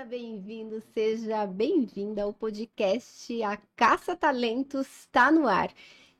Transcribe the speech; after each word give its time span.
Seja 0.00 0.08
bem-vindo, 0.08 0.82
seja 0.94 1.46
bem-vinda 1.46 2.22
ao 2.22 2.32
podcast 2.32 3.42
A 3.42 3.58
Caça 3.76 4.16
Talentos 4.16 4.86
está 4.86 5.30
no 5.30 5.46
ar. 5.46 5.70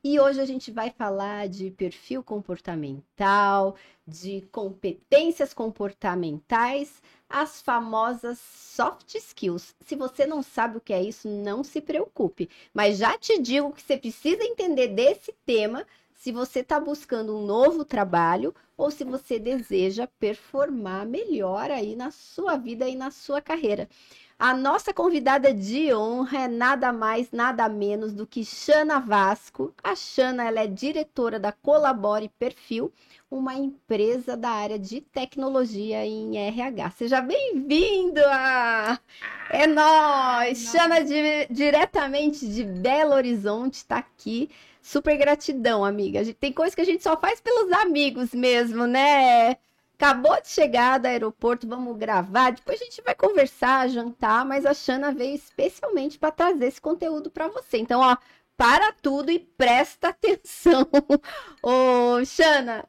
E 0.03 0.19
hoje 0.19 0.39
a 0.39 0.45
gente 0.45 0.69
vai 0.69 0.91
falar 0.91 1.49
de 1.49 1.71
perfil 1.71 2.21
comportamental, 2.21 3.75
de 4.05 4.41
competências 4.51 5.51
comportamentais, 5.51 7.01
as 7.27 7.59
famosas 7.59 8.37
soft 8.37 9.15
skills. 9.15 9.75
Se 9.79 9.95
você 9.95 10.27
não 10.27 10.43
sabe 10.43 10.77
o 10.77 10.81
que 10.81 10.93
é 10.93 11.01
isso, 11.01 11.27
não 11.27 11.63
se 11.63 11.81
preocupe, 11.81 12.49
mas 12.71 12.99
já 12.99 13.17
te 13.17 13.41
digo 13.41 13.73
que 13.73 13.81
você 13.81 13.97
precisa 13.97 14.43
entender 14.43 14.89
desse 14.89 15.33
tema 15.43 15.87
se 16.21 16.31
você 16.31 16.59
está 16.59 16.79
buscando 16.79 17.35
um 17.35 17.43
novo 17.43 17.83
trabalho 17.83 18.53
ou 18.77 18.91
se 18.91 19.03
você 19.03 19.39
deseja 19.39 20.07
performar 20.19 21.03
melhor 21.03 21.71
aí 21.71 21.95
na 21.95 22.11
sua 22.11 22.57
vida 22.57 22.87
e 22.87 22.95
na 22.95 23.09
sua 23.09 23.41
carreira. 23.41 23.89
A 24.37 24.53
nossa 24.53 24.93
convidada 24.93 25.51
de 25.51 25.91
honra 25.91 26.43
é 26.43 26.47
nada 26.47 26.93
mais, 26.93 27.31
nada 27.31 27.67
menos 27.67 28.13
do 28.13 28.27
que 28.27 28.45
Xana 28.45 28.99
Vasco. 28.99 29.73
A 29.83 29.95
Xana 29.95 30.43
ela 30.43 30.59
é 30.59 30.67
diretora 30.67 31.39
da 31.39 31.51
Colabore 31.51 32.29
Perfil, 32.37 32.93
uma 33.29 33.55
empresa 33.55 34.37
da 34.37 34.49
área 34.49 34.77
de 34.77 35.01
tecnologia 35.01 36.05
em 36.05 36.37
RH. 36.37 36.91
Seja 36.91 37.19
bem-vindo! 37.19 38.21
É 39.49 39.65
nós! 39.65 40.69
Xana 40.71 41.03
de, 41.03 41.47
diretamente 41.49 42.47
de 42.47 42.63
Belo 42.63 43.13
Horizonte 43.13 43.75
está 43.75 43.97
aqui 43.97 44.49
Super 44.81 45.17
gratidão, 45.17 45.85
amiga. 45.85 46.21
Tem 46.33 46.51
coisa 46.51 46.75
que 46.75 46.81
a 46.81 46.85
gente 46.85 47.03
só 47.03 47.15
faz 47.17 47.39
pelos 47.39 47.71
amigos 47.71 48.33
mesmo, 48.33 48.85
né? 48.87 49.57
Acabou 49.95 50.41
de 50.41 50.49
chegar 50.49 50.97
do 50.97 51.05
aeroporto, 51.05 51.67
vamos 51.67 51.95
gravar. 51.97 52.51
Depois 52.51 52.81
a 52.81 52.85
gente 52.85 53.01
vai 53.03 53.13
conversar, 53.13 53.87
jantar, 53.87 54.43
mas 54.43 54.65
a 54.65 54.73
Xana 54.73 55.13
veio 55.13 55.35
especialmente 55.35 56.17
para 56.17 56.31
trazer 56.31 56.65
esse 56.65 56.81
conteúdo 56.81 57.29
para 57.29 57.47
você. 57.47 57.77
Então, 57.77 58.01
ó, 58.01 58.17
para 58.57 58.91
tudo 58.93 59.31
e 59.31 59.37
presta 59.39 60.09
atenção. 60.09 60.87
Ô, 61.61 62.25
Xana, 62.25 62.83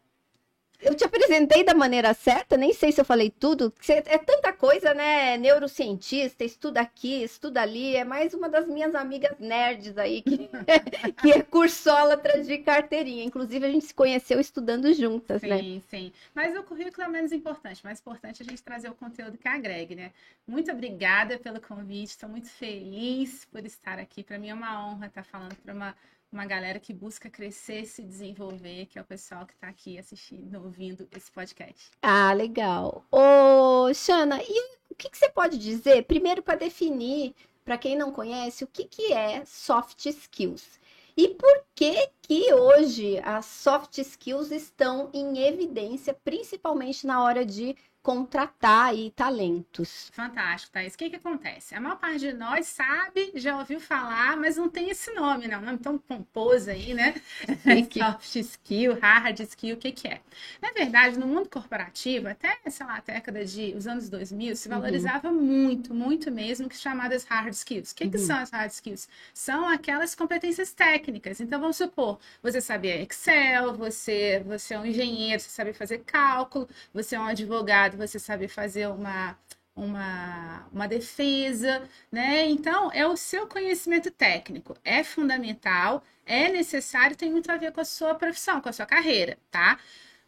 eu 0.82 0.94
te 0.94 1.04
apresentei 1.04 1.64
da 1.64 1.74
maneira 1.74 2.12
certa, 2.12 2.56
nem 2.56 2.72
sei 2.72 2.90
se 2.90 3.00
eu 3.00 3.04
falei 3.04 3.30
tudo. 3.30 3.72
É 3.88 4.18
tanta 4.18 4.52
coisa, 4.52 4.92
né? 4.92 5.36
Neurocientista, 5.38 6.44
estuda 6.44 6.80
aqui, 6.80 7.22
estuda 7.22 7.62
ali. 7.62 7.94
É 7.94 8.04
mais 8.04 8.34
uma 8.34 8.48
das 8.48 8.66
minhas 8.66 8.94
amigas 8.94 9.38
nerds 9.38 9.96
aí, 9.96 10.22
que, 10.22 10.48
que 11.22 11.32
é 11.32 11.42
cursólatra 11.42 12.42
de 12.42 12.58
carteirinha. 12.58 13.24
Inclusive, 13.24 13.64
a 13.64 13.70
gente 13.70 13.86
se 13.86 13.94
conheceu 13.94 14.40
estudando 14.40 14.92
juntas, 14.92 15.40
sim, 15.40 15.48
né? 15.48 15.58
Sim, 15.58 15.82
sim. 15.88 16.12
Mas 16.34 16.56
o 16.56 16.62
currículo 16.64 17.06
é 17.06 17.08
menos 17.08 17.32
importante. 17.32 17.84
Mais 17.84 18.00
importante 18.00 18.42
é 18.42 18.44
a 18.44 18.48
gente 18.48 18.62
trazer 18.62 18.90
o 18.90 18.94
conteúdo 18.94 19.38
que 19.38 19.48
agregue, 19.48 19.94
né? 19.94 20.12
Muito 20.46 20.70
obrigada 20.70 21.38
pelo 21.38 21.60
convite. 21.60 22.10
Estou 22.10 22.28
muito 22.28 22.48
feliz 22.48 23.44
por 23.44 23.64
estar 23.64 23.98
aqui. 23.98 24.24
Para 24.24 24.38
mim 24.38 24.50
é 24.50 24.54
uma 24.54 24.86
honra 24.86 25.06
estar 25.06 25.24
falando 25.24 25.54
para 25.56 25.72
uma 25.72 25.94
uma 26.32 26.46
galera 26.46 26.80
que 26.80 26.94
busca 26.94 27.28
crescer, 27.28 27.84
se 27.84 28.02
desenvolver, 28.02 28.86
que 28.86 28.98
é 28.98 29.02
o 29.02 29.04
pessoal 29.04 29.44
que 29.44 29.52
está 29.52 29.68
aqui 29.68 29.98
assistindo, 29.98 30.62
ouvindo 30.62 31.06
esse 31.14 31.30
podcast. 31.30 31.90
Ah, 32.00 32.32
legal. 32.32 33.04
Ô, 33.10 33.92
Xana, 33.92 34.40
e 34.42 34.72
o 34.90 34.94
que, 34.94 35.10
que 35.10 35.18
você 35.18 35.28
pode 35.28 35.58
dizer, 35.58 36.04
primeiro 36.04 36.42
para 36.42 36.58
definir, 36.58 37.34
para 37.64 37.76
quem 37.76 37.96
não 37.96 38.10
conhece, 38.10 38.64
o 38.64 38.66
que, 38.66 38.84
que 38.84 39.12
é 39.12 39.44
soft 39.44 40.06
skills? 40.06 40.80
E 41.14 41.28
por 41.28 41.64
que 41.74 42.08
que 42.22 42.54
hoje 42.54 43.18
as 43.22 43.44
soft 43.44 43.98
skills 43.98 44.50
estão 44.50 45.10
em 45.12 45.38
evidência, 45.46 46.14
principalmente 46.24 47.06
na 47.06 47.22
hora 47.22 47.44
de 47.44 47.76
contratar 48.02 48.86
aí 48.86 49.12
talentos. 49.12 50.10
Fantástico, 50.12 50.72
Thaís. 50.72 50.94
O 50.94 50.98
que, 50.98 51.10
que 51.10 51.16
acontece? 51.16 51.74
A 51.74 51.80
maior 51.80 51.96
parte 51.96 52.18
de 52.18 52.32
nós 52.32 52.66
sabe, 52.66 53.30
já 53.36 53.56
ouviu 53.56 53.78
falar, 53.78 54.36
mas 54.36 54.56
não 54.56 54.68
tem 54.68 54.90
esse 54.90 55.12
nome, 55.12 55.46
não. 55.46 55.60
Nome 55.60 55.78
tão 55.78 55.96
pomposo 55.96 56.70
aí, 56.70 56.94
né? 56.94 57.14
Soft 57.92 58.36
skill, 58.36 58.98
hard 59.00 59.38
skill, 59.40 59.76
o 59.76 59.78
que, 59.78 59.92
que 59.92 60.08
é? 60.08 60.20
Na 60.60 60.72
verdade, 60.72 61.16
no 61.18 61.26
mundo 61.26 61.48
corporativo, 61.48 62.28
até, 62.28 62.58
sei 62.68 62.84
lá, 62.84 62.96
a 62.96 63.00
década 63.00 63.44
de 63.44 63.72
os 63.76 63.86
anos 63.86 64.08
2000, 64.08 64.56
se 64.56 64.68
uhum. 64.68 64.74
valorizava 64.74 65.28
uhum. 65.28 65.40
muito, 65.40 65.94
muito 65.94 66.30
mesmo, 66.30 66.68
que 66.68 66.76
chamadas 66.76 67.24
hard 67.24 67.52
skills. 67.52 67.92
O 67.92 67.94
que, 67.94 68.04
uhum. 68.04 68.10
que 68.10 68.18
são 68.18 68.36
as 68.36 68.50
hard 68.50 68.70
skills? 68.72 69.08
São 69.32 69.68
aquelas 69.68 70.14
competências 70.16 70.72
técnicas. 70.72 71.40
Então, 71.40 71.60
vamos 71.60 71.76
supor, 71.76 72.18
você 72.42 72.60
sabia 72.60 73.00
Excel, 73.00 73.74
você, 73.74 74.42
você 74.44 74.74
é 74.74 74.78
um 74.80 74.86
engenheiro, 74.86 75.40
você 75.40 75.50
sabe 75.50 75.72
fazer 75.72 75.98
cálculo, 75.98 76.68
você 76.92 77.14
é 77.14 77.20
um 77.20 77.26
advogado 77.26 77.91
você 77.96 78.18
saber 78.18 78.48
fazer 78.48 78.88
uma, 78.88 79.36
uma, 79.74 80.66
uma 80.72 80.88
defesa, 80.88 81.82
né? 82.10 82.44
Então, 82.46 82.90
é 82.92 83.06
o 83.06 83.16
seu 83.16 83.46
conhecimento 83.46 84.10
técnico. 84.10 84.76
É 84.84 85.02
fundamental, 85.04 86.02
é 86.26 86.48
necessário, 86.48 87.16
tem 87.16 87.30
muito 87.30 87.50
a 87.50 87.56
ver 87.56 87.72
com 87.72 87.80
a 87.80 87.84
sua 87.84 88.14
profissão, 88.14 88.60
com 88.60 88.68
a 88.68 88.72
sua 88.72 88.86
carreira, 88.86 89.38
tá? 89.50 89.78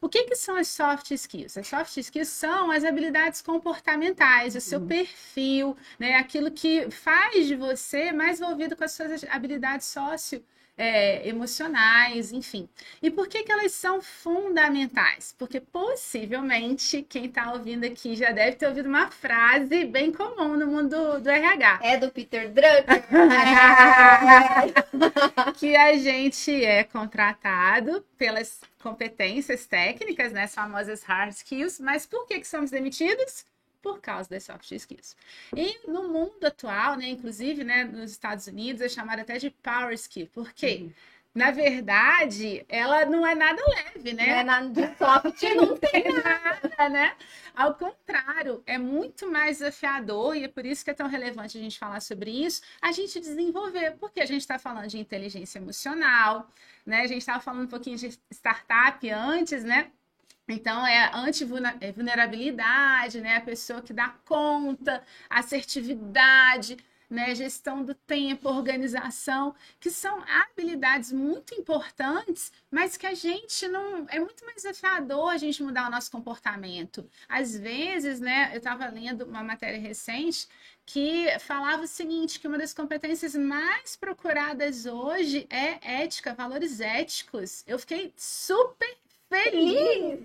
O 0.01 0.09
que, 0.09 0.25
que 0.25 0.37
são 0.37 0.57
as 0.57 0.69
soft 0.69 1.11
skills? 1.13 1.57
As 1.57 1.67
soft 1.67 1.97
skills 1.97 2.29
são 2.29 2.71
as 2.71 2.85
habilidades 2.85 3.41
comportamentais, 3.41 4.55
o 4.55 4.61
seu 4.61 4.79
uhum. 4.79 4.87
perfil, 4.87 5.77
né? 5.99 6.17
aquilo 6.17 6.51
que 6.51 6.91
faz 6.91 7.47
de 7.47 7.57
você 7.57 8.13
mais 8.13 8.39
envolvido 8.39 8.77
com 8.77 8.85
as 8.85 8.93
suas 8.93 9.25
habilidades 9.25 9.87
sócio 9.87 10.45
é, 10.77 11.27
emocionais, 11.29 12.33
enfim. 12.33 12.69
E 13.03 13.11
por 13.11 13.29
que, 13.29 13.43
que 13.43 13.53
elas 13.53 13.73
são 13.73 14.01
fundamentais? 14.03 15.35
Porque 15.39 15.61
possivelmente 15.61 17.03
quem 17.03 17.27
está 17.27 17.53
ouvindo 17.53 17.85
aqui 17.85 18.17
já 18.17 18.33
deve 18.33 18.57
ter 18.57 18.67
ouvido 18.67 18.89
uma 18.89 19.11
frase 19.11 19.85
bem 19.85 20.13
comum 20.13 20.57
no 20.57 20.67
mundo 20.67 20.91
do, 20.91 21.21
do 21.21 21.31
RH. 21.31 21.81
É 21.83 21.97
do 21.97 22.11
Peter 22.11 22.51
Drucker. 22.51 23.05
que 25.57 25.77
a 25.77 25.97
gente 25.97 26.65
é 26.65 26.85
contratado 26.85 28.05
pelas 28.19 28.61
competências 28.83 29.67
técnicas, 29.67 30.33
né, 30.33 30.45
as 30.45 30.55
famosas 30.55 31.03
hard 31.05 31.33
skills, 31.33 31.81
mas 31.81 32.05
por 32.05 32.27
que, 32.27 32.41
que 32.41 32.47
somos 32.47 32.71
demitidos? 32.71 33.47
Por 33.85 34.01
causa 34.01 34.31
das 34.31 34.45
soft 34.45 34.73
skills. 34.73 35.15
E 35.55 35.79
no 35.87 36.09
mundo 36.09 36.43
atual, 36.43 36.97
né, 36.97 37.07
inclusive 37.07 37.63
né, 37.63 37.85
nos 37.85 38.11
Estados 38.13 38.47
Unidos, 38.47 38.81
é 38.81 38.89
chamada 38.89 39.21
até 39.21 39.37
de 39.37 39.51
power 39.51 39.93
skill. 39.93 40.27
Por 40.33 40.55
quê? 40.55 40.79
Uhum. 40.81 40.93
Na 41.35 41.51
verdade, 41.51 42.65
ela 42.67 43.05
não 43.05 43.27
é 43.27 43.35
nada 43.35 43.61
leve, 43.67 44.15
né? 44.15 44.27
Não 44.27 44.35
é 44.35 44.45
nada 44.45 44.69
de 44.71 44.97
soft, 44.97 45.43
não 45.55 45.77
tem 45.77 46.05
nada, 46.23 46.89
né? 46.89 47.15
Ao 47.55 47.75
contrário, 47.75 48.63
é 48.65 48.79
muito 48.79 49.31
mais 49.31 49.59
desafiador 49.59 50.35
e 50.35 50.45
é 50.45 50.49
por 50.49 50.65
isso 50.65 50.83
que 50.83 50.91
é 50.91 50.95
tão 50.95 51.09
relevante 51.09 51.59
a 51.59 51.61
gente 51.61 51.79
falar 51.79 52.01
sobre 52.01 52.31
isso, 52.31 52.63
a 52.81 52.91
gente 52.93 53.21
desenvolver, 53.21 53.97
porque 53.99 54.21
a 54.21 54.27
gente 54.27 54.43
está 54.43 54.59
falando 54.59 54.87
de 54.87 54.99
inteligência 54.99 55.59
emocional, 55.59 56.49
né? 56.87 57.03
A 57.03 57.07
gente 57.07 57.19
estava 57.19 57.41
falando 57.41 57.65
um 57.65 57.69
pouquinho 57.69 57.99
de 57.99 58.19
startup 58.33 59.11
antes, 59.11 59.63
né? 59.63 59.91
Então, 60.49 60.87
é 60.87 61.11
anti-vulnerabilidade, 61.15 63.21
né? 63.21 63.37
A 63.37 63.41
pessoa 63.41 63.81
que 63.81 63.93
dá 63.95 64.11
conta, 64.27 65.03
assertividade, 65.29 66.77
né? 67.09 67.35
Gestão 67.35 67.83
do 67.83 67.95
tempo, 67.95 68.49
organização, 68.49 69.55
que 69.81 69.91
são 69.91 70.23
habilidades 70.29 71.13
muito 71.13 71.55
importantes, 71.55 72.53
mas 72.71 72.97
que 72.97 73.07
a 73.07 73.15
gente 73.15 73.67
não. 73.69 74.07
É 74.11 74.19
muito 74.21 74.45
mais 74.45 74.57
desafiador 74.57 75.31
a 75.31 75.39
gente 75.39 75.63
mudar 75.63 75.89
o 75.89 75.91
nosso 75.91 76.11
comportamento. 76.11 77.09
Às 77.29 77.57
vezes, 77.57 78.21
né? 78.21 78.51
Eu 78.53 78.59
estava 78.59 78.87
lendo 78.89 79.25
uma 79.25 79.43
matéria 79.43 79.81
recente 79.81 80.47
que 80.85 81.27
falava 81.41 81.85
o 81.85 81.87
seguinte: 81.87 82.39
que 82.39 82.49
uma 82.49 82.59
das 82.59 82.75
competências 82.75 83.35
mais 83.35 83.97
procuradas 83.97 84.85
hoje 84.87 85.47
é 85.49 86.03
ética, 86.03 86.35
valores 86.35 86.81
éticos. 86.81 87.65
Eu 87.67 87.79
fiquei 87.79 88.13
super 88.17 88.95
feliz 89.29 90.21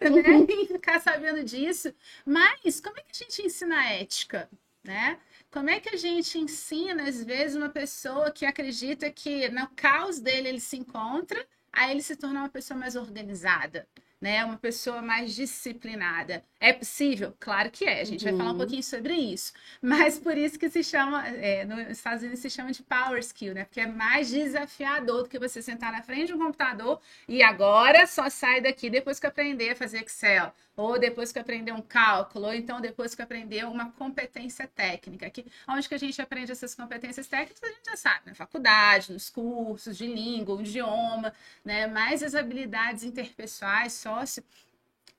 né, 0.00 0.46
em 0.48 0.66
ficar 0.66 1.00
sabendo 1.00 1.44
disso. 1.44 1.92
Mas 2.24 2.80
como 2.80 2.98
é 2.98 3.02
que 3.02 3.12
a 3.12 3.24
gente 3.24 3.42
ensina 3.42 3.90
ética, 3.90 4.48
né? 4.82 5.18
Como 5.50 5.68
é 5.68 5.80
que 5.80 5.90
a 5.90 5.96
gente 5.96 6.38
ensina, 6.38 7.08
às 7.08 7.22
vezes, 7.22 7.56
uma 7.56 7.68
pessoa 7.68 8.30
que 8.32 8.46
acredita 8.46 9.10
que 9.10 9.48
no 9.50 9.68
caos 9.76 10.18
dele 10.18 10.48
ele 10.48 10.60
se 10.60 10.76
encontra, 10.76 11.46
aí 11.72 11.90
ele 11.90 12.02
se 12.02 12.16
torna 12.16 12.40
uma 12.40 12.48
pessoa 12.48 12.78
mais 12.78 12.96
organizada? 12.96 13.86
Né? 14.22 14.44
Uma 14.44 14.56
pessoa 14.56 15.02
mais 15.02 15.34
disciplinada. 15.34 16.44
É 16.60 16.72
possível? 16.72 17.34
Claro 17.40 17.72
que 17.72 17.84
é. 17.84 18.00
A 18.00 18.04
gente 18.04 18.24
uhum. 18.24 18.30
vai 18.30 18.38
falar 18.38 18.50
um 18.50 18.52
uhum. 18.52 18.58
pouquinho 18.60 18.82
sobre 18.84 19.14
isso. 19.14 19.52
Mas 19.82 20.16
por 20.16 20.38
isso 20.38 20.56
que 20.56 20.70
se 20.70 20.84
chama, 20.84 21.26
é, 21.26 21.64
nos 21.64 21.88
Estados 21.88 22.22
Unidos 22.22 22.38
se 22.38 22.48
chama 22.48 22.70
de 22.70 22.84
power 22.84 23.18
skill, 23.18 23.52
né? 23.52 23.64
Porque 23.64 23.80
é 23.80 23.86
mais 23.86 24.30
desafiador 24.30 25.24
do 25.24 25.28
que 25.28 25.40
você 25.40 25.60
sentar 25.60 25.90
na 25.90 26.02
frente 26.02 26.28
de 26.28 26.34
um 26.34 26.38
computador 26.38 27.00
e 27.28 27.42
agora 27.42 28.06
só 28.06 28.30
sai 28.30 28.60
daqui 28.60 28.88
depois 28.88 29.18
que 29.18 29.26
aprender 29.26 29.70
a 29.70 29.76
fazer 29.76 29.98
Excel, 30.02 30.54
ou 30.76 30.98
depois 30.98 31.32
que 31.32 31.38
aprender 31.38 31.72
um 31.72 31.82
cálculo, 31.82 32.46
ou 32.46 32.54
então 32.54 32.80
depois 32.80 33.14
que 33.14 33.22
aprender 33.22 33.66
uma 33.66 33.90
competência 33.92 34.66
técnica. 34.66 35.28
Que, 35.30 35.44
onde 35.68 35.88
que 35.88 35.94
a 35.94 35.98
gente 35.98 36.20
aprende 36.22 36.52
essas 36.52 36.74
competências 36.74 37.26
técnicas? 37.26 37.62
A 37.62 37.72
gente 37.72 37.84
já 37.84 37.96
sabe, 37.96 38.26
na 38.26 38.34
faculdade, 38.34 39.12
nos 39.12 39.28
cursos 39.28 39.96
de 39.96 40.06
língua, 40.06 40.60
idioma, 40.62 41.32
né? 41.64 41.86
Mas 41.86 42.22
as 42.22 42.34
habilidades 42.34 43.04
interpessoais 43.04 43.92
só 43.92 44.12
sócio, 44.22 44.44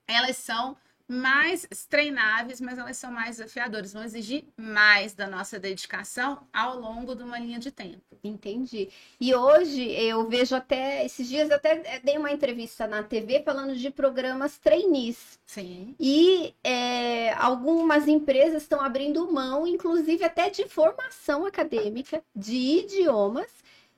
elas 0.06 0.36
são 0.36 0.76
mais 1.06 1.66
treináveis, 1.88 2.60
mas 2.60 2.78
elas 2.78 2.96
são 2.96 3.12
mais 3.12 3.36
desafiadoras, 3.36 3.92
vão 3.92 4.02
exigir 4.02 4.44
mais 4.56 5.14
da 5.14 5.26
nossa 5.26 5.58
dedicação 5.58 6.46
ao 6.52 6.78
longo 6.78 7.14
de 7.14 7.22
uma 7.22 7.38
linha 7.38 7.58
de 7.58 7.70
tempo. 7.70 8.02
Entendi. 8.22 8.88
E 9.20 9.34
hoje 9.34 9.82
eu 9.90 10.28
vejo 10.28 10.54
até, 10.54 11.04
esses 11.04 11.28
dias 11.28 11.50
até 11.50 12.00
dei 12.00 12.16
uma 12.16 12.32
entrevista 12.32 12.86
na 12.86 13.02
TV 13.02 13.42
falando 13.42 13.76
de 13.76 13.90
programas 13.90 14.56
trainees. 14.58 15.38
Sim. 15.44 15.94
E 16.00 16.54
é, 16.64 17.32
algumas 17.34 18.08
empresas 18.08 18.62
estão 18.62 18.80
abrindo 18.80 19.30
mão, 19.30 19.66
inclusive 19.66 20.24
até 20.24 20.48
de 20.48 20.66
formação 20.68 21.44
acadêmica, 21.44 22.22
de 22.34 22.56
idiomas, 22.56 23.50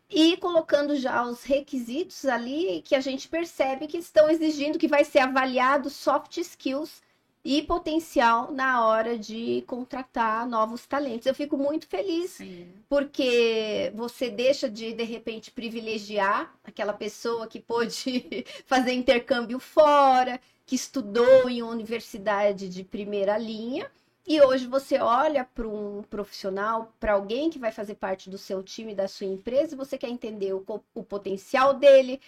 e 0.09 0.37
colocando 0.37 0.95
já 0.97 1.25
os 1.25 1.43
requisitos 1.43 2.25
ali 2.25 2.83
que 2.83 2.95
a 2.95 3.01
gente 3.01 3.29
percebe 3.29 3.87
que 3.87 3.99
estão 3.99 4.31
exigindo 4.31 4.79
que 4.79 4.89
vai 4.89 5.05
ser 5.05 5.19
avaliado 5.21 5.91
soft 5.91 6.37
skills 6.39 7.03
e 7.45 7.63
potencial 7.63 8.51
na 8.53 8.85
hora 8.85 9.17
de 9.17 9.63
contratar 9.69 10.49
novos 10.49 10.85
talentos. 10.85 11.27
Eu 11.27 11.35
fico 11.35 11.57
muito 11.57 11.87
feliz 11.87 12.33
Sim. 12.33 12.67
porque 12.89 13.93
você 13.95 14.29
deixa 14.29 14.69
de 14.69 14.93
de 14.93 15.05
repente 15.05 15.53
privilegiar 15.53 16.53
aquela 16.65 16.93
pessoa 16.93 17.47
que 17.47 17.61
pôde 17.61 18.45
fazer 18.67 18.93
intercâmbio 18.93 19.61
fora, 19.61 20.41
que 20.65 20.75
estudou 20.75 21.49
em 21.49 21.63
uma 21.63 21.71
universidade 21.71 22.69
de 22.69 22.83
primeira 22.83 23.39
linha 23.39 23.89
e 24.27 24.41
hoje 24.41 24.67
você 24.67 24.99
olha 24.99 25.45
para 25.45 25.69
um 25.69 26.03
profissional, 26.03 26.93
para 26.99 27.13
alguém 27.13 27.49
que 27.49 27.59
vai 27.59 27.71
fazer 27.71 27.95
parte 27.95 28.29
do 28.29 28.37
seu 28.37 28.63
time, 28.63 28.95
da 28.95 29.07
sua 29.07 29.27
empresa, 29.27 29.75
e 29.75 29.79
você 29.79 29.97
quer 29.97 30.09
entender 30.09 30.53
o, 30.53 30.65
o, 30.95 31.03
potencial 31.05 31.75
dele, 31.75 32.21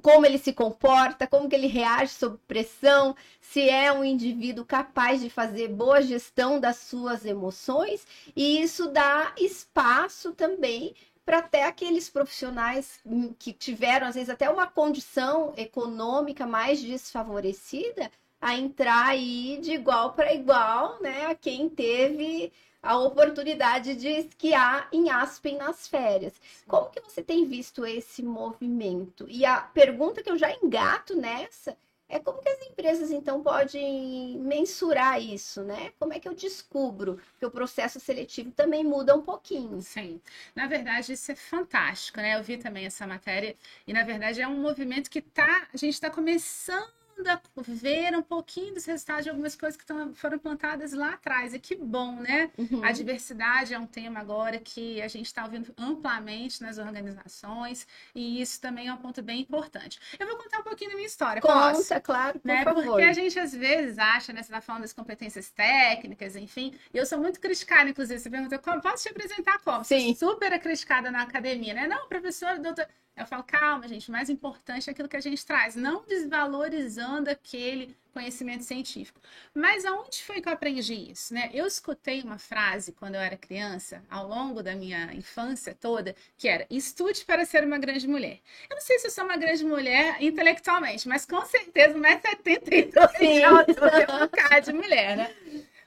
como 0.00 0.24
ele 0.24 0.38
se 0.38 0.52
comporta, 0.52 1.26
como 1.26 1.48
que 1.48 1.54
ele 1.54 1.66
reage 1.66 2.14
sob 2.14 2.38
pressão, 2.48 3.14
se 3.40 3.68
é 3.68 3.92
um 3.92 4.02
indivíduo 4.02 4.64
capaz 4.64 5.20
de 5.20 5.28
fazer 5.28 5.68
boa 5.68 6.00
gestão 6.00 6.58
das 6.58 6.76
suas 6.76 7.26
emoções, 7.26 8.06
e 8.34 8.62
isso 8.62 8.88
dá 8.88 9.34
espaço 9.36 10.32
também 10.32 10.94
para 11.26 11.38
até 11.38 11.64
aqueles 11.64 12.08
profissionais 12.08 12.98
que 13.38 13.52
tiveram, 13.52 14.06
às 14.06 14.14
vezes, 14.14 14.30
até 14.30 14.48
uma 14.48 14.66
condição 14.66 15.52
econômica 15.56 16.46
mais 16.46 16.80
desfavorecida, 16.80 18.10
a 18.40 18.56
entrar 18.56 19.06
aí 19.06 19.58
de 19.60 19.72
igual 19.72 20.12
para 20.12 20.34
igual, 20.34 21.00
né, 21.00 21.26
a 21.26 21.34
quem 21.34 21.68
teve 21.68 22.52
a 22.82 22.98
oportunidade 22.98 23.94
de 23.94 24.08
esquiar 24.08 24.88
em 24.90 25.10
Aspen 25.10 25.58
nas 25.58 25.86
férias. 25.86 26.32
Como 26.66 26.90
que 26.90 27.00
você 27.00 27.22
tem 27.22 27.44
visto 27.46 27.84
esse 27.84 28.22
movimento? 28.22 29.26
E 29.28 29.44
a 29.44 29.60
pergunta 29.60 30.22
que 30.22 30.30
eu 30.30 30.38
já 30.38 30.50
engato 30.62 31.14
nessa 31.14 31.76
é 32.08 32.18
como 32.18 32.42
que 32.42 32.48
as 32.48 32.60
empresas 32.62 33.10
então 33.12 33.40
podem 33.42 34.36
mensurar 34.38 35.22
isso, 35.22 35.62
né? 35.62 35.92
Como 35.98 36.12
é 36.12 36.18
que 36.18 36.28
eu 36.28 36.34
descubro 36.34 37.20
que 37.38 37.46
o 37.46 37.50
processo 37.50 38.00
seletivo 38.00 38.50
também 38.50 38.82
muda 38.82 39.14
um 39.14 39.22
pouquinho? 39.22 39.80
Sim. 39.80 40.20
Na 40.54 40.66
verdade, 40.66 41.12
isso 41.12 41.30
é 41.30 41.36
fantástico, 41.36 42.18
né? 42.18 42.36
Eu 42.36 42.42
vi 42.42 42.56
também 42.56 42.84
essa 42.84 43.06
matéria 43.06 43.54
e 43.86 43.92
na 43.92 44.02
verdade 44.02 44.40
é 44.40 44.48
um 44.48 44.60
movimento 44.60 45.08
que 45.08 45.20
tá, 45.20 45.68
a 45.72 45.76
gente 45.76 45.94
está 45.94 46.10
começando 46.10 46.99
a 47.28 47.40
ver 47.56 48.16
um 48.16 48.22
pouquinho 48.22 48.74
dos 48.74 48.84
resultados 48.84 49.24
de 49.24 49.30
algumas 49.30 49.56
coisas 49.56 49.76
que 49.76 49.84
tão, 49.84 50.14
foram 50.14 50.38
plantadas 50.38 50.92
lá 50.92 51.14
atrás. 51.14 51.54
E 51.54 51.58
que 51.58 51.74
bom, 51.74 52.16
né? 52.16 52.50
Uhum. 52.56 52.84
A 52.84 52.92
diversidade 52.92 53.74
é 53.74 53.78
um 53.78 53.86
tema 53.86 54.20
agora 54.20 54.58
que 54.58 55.00
a 55.02 55.08
gente 55.08 55.26
está 55.26 55.44
ouvindo 55.44 55.72
amplamente 55.76 56.62
nas 56.62 56.78
organizações, 56.78 57.86
e 58.14 58.40
isso 58.40 58.60
também 58.60 58.88
é 58.88 58.92
um 58.92 58.96
ponto 58.96 59.22
bem 59.22 59.40
importante. 59.40 59.98
Eu 60.18 60.26
vou 60.26 60.36
contar 60.36 60.60
um 60.60 60.64
pouquinho 60.64 60.90
da 60.90 60.96
minha 60.96 61.06
história. 61.06 61.42
Conta, 61.42 61.72
posso? 61.72 62.00
claro, 62.00 62.38
por 62.38 62.48
né? 62.48 62.64
favor. 62.64 62.84
Porque 62.84 63.02
a 63.02 63.12
gente 63.12 63.38
às 63.38 63.54
vezes 63.54 63.98
acha, 63.98 64.32
né? 64.32 64.42
Você 64.42 64.48
está 64.48 64.60
falando 64.60 64.82
das 64.82 64.92
competências 64.92 65.50
técnicas, 65.50 66.36
enfim, 66.36 66.74
e 66.92 66.98
eu 66.98 67.06
sou 67.06 67.18
muito 67.18 67.40
criticada, 67.40 67.90
inclusive. 67.90 68.18
Você 68.18 68.30
perguntou 68.30 68.58
como 68.58 68.80
posso 68.80 69.02
te 69.02 69.08
apresentar 69.10 69.58
como? 69.60 69.84
Sim. 69.84 70.14
Super 70.14 70.58
criticada 70.60 71.10
na 71.10 71.22
academia, 71.22 71.74
né? 71.74 71.86
Não, 71.86 72.08
professor, 72.08 72.58
doutor. 72.58 72.86
Eu 73.16 73.26
falo, 73.26 73.42
calma, 73.44 73.86
gente, 73.86 74.08
o 74.08 74.12
mais 74.12 74.30
importante 74.30 74.88
é 74.88 74.92
aquilo 74.92 75.08
que 75.08 75.16
a 75.16 75.20
gente 75.20 75.44
traz, 75.44 75.76
não 75.76 76.04
desvalorizando 76.06 77.28
aquele 77.28 77.94
conhecimento 78.12 78.64
científico. 78.64 79.20
Mas 79.54 79.84
aonde 79.84 80.22
foi 80.22 80.40
que 80.40 80.48
eu 80.48 80.52
aprendi 80.52 80.94
isso? 81.10 81.34
Né? 81.34 81.50
Eu 81.52 81.66
escutei 81.66 82.22
uma 82.22 82.38
frase 82.38 82.92
quando 82.92 83.14
eu 83.14 83.20
era 83.20 83.36
criança, 83.36 84.02
ao 84.10 84.26
longo 84.26 84.62
da 84.62 84.74
minha 84.74 85.12
infância 85.14 85.74
toda, 85.74 86.14
que 86.36 86.48
era: 86.48 86.66
estude 86.70 87.24
para 87.24 87.44
ser 87.44 87.64
uma 87.64 87.78
grande 87.78 88.08
mulher. 88.08 88.40
Eu 88.68 88.76
não 88.76 88.82
sei 88.82 88.98
se 88.98 89.06
eu 89.06 89.10
sou 89.10 89.24
uma 89.24 89.36
grande 89.36 89.64
mulher 89.64 90.16
intelectualmente, 90.20 91.06
mas 91.08 91.26
com 91.26 91.44
certeza 91.44 91.98
1,72m 91.98 92.90
de 93.18 93.42
altura, 93.44 94.24
um 94.24 94.28
cara 94.28 94.60
de 94.60 94.72
mulher, 94.72 95.16
né? 95.16 95.34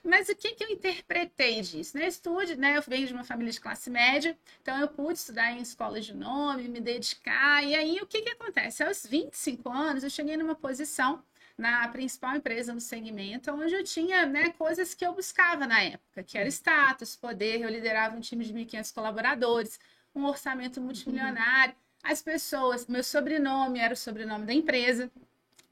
Mas 0.04 0.28
o 0.28 0.36
que, 0.36 0.54
que 0.54 0.64
eu 0.64 0.70
interpretei 0.70 1.62
disso? 1.62 1.98
Né? 1.98 2.08
Estude, 2.08 2.58
né? 2.58 2.78
Eu 2.78 2.82
venho 2.82 3.08
de 3.08 3.14
uma 3.14 3.24
família 3.24 3.52
de 3.52 3.62
classe 3.62 3.90
média, 3.90 4.38
então 4.62 4.78
eu 4.80 4.88
pude 4.88 5.18
estudar 5.18 5.52
em 5.52 5.62
escolas 5.62 6.06
de 6.06 6.14
nome, 6.14 6.68
me 6.68 6.82
dedicar. 6.82 7.64
E 7.64 7.74
aí, 7.74 8.00
o 8.02 8.06
que, 8.06 8.22
que 8.22 8.30
acontece? 8.30 8.84
Aos 8.84 9.06
25 9.06 9.70
anos, 9.70 10.04
eu 10.04 10.10
cheguei 10.10 10.36
numa 10.36 10.56
posição 10.56 11.24
na 11.58 11.88
principal 11.88 12.36
empresa 12.36 12.74
no 12.74 12.82
segmento, 12.82 13.52
onde 13.52 13.74
eu 13.76 13.84
tinha 13.84 14.26
né, 14.26 14.50
coisas 14.52 14.94
que 14.94 15.06
eu 15.06 15.14
buscava 15.14 15.68
na 15.68 15.82
época, 15.82 16.24
que 16.24 16.38
era 16.38 16.50
status, 16.50 17.16
poder, 17.16 17.62
eu 17.62 17.70
liderava 17.70 18.16
um 18.16 18.20
time 18.20 18.44
de 18.44 18.54
1.500 18.54 18.94
colaboradores, 18.94 19.80
um 20.16 20.26
orçamento 20.26 20.82
multimilionário, 20.82 21.76
as 22.04 22.22
pessoas, 22.22 22.88
meu 22.88 23.04
sobrenome 23.04 23.80
era 23.80 23.94
o 23.94 23.98
sobrenome 23.98 24.46
da 24.46 24.54
empresa, 24.54 25.10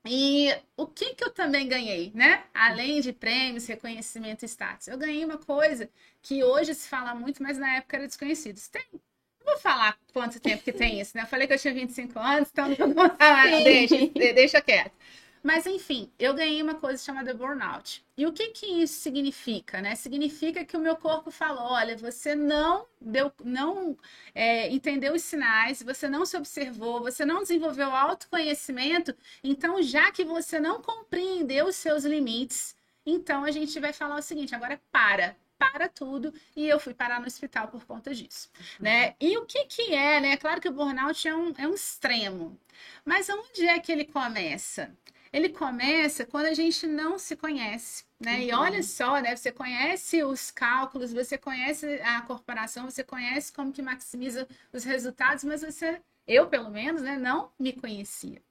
e 0.05 0.53
o 0.75 0.87
que, 0.87 1.13
que 1.13 1.23
eu 1.23 1.29
também 1.31 1.67
ganhei, 1.67 2.11
né? 2.15 2.43
Além 2.53 3.01
de 3.01 3.13
prêmios, 3.13 3.67
reconhecimento 3.67 4.43
e 4.43 4.47
status. 4.47 4.87
Eu 4.87 4.97
ganhei 4.97 5.23
uma 5.23 5.37
coisa 5.37 5.89
que 6.21 6.43
hoje 6.43 6.73
se 6.73 6.87
fala 6.89 7.13
muito, 7.13 7.41
mas 7.43 7.57
na 7.57 7.75
época 7.75 7.97
era 7.97 8.07
desconhecido. 8.07 8.59
Tem. 8.71 8.83
Não 8.91 9.53
vou 9.53 9.59
falar 9.59 9.97
quanto 10.13 10.39
tempo 10.39 10.63
que 10.63 10.71
tem 10.71 10.99
isso, 10.99 11.15
né? 11.15 11.23
Eu 11.23 11.27
falei 11.27 11.47
que 11.47 11.53
eu 11.53 11.59
tinha 11.59 11.73
25 11.73 12.19
anos, 12.19 12.49
então 12.51 12.67
não 12.69 12.75
vou 12.75 12.93
contar, 12.93 13.45
deixa, 13.63 13.95
deixa 14.33 14.61
quieto. 14.61 14.93
Mas 15.43 15.65
enfim, 15.65 16.11
eu 16.19 16.33
ganhei 16.33 16.61
uma 16.61 16.75
coisa 16.75 17.03
chamada 17.03 17.33
burnout. 17.33 18.05
E 18.15 18.25
o 18.27 18.31
que 18.31 18.49
que 18.49 18.65
isso 18.65 19.01
significa, 19.01 19.81
né? 19.81 19.95
Significa 19.95 20.63
que 20.63 20.77
o 20.77 20.79
meu 20.79 20.95
corpo 20.95 21.31
falou, 21.31 21.71
olha, 21.71 21.97
você 21.97 22.35
não 22.35 22.85
deu, 22.99 23.31
não 23.43 23.97
é, 24.35 24.69
entendeu 24.69 25.13
os 25.13 25.23
sinais, 25.23 25.81
você 25.81 26.07
não 26.07 26.25
se 26.25 26.37
observou, 26.37 27.01
você 27.01 27.25
não 27.25 27.41
desenvolveu 27.41 27.89
autoconhecimento. 27.89 29.15
Então, 29.43 29.81
já 29.81 30.11
que 30.11 30.23
você 30.23 30.59
não 30.59 30.81
compreendeu 30.81 31.65
os 31.67 31.75
seus 31.75 32.03
limites, 32.03 32.75
então 33.05 33.43
a 33.43 33.51
gente 33.51 33.79
vai 33.79 33.93
falar 33.93 34.17
o 34.17 34.21
seguinte: 34.21 34.53
agora 34.53 34.79
para, 34.91 35.35
para 35.57 35.89
tudo 35.89 36.33
e 36.55 36.67
eu 36.67 36.79
fui 36.79 36.93
parar 36.93 37.19
no 37.19 37.27
hospital 37.27 37.67
por 37.67 37.85
conta 37.85 38.13
disso, 38.13 38.49
uhum. 38.57 38.85
né? 38.85 39.15
E 39.19 39.37
o 39.37 39.45
que 39.45 39.65
que 39.65 39.93
é, 39.93 40.19
né? 40.19 40.37
Claro 40.37 40.61
que 40.61 40.69
o 40.69 40.71
burnout 40.71 41.27
é 41.27 41.35
um, 41.35 41.53
é 41.57 41.67
um 41.67 41.73
extremo, 41.73 42.59
mas 43.03 43.29
onde 43.29 43.67
é 43.67 43.79
que 43.79 43.91
ele 43.91 44.05
começa? 44.05 44.95
Ele 45.31 45.49
começa 45.49 46.25
quando 46.25 46.47
a 46.47 46.53
gente 46.53 46.85
não 46.85 47.17
se 47.17 47.35
conhece, 47.35 48.03
né? 48.19 48.35
Uhum. 48.35 48.41
E 48.41 48.53
olha 48.53 48.83
só, 48.83 49.19
né? 49.19 49.35
Você 49.35 49.51
conhece 49.51 50.23
os 50.23 50.51
cálculos, 50.51 51.13
você 51.13 51.37
conhece 51.37 51.85
a 52.03 52.21
corporação, 52.21 52.89
você 52.89 53.03
conhece 53.03 53.51
como 53.53 53.71
que 53.71 53.81
maximiza 53.81 54.47
os 54.73 54.83
resultados, 54.83 55.43
mas 55.43 55.61
você, 55.61 56.01
eu 56.27 56.47
pelo 56.47 56.69
menos, 56.69 57.01
né, 57.01 57.17
não 57.17 57.51
me 57.57 57.71
conhecia. 57.71 58.41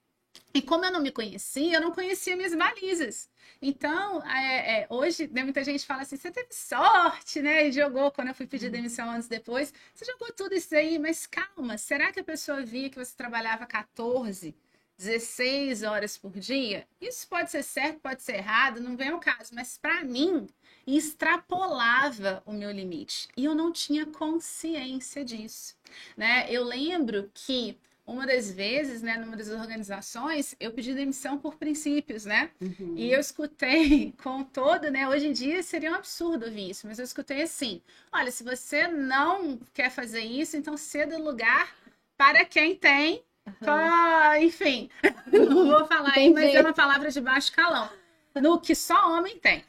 E 0.53 0.61
como 0.61 0.85
eu 0.85 0.91
não 0.91 1.01
me 1.01 1.11
conhecia, 1.11 1.77
eu 1.77 1.81
não 1.81 1.91
conhecia 1.91 2.35
minhas 2.35 2.55
balizas. 2.55 3.29
Então, 3.61 4.25
é, 4.25 4.81
é, 4.81 4.87
hoje, 4.89 5.29
né, 5.31 5.43
muita 5.43 5.63
gente 5.63 5.85
fala 5.85 6.01
assim: 6.01 6.17
você 6.17 6.31
teve 6.31 6.53
sorte, 6.53 7.41
né? 7.41 7.67
E 7.67 7.71
jogou 7.71 8.11
quando 8.11 8.29
eu 8.29 8.35
fui 8.35 8.47
pedir 8.47 8.65
uhum. 8.67 8.71
demissão 8.71 9.09
anos 9.09 9.27
depois. 9.27 9.73
Você 9.93 10.05
jogou 10.05 10.31
tudo 10.33 10.55
isso 10.55 10.73
aí, 10.75 10.97
mas 10.97 11.27
calma, 11.27 11.77
será 11.77 12.11
que 12.11 12.19
a 12.19 12.23
pessoa 12.23 12.61
via 12.63 12.89
que 12.89 12.97
você 12.97 13.15
trabalhava 13.15 13.65
14? 13.65 14.55
16 15.01 15.81
horas 15.81 16.15
por 16.15 16.31
dia, 16.33 16.87
isso 16.99 17.27
pode 17.27 17.49
ser 17.49 17.63
certo, 17.63 17.99
pode 17.99 18.21
ser 18.21 18.35
errado, 18.35 18.79
não 18.79 18.95
vem 18.95 19.09
ao 19.09 19.19
caso, 19.19 19.53
mas 19.55 19.75
para 19.75 20.03
mim 20.03 20.47
extrapolava 20.85 22.43
o 22.45 22.53
meu 22.53 22.71
limite 22.71 23.27
e 23.35 23.45
eu 23.45 23.55
não 23.55 23.71
tinha 23.71 24.05
consciência 24.05 25.25
disso, 25.25 25.75
né? 26.15 26.45
Eu 26.49 26.63
lembro 26.63 27.31
que 27.33 27.77
uma 28.05 28.27
das 28.27 28.51
vezes, 28.51 29.01
né, 29.01 29.17
numa 29.17 29.37
das 29.37 29.49
organizações, 29.49 30.55
eu 30.59 30.71
pedi 30.71 30.93
demissão 30.93 31.37
por 31.37 31.55
princípios, 31.55 32.25
né? 32.25 32.51
Uhum. 32.59 32.93
E 32.95 33.11
eu 33.11 33.19
escutei 33.19 34.13
com 34.21 34.43
todo, 34.43 34.91
né? 34.91 35.07
Hoje 35.07 35.27
em 35.27 35.33
dia 35.33 35.63
seria 35.63 35.91
um 35.91 35.95
absurdo 35.95 36.45
ouvir 36.45 36.69
isso, 36.69 36.85
mas 36.85 36.99
eu 36.99 37.05
escutei 37.05 37.41
assim: 37.41 37.81
olha, 38.11 38.29
se 38.29 38.43
você 38.43 38.87
não 38.87 39.59
quer 39.73 39.89
fazer 39.89 40.21
isso, 40.21 40.57
então 40.57 40.77
ceda 40.77 41.17
lugar 41.17 41.75
para 42.15 42.45
quem 42.45 42.75
tem 42.75 43.23
Uhum. 43.47 44.43
enfim, 44.43 44.89
não 45.31 45.67
vou 45.67 45.85
falar 45.87 46.13
aí, 46.15 46.31
mas 46.31 46.53
é 46.53 46.61
uma 46.61 46.73
palavra 46.73 47.09
de 47.09 47.19
baixo 47.19 47.51
calão. 47.51 47.89
No 48.35 48.61
que 48.61 48.73
só 48.73 49.11
homem 49.11 49.37
tem. 49.39 49.63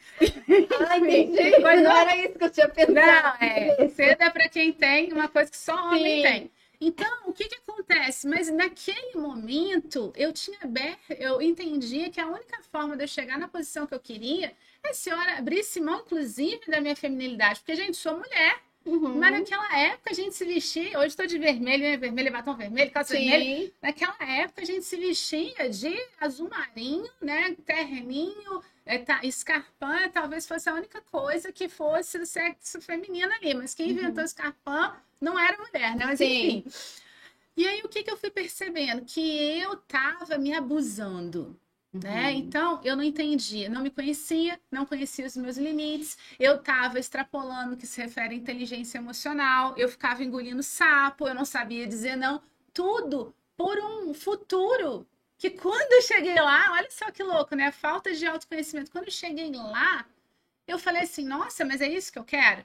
Ah, 0.88 0.97
entendi. 0.97 1.59
Mas 1.61 1.83
não 1.83 1.91
era 1.97 2.17
isso 2.17 2.38
que 2.38 2.45
eu 2.45 2.50
tinha 2.50 2.69
pensado. 2.69 2.95
Não, 2.95 3.49
é. 3.49 3.88
Cedo 3.88 4.23
é 4.23 4.31
para 4.31 4.49
quem 4.49 4.73
tem 4.73 5.12
uma 5.12 5.26
coisa 5.26 5.50
que 5.50 5.57
só 5.57 5.75
homem 5.88 6.17
Sim. 6.19 6.23
tem. 6.23 6.50
Então, 6.81 7.23
o 7.26 7.33
que, 7.33 7.49
que 7.49 7.57
acontece? 7.57 8.26
Mas 8.26 8.50
naquele 8.50 9.17
momento, 9.17 10.12
eu 10.17 10.33
tinha 10.33 10.59
eu 11.19 11.41
entendia 11.41 12.11
que 12.11 12.21
a 12.21 12.26
única 12.26 12.61
forma 12.71 12.97
de 12.97 13.05
eu 13.05 13.09
chegar 13.09 13.38
na 13.38 13.47
posição 13.47 13.87
que 13.87 13.95
eu 13.95 14.00
queria 14.00 14.52
é 14.85 14.93
se 14.93 15.09
eu 15.09 15.17
abrisse 15.17 15.81
mão, 15.81 16.00
inclusive, 16.00 16.61
da 16.67 16.81
minha 16.81 16.97
feminilidade. 16.97 17.61
Porque, 17.61 17.76
gente, 17.76 17.97
sou 17.97 18.19
mulher. 18.19 18.61
Uhum. 18.85 19.19
Mas 19.19 19.33
naquela 19.33 19.79
época 19.79 20.11
a 20.11 20.15
gente 20.15 20.35
se 20.35 20.45
vestia, 20.45 20.99
hoje 20.99 21.09
estou 21.09 21.27
de 21.27 21.39
vermelho, 21.39 21.83
né? 21.83 21.97
Vermelho, 21.97 22.33
batom 22.33 22.55
vermelho, 22.55 22.91
calça 22.91 23.17
Sim. 23.17 23.31
vermelha. 23.31 23.73
Naquela 23.81 24.17
época 24.21 24.62
a 24.62 24.65
gente 24.65 24.85
se 24.85 24.97
vestia 24.97 25.71
de 25.71 25.95
azul 26.21 26.49
marinho, 26.49 27.09
né? 27.21 27.57
Terninho, 27.65 28.62
é, 28.85 28.99
tá, 28.99 29.21
escarpão 29.23 30.11
talvez 30.12 30.47
fosse 30.47 30.69
a 30.69 30.75
única 30.75 31.01
coisa 31.03 31.53
que 31.53 31.69
fosse 31.69 32.19
do 32.19 32.27
sexo 32.27 32.81
feminino 32.81 33.33
ali. 33.33 33.55
Mas 33.55 33.75
quem 33.75 33.91
inventou 33.91 34.19
uhum. 34.19 34.25
escarpão 34.25 34.97
não 35.21 35.39
era 35.39 35.57
mulher, 35.57 35.95
né? 35.95 36.07
Mas 36.07 36.19
Sim. 36.19 36.59
enfim. 36.59 36.65
E 37.57 37.67
aí 37.67 37.83
o 37.85 37.89
que, 37.89 38.03
que 38.03 38.11
eu 38.11 38.17
fui 38.17 38.31
percebendo? 38.31 39.05
Que 39.05 39.61
eu 39.61 39.77
tava 39.77 40.39
me 40.39 40.55
abusando. 40.55 41.57
Né? 41.93 42.31
Uhum. 42.31 42.39
Então, 42.39 42.81
eu 42.83 42.97
não 42.97 43.03
entendia, 43.03 43.69
não 43.69 43.83
me 43.83 43.91
conhecia, 43.91 44.59
não 44.71 44.87
conhecia 44.87 45.27
os 45.27 45.37
meus 45.37 45.59
limites, 45.59 46.17
eu 46.41 46.57
estava 46.57 46.99
extrapolando 46.99 47.75
o 47.75 47.77
que 47.77 47.87
se 47.87 48.01
refere 48.01 48.35
à 48.35 48.37
inteligência 48.37 48.97
emocional, 48.97 49.75
eu 49.77 49.89
ficava 49.89 50.25
engolindo 50.25 50.63
sapo, 50.63 51.29
eu 51.29 51.35
não 51.35 51.45
sabia 51.45 51.87
dizer 51.87 52.17
não, 52.17 52.41
tudo 52.73 53.35
por 53.57 53.79
um 53.79 54.15
futuro 54.15 55.07
que 55.37 55.51
quando 55.51 55.93
eu 55.93 56.03
cheguei 56.03 56.41
lá, 56.41 56.73
olha 56.73 56.89
só 56.91 57.11
que 57.11 57.23
louco, 57.23 57.55
né? 57.55 57.67
A 57.67 57.73
falta 57.73 58.15
de 58.15 58.25
autoconhecimento. 58.25 58.91
Quando 58.93 59.07
eu 59.07 59.11
cheguei 59.11 59.51
lá, 59.51 60.07
eu 60.67 60.79
falei 60.79 61.03
assim, 61.03 61.25
nossa, 61.25 61.65
mas 61.65 61.81
é 61.81 61.89
isso 61.89 62.13
que 62.13 62.19
eu 62.19 62.25
quero? 62.25 62.65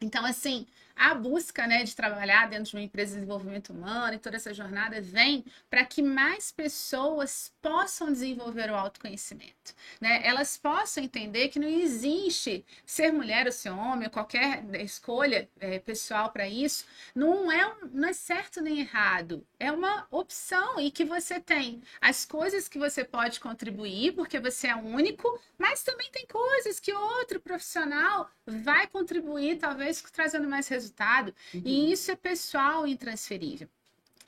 Então, 0.00 0.24
assim, 0.26 0.66
a 0.96 1.14
busca 1.14 1.66
né, 1.66 1.84
de 1.84 1.94
trabalhar 1.94 2.48
dentro 2.48 2.70
de 2.70 2.76
uma 2.76 2.82
empresa 2.82 3.12
de 3.12 3.20
desenvolvimento 3.20 3.72
humano 3.72 4.14
e 4.14 4.18
toda 4.18 4.36
essa 4.36 4.52
jornada 4.52 5.00
vem 5.00 5.44
para 5.70 5.84
que 5.84 6.02
mais 6.02 6.50
pessoas 6.50 7.52
possam 7.60 8.12
desenvolver 8.12 8.70
o 8.70 8.74
autoconhecimento. 8.74 9.61
Né? 10.00 10.20
Elas 10.24 10.56
possam 10.56 11.04
entender 11.04 11.48
que 11.48 11.58
não 11.58 11.68
existe 11.68 12.64
ser 12.84 13.12
mulher 13.12 13.46
ou 13.46 13.52
ser 13.52 13.70
homem, 13.70 14.06
ou 14.06 14.10
qualquer 14.10 14.64
escolha 14.80 15.48
é, 15.60 15.78
pessoal 15.78 16.30
para 16.30 16.48
isso, 16.48 16.84
não 17.14 17.50
é, 17.50 17.66
um, 17.66 17.88
não 17.92 18.08
é 18.08 18.12
certo 18.12 18.60
nem 18.60 18.80
errado. 18.80 19.46
É 19.58 19.70
uma 19.70 20.06
opção 20.10 20.80
e 20.80 20.90
que 20.90 21.04
você 21.04 21.40
tem 21.40 21.82
as 22.00 22.24
coisas 22.24 22.68
que 22.68 22.78
você 22.78 23.04
pode 23.04 23.40
contribuir, 23.40 24.12
porque 24.12 24.40
você 24.40 24.68
é 24.68 24.76
único, 24.76 25.40
mas 25.58 25.82
também 25.82 26.10
tem 26.10 26.26
coisas 26.26 26.80
que 26.80 26.92
outro 26.92 27.40
profissional 27.40 28.30
vai 28.46 28.86
contribuir, 28.86 29.58
talvez 29.58 30.02
trazendo 30.12 30.48
mais 30.48 30.68
resultado, 30.68 31.34
uhum. 31.54 31.62
e 31.64 31.92
isso 31.92 32.10
é 32.10 32.16
pessoal 32.16 32.86
e 32.86 32.92
intransferível. 32.92 33.68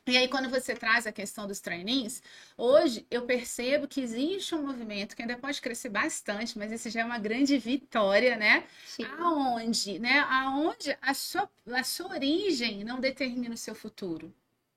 E 0.06 0.18
aí, 0.18 0.28
quando 0.28 0.50
você 0.50 0.74
traz 0.74 1.06
a 1.06 1.12
questão 1.12 1.46
dos 1.46 1.60
trainings, 1.60 2.22
hoje 2.58 3.06
eu 3.10 3.22
percebo 3.22 3.88
que 3.88 4.02
existe 4.02 4.54
um 4.54 4.62
movimento 4.62 5.16
que 5.16 5.22
ainda 5.22 5.38
pode 5.38 5.62
crescer 5.62 5.88
bastante, 5.88 6.58
mas 6.58 6.70
isso 6.70 6.90
já 6.90 7.00
é 7.00 7.04
uma 7.04 7.18
grande 7.18 7.56
vitória, 7.56 8.36
né? 8.36 8.64
Sim. 8.86 9.04
Aonde, 9.18 9.98
né? 9.98 10.18
Aonde 10.28 10.96
a 11.00 11.14
sua, 11.14 11.48
a 11.72 11.82
sua 11.82 12.08
origem 12.10 12.84
não 12.84 13.00
determina 13.00 13.54
o 13.54 13.58
seu 13.58 13.74
futuro. 13.74 14.32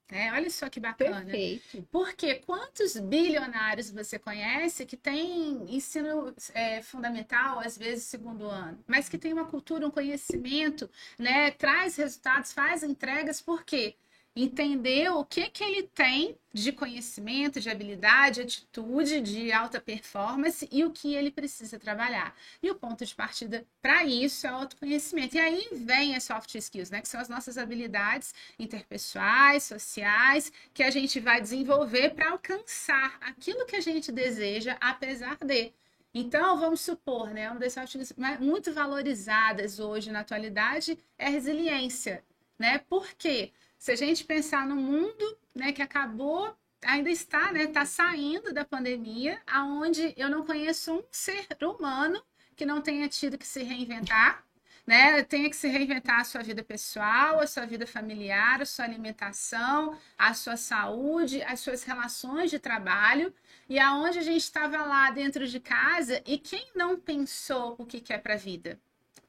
É, 0.09 0.31
olha 0.31 0.49
só 0.49 0.69
que 0.69 0.79
bacana. 0.79 1.25
Perfeito. 1.25 1.85
Porque 1.91 2.35
quantos 2.35 2.95
bilionários 2.97 3.91
você 3.91 4.17
conhece 4.17 4.85
que 4.85 4.95
tem 4.95 5.65
ensino 5.67 6.33
é, 6.53 6.81
fundamental, 6.81 7.59
às 7.59 7.77
vezes 7.77 8.05
segundo 8.05 8.45
ano, 8.47 8.81
mas 8.87 9.09
que 9.09 9.17
tem 9.17 9.33
uma 9.33 9.45
cultura, 9.45 9.85
um 9.85 9.91
conhecimento, 9.91 10.89
né? 11.19 11.51
Traz 11.51 11.97
resultados, 11.97 12.53
faz 12.53 12.83
entregas, 12.83 13.41
por 13.41 13.65
quê? 13.65 13.97
Entender 14.43 15.09
o 15.09 15.25
que, 15.25 15.49
que 15.49 15.63
ele 15.63 15.83
tem 15.83 16.37
de 16.53 16.71
conhecimento, 16.71 17.59
de 17.59 17.69
habilidade, 17.69 18.41
atitude, 18.41 19.19
de 19.21 19.51
alta 19.51 19.81
performance 19.81 20.67
e 20.71 20.85
o 20.85 20.91
que 20.91 21.15
ele 21.15 21.31
precisa 21.31 21.79
trabalhar. 21.79 22.35
E 22.61 22.69
o 22.69 22.75
ponto 22.75 23.03
de 23.03 23.15
partida 23.15 23.65
para 23.81 24.03
isso 24.03 24.45
é 24.45 24.51
o 24.51 24.55
autoconhecimento. 24.55 25.35
E 25.35 25.39
aí 25.39 25.67
vem 25.71 26.15
as 26.15 26.23
soft 26.23 26.53
skills, 26.53 26.91
né, 26.91 27.01
que 27.01 27.07
são 27.07 27.19
as 27.19 27.29
nossas 27.29 27.57
habilidades 27.57 28.33
interpessoais, 28.59 29.63
sociais, 29.63 30.51
que 30.73 30.83
a 30.83 30.91
gente 30.91 31.19
vai 31.19 31.41
desenvolver 31.41 32.11
para 32.11 32.29
alcançar 32.29 33.17
aquilo 33.21 33.65
que 33.65 33.75
a 33.75 33.81
gente 33.81 34.11
deseja, 34.11 34.77
apesar 34.79 35.37
de. 35.37 35.73
Então, 36.13 36.57
vamos 36.59 36.81
supor, 36.81 37.29
né, 37.29 37.49
uma 37.49 37.59
das 37.59 37.73
soft 37.73 37.95
skills 37.95 38.13
muito 38.39 38.71
valorizadas 38.71 39.79
hoje 39.79 40.11
na 40.11 40.21
atualidade 40.21 40.97
é 41.17 41.27
a 41.27 41.29
resiliência, 41.29 42.23
né? 42.57 42.79
Por 42.89 43.07
quê? 43.13 43.51
Se 43.77 43.91
a 43.91 43.95
gente 43.95 44.23
pensar 44.25 44.67
no 44.67 44.75
mundo, 44.75 45.37
né, 45.55 45.71
que 45.71 45.81
acabou, 45.81 46.55
ainda 46.83 47.09
está, 47.09 47.51
né, 47.51 47.63
está 47.63 47.85
saindo 47.85 48.53
da 48.53 48.65
pandemia, 48.65 49.41
aonde 49.47 50.13
eu 50.17 50.29
não 50.29 50.45
conheço 50.45 50.93
um 50.93 51.03
ser 51.11 51.47
humano 51.61 52.21
que 52.55 52.65
não 52.65 52.81
tenha 52.81 53.07
tido 53.07 53.37
que 53.37 53.47
se 53.47 53.63
reinventar, 53.63 54.43
né? 54.85 55.21
Tenha 55.23 55.49
que 55.49 55.55
se 55.55 55.67
reinventar 55.67 56.21
a 56.21 56.23
sua 56.23 56.41
vida 56.41 56.63
pessoal, 56.63 57.41
a 57.41 57.47
sua 57.47 57.65
vida 57.65 57.85
familiar, 57.85 58.61
a 58.61 58.65
sua 58.65 58.85
alimentação, 58.85 59.97
a 60.17 60.33
sua 60.33 60.55
saúde, 60.55 61.43
as 61.43 61.59
suas 61.59 61.83
relações 61.83 62.49
de 62.49 62.57
trabalho. 62.57 63.33
E 63.69 63.77
aonde 63.79 64.19
a 64.19 64.21
gente 64.23 64.41
estava 64.41 64.77
lá 64.85 65.11
dentro 65.11 65.45
de 65.45 65.59
casa 65.59 66.21
e 66.25 66.37
quem 66.37 66.71
não 66.73 66.97
pensou 66.97 67.75
o 67.77 67.85
que 67.85 67.99
quer 67.99 68.19
para 68.19 68.35
a 68.35 68.37
vida? 68.37 68.79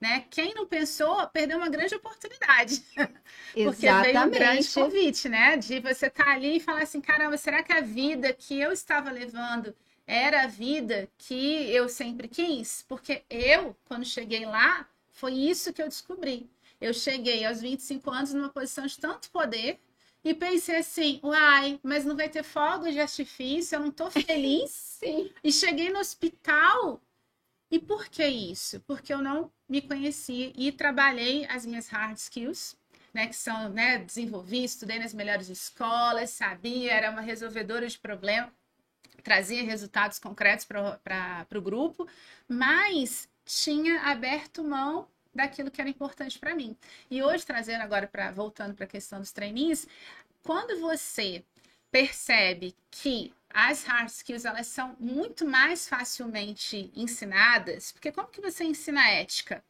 Né? 0.01 0.25
Quem 0.31 0.55
não 0.55 0.65
pensou 0.65 1.27
perdeu 1.29 1.59
uma 1.59 1.69
grande 1.69 1.95
oportunidade. 1.95 2.83
Porque 3.53 3.87
Exatamente. 3.87 4.13
veio 4.13 4.27
um 4.27 4.31
grande 4.31 4.71
convite, 4.71 5.29
né? 5.29 5.57
De 5.57 5.81
você 5.81 6.07
estar 6.07 6.25
tá 6.25 6.33
ali 6.33 6.57
e 6.57 6.61
falar 6.61 6.83
assim: 6.83 7.01
caramba, 7.01 7.37
será 7.37 7.63
que 7.65 7.73
a 7.73 7.81
vida 7.81 8.33
que 8.33 8.59
eu 8.61 8.71
estava 8.71 9.11
levando 9.11 9.75
era 10.07 10.45
a 10.45 10.47
vida 10.47 11.09
que 11.19 11.69
eu 11.71 11.89
sempre 11.89 12.29
quis? 12.29 12.85
Porque 12.87 13.25
eu, 13.29 13.77
quando 13.87 14.05
cheguei 14.05 14.47
lá, 14.47 14.89
foi 15.11 15.35
isso 15.35 15.73
que 15.73 15.83
eu 15.83 15.89
descobri. 15.89 16.49
Eu 16.81 16.95
cheguei 16.95 17.45
aos 17.45 17.61
25 17.61 18.09
anos 18.09 18.33
numa 18.33 18.51
posição 18.51 18.87
de 18.87 18.97
tanto 18.99 19.31
poder 19.31 19.81
e 20.23 20.33
pensei 20.33 20.77
assim: 20.77 21.19
uai, 21.25 21.81
mas 21.83 22.05
não 22.05 22.17
vai 22.17 22.29
ter 22.29 22.45
fogo 22.45 22.89
de 22.89 23.01
artifício, 23.01 23.75
eu 23.75 23.81
não 23.81 23.91
tô 23.91 24.11
feliz. 24.13 24.71
Sim. 25.01 25.31
E 25.43 25.51
cheguei 25.53 25.91
no 25.91 25.99
hospital 25.99 27.03
e 27.71 27.79
por 27.79 28.09
que 28.09 28.25
isso? 28.25 28.81
Porque 28.87 29.13
eu 29.13 29.19
não 29.19 29.51
me 29.69 29.83
conheci 29.83 30.53
e 30.57 30.73
trabalhei 30.73 31.45
as 31.47 31.67
minhas 31.67 31.89
hard 31.89 32.17
skills, 32.17 32.77
né, 33.13 33.27
que 33.27 33.37
são, 33.37 33.69
né, 33.69 33.99
desenvolvi, 33.99 34.65
estudei 34.65 34.99
nas 34.99 35.13
melhores 35.13 35.49
escolas, 35.49 36.31
sabia, 36.31 36.93
era 36.93 37.11
uma 37.11 37.21
resolvedora 37.21 37.87
de 37.87 37.99
problema, 37.99 38.53
trazia 39.23 39.63
resultados 39.63 40.19
concretos 40.19 40.65
para 40.65 41.47
o 41.55 41.61
grupo, 41.61 42.07
mas 42.47 43.29
tinha 43.45 44.03
aberto 44.03 44.63
mão 44.65 45.09
daquilo 45.35 45.71
que 45.71 45.81
era 45.81 45.91
importante 45.91 46.39
para 46.39 46.55
mim. 46.55 46.77
E 47.11 47.23
hoje, 47.23 47.45
trazendo 47.45 47.83
agora, 47.83 48.07
para 48.07 48.31
voltando 48.31 48.75
para 48.75 48.85
a 48.85 48.89
questão 48.89 49.21
dos 49.21 49.33
trainees, 49.33 49.87
quando 50.43 50.81
você 50.81 51.45
percebe 51.91 52.75
que 52.91 53.33
as 53.51 53.85
hard 53.85 54.09
skills 54.09 54.45
elas 54.45 54.67
são 54.67 54.95
muito 55.01 55.47
mais 55.47 55.89
facilmente 55.89 56.93
ensinadas, 56.95 57.93
porque 57.93 58.13
como 58.13 58.29
que 58.29 58.41
você 58.41 58.65
ensina 58.65 59.09
ética? 59.11 59.65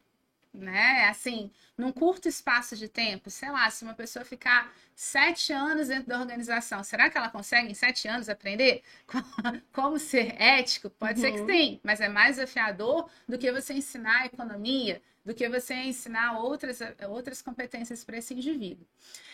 Né? 0.51 1.05
Assim, 1.07 1.51
num 1.77 1.91
curto 1.91 2.27
espaço 2.27 2.75
de 2.75 2.89
tempo, 2.89 3.29
sei 3.29 3.51
lá, 3.51 3.69
se 3.69 3.83
uma 3.83 3.93
pessoa 3.93 4.25
ficar 4.25 4.73
sete 4.95 5.53
anos 5.53 5.87
dentro 5.87 6.09
da 6.09 6.19
organização, 6.19 6.83
será 6.83 7.09
que 7.09 7.17
ela 7.17 7.29
consegue 7.29 7.69
em 7.69 7.75
sete 7.75 8.07
anos 8.07 8.27
aprender 8.27 8.81
como 9.71 9.99
ser 9.99 10.35
ético? 10.41 10.89
Pode 10.89 11.19
uhum. 11.19 11.25
ser 11.25 11.31
que 11.33 11.39
uhum. 11.41 11.47
sim, 11.47 11.79
mas 11.83 12.01
é 12.01 12.09
mais 12.09 12.37
desafiador 12.37 13.07
do 13.27 13.37
que 13.37 13.51
você 13.51 13.73
ensinar 13.73 14.25
economia, 14.25 15.01
do 15.29 15.35
que 15.35 15.47
você 15.47 15.75
ensinar 15.75 16.39
outras, 16.39 16.79
outras 17.07 17.39
competências 17.39 18.03
para 18.03 18.17
esse 18.17 18.33
indivíduo. 18.33 18.83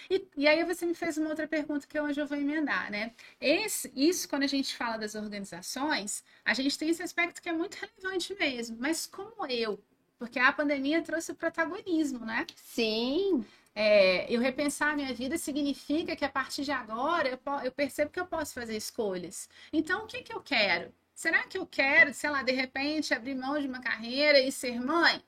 E, 0.10 0.28
e, 0.36 0.46
aí 0.46 0.62
você 0.66 0.86
me 0.86 0.94
fez 0.94 1.18
uma 1.18 1.30
outra 1.30 1.48
pergunta 1.48 1.88
que 1.88 1.98
hoje 1.98 2.20
eu 2.20 2.28
vou 2.28 2.38
emendar, 2.38 2.92
né? 2.92 3.14
Esse, 3.40 3.90
isso, 3.96 4.28
quando 4.28 4.44
a 4.44 4.48
gente 4.48 4.75
fala 4.75 4.98
das 4.98 5.16
organizações, 5.16 6.22
a 6.44 6.54
gente 6.54 6.78
tem 6.78 6.90
esse 6.90 7.02
aspecto 7.02 7.42
que 7.42 7.48
é 7.48 7.54
muito 7.54 7.75
relevante 7.75 8.36
mesmo. 8.36 8.75
Mas 8.78 9.08
como 9.08 9.48
eu? 9.48 9.82
Porque 10.20 10.38
a 10.38 10.52
pandemia 10.52 11.02
trouxe 11.02 11.32
o 11.32 11.36
protagonismo, 11.36 12.25
né? 12.25 12.46
Sim. 12.58 13.46
É, 13.74 14.30
eu 14.30 14.42
repensar 14.42 14.92
a 14.92 14.96
minha 14.98 15.14
vida 15.14 15.38
significa 15.38 16.14
que 16.14 16.25
a 16.25 16.30
partir 16.30 16.66
de 16.66 16.72
agora 16.72 17.30
eu, 17.30 17.40
eu 17.64 17.72
percebo 17.72 18.12
que 18.12 18.20
eu 18.20 18.25
posso 18.25 18.54
fazer 18.54 18.75
escolhas. 18.75 19.48
Então, 19.72 20.04
o 20.04 20.08
que, 20.08 20.24
que 20.24 20.34
eu 20.34 20.42
quero? 20.42 20.94
Será 21.14 21.44
que 21.44 21.58
eu 21.58 21.66
quero, 21.66 22.14
sei 22.14 22.30
lá, 22.30 22.44
de 22.44 22.52
repente 22.52 23.14
abrir 23.14 23.36
mão 23.36 23.58
de 23.58 23.66
uma 23.66 23.80
carreira 23.80 24.40
e 24.42 24.52
ser 24.52 24.82
mãe? 24.82 25.24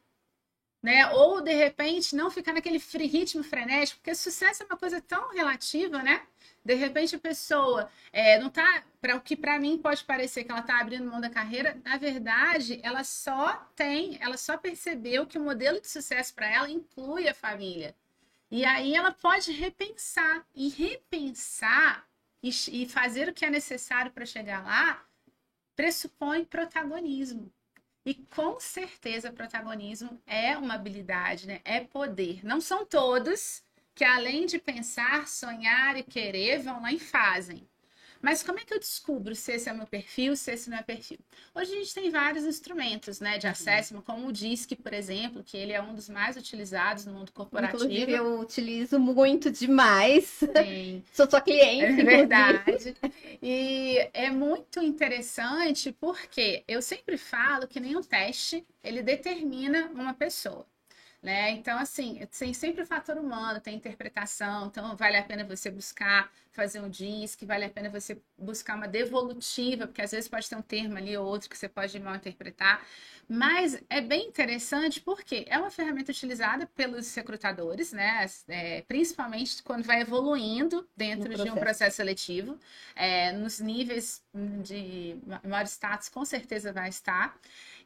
Né? 0.81 1.09
Ou 1.11 1.41
de 1.41 1.53
repente 1.53 2.15
não 2.15 2.29
ficar 2.29 2.53
naquele 2.53 2.77
ritmo 2.77 3.43
frenético, 3.43 3.99
porque 3.99 4.15
sucesso 4.15 4.63
é 4.63 4.65
uma 4.65 4.77
coisa 4.77 5.01
tão 5.01 5.31
relativa, 5.31 6.01
né? 6.03 6.21
De 6.63 6.73
repente 6.73 7.15
a 7.15 7.19
pessoa 7.19 7.89
é, 8.11 8.39
não 8.39 8.49
tá 8.49 8.83
para 9.01 9.15
o 9.15 9.21
que 9.21 9.35
para 9.35 9.59
mim 9.59 9.77
pode 9.77 10.03
parecer 10.03 10.43
que 10.43 10.51
ela 10.51 10.61
está 10.61 10.79
abrindo 10.79 11.09
mão 11.09 11.21
da 11.21 11.29
carreira, 11.29 11.79
na 11.83 11.97
verdade 11.97 12.79
ela 12.83 13.03
só 13.03 13.55
tem, 13.75 14.17
ela 14.21 14.37
só 14.37 14.57
percebeu 14.57 15.25
que 15.25 15.37
o 15.37 15.43
modelo 15.43 15.79
de 15.79 15.87
sucesso 15.87 16.33
para 16.33 16.49
ela 16.49 16.69
inclui 16.69 17.27
a 17.27 17.33
família. 17.33 17.95
E 18.49 18.63
aí 18.63 18.95
ela 18.95 19.11
pode 19.11 19.51
repensar. 19.51 20.45
E 20.55 20.69
repensar 20.69 22.07
e, 22.41 22.49
e 22.71 22.87
fazer 22.87 23.29
o 23.29 23.33
que 23.33 23.45
é 23.45 23.49
necessário 23.49 24.11
para 24.11 24.25
chegar 24.25 24.63
lá 24.63 25.05
pressupõe 25.75 26.43
protagonismo. 26.43 27.53
E 28.07 28.13
com 28.13 28.57
certeza 28.57 29.33
protagonismo 29.33 30.17
é 30.25 30.57
uma 30.57 30.75
habilidade, 30.75 31.45
né? 31.45 31.59
é 31.65 31.81
poder. 31.81 32.39
Não 32.41 32.61
são 32.61 32.85
todos 32.85 33.61
que, 33.93 34.05
além 34.05 34.45
de 34.45 34.57
pensar, 34.59 35.27
sonhar 35.27 35.97
e 35.97 36.03
querer, 36.03 36.59
vão 36.59 36.81
lá 36.81 36.93
e 36.93 36.99
fazem. 36.99 37.67
Mas 38.21 38.43
como 38.43 38.59
é 38.59 38.63
que 38.63 38.73
eu 38.73 38.79
descubro 38.79 39.35
se 39.35 39.53
esse 39.53 39.69
é 39.69 39.73
o 39.73 39.77
meu 39.77 39.87
perfil, 39.87 40.35
se 40.35 40.51
esse 40.51 40.69
não 40.69 40.77
é 40.77 40.83
perfil? 40.83 41.19
Hoje 41.53 41.73
a 41.73 41.75
gente 41.75 41.93
tem 41.93 42.09
vários 42.09 42.45
instrumentos 42.45 43.19
né, 43.19 43.37
de 43.37 43.45
uhum. 43.45 43.51
acesso, 43.51 44.01
como 44.05 44.27
o 44.27 44.31
DISC, 44.31 44.75
por 44.75 44.93
exemplo, 44.93 45.43
que 45.43 45.57
ele 45.57 45.73
é 45.73 45.81
um 45.81 45.93
dos 45.93 46.09
mais 46.09 46.35
utilizados 46.35 47.05
no 47.05 47.13
mundo 47.13 47.31
corporativo. 47.31 47.83
Inclusive, 47.83 48.11
eu 48.11 48.39
utilizo 48.39 48.99
muito 48.99 49.51
demais. 49.51 50.25
Sim. 50.25 51.03
Sou 51.13 51.29
sua 51.29 51.41
cliente. 51.41 52.01
É 52.01 52.03
verdade. 52.03 52.95
E 53.41 54.09
é 54.13 54.29
muito 54.29 54.81
interessante 54.81 55.91
porque 55.91 56.63
eu 56.67 56.81
sempre 56.81 57.17
falo 57.17 57.67
que 57.67 57.79
nenhum 57.79 58.01
teste 58.01 58.65
ele 58.83 59.01
determina 59.01 59.89
uma 59.93 60.13
pessoa. 60.13 60.65
Né? 61.21 61.51
Então, 61.51 61.77
assim, 61.79 62.25
tem 62.37 62.53
sempre 62.53 62.83
o 62.83 62.85
fator 62.85 63.17
humano, 63.17 63.59
tem 63.59 63.75
interpretação, 63.75 64.67
então 64.67 64.95
vale 64.95 65.17
a 65.17 65.23
pena 65.23 65.43
você 65.43 65.69
buscar 65.69 66.31
fazer 66.57 66.81
um 66.81 66.89
DISC, 66.89 67.45
vale 67.45 67.65
a 67.65 67.69
pena 67.69 67.87
você 67.87 68.19
buscar 68.35 68.75
uma 68.75 68.87
devolutiva, 68.87 69.85
porque 69.85 70.01
às 70.01 70.09
vezes 70.09 70.27
pode 70.27 70.49
ter 70.49 70.55
um 70.55 70.61
termo 70.61 70.97
ali 70.97 71.15
ou 71.15 71.23
outro 71.23 71.47
que 71.47 71.55
você 71.55 71.69
pode 71.69 71.99
mal 71.99 72.15
interpretar. 72.15 72.83
Mas 73.29 73.79
é 73.89 74.01
bem 74.01 74.27
interessante 74.27 74.99
porque 75.01 75.45
é 75.49 75.59
uma 75.59 75.69
ferramenta 75.69 76.11
utilizada 76.11 76.65
pelos 76.65 77.13
recrutadores, 77.13 77.91
né? 77.91 78.25
É, 78.47 78.81
principalmente 78.87 79.61
quando 79.61 79.83
vai 79.83 80.01
evoluindo 80.01 80.87
dentro 80.95 81.35
de 81.35 81.51
um 81.51 81.55
processo 81.55 81.97
seletivo. 81.97 82.57
É, 82.95 83.33
nos 83.33 83.59
níveis 83.59 84.23
de 84.63 85.17
maior 85.43 85.65
status, 85.65 86.09
com 86.09 86.25
certeza 86.25 86.73
vai 86.73 86.89
estar. 86.89 87.37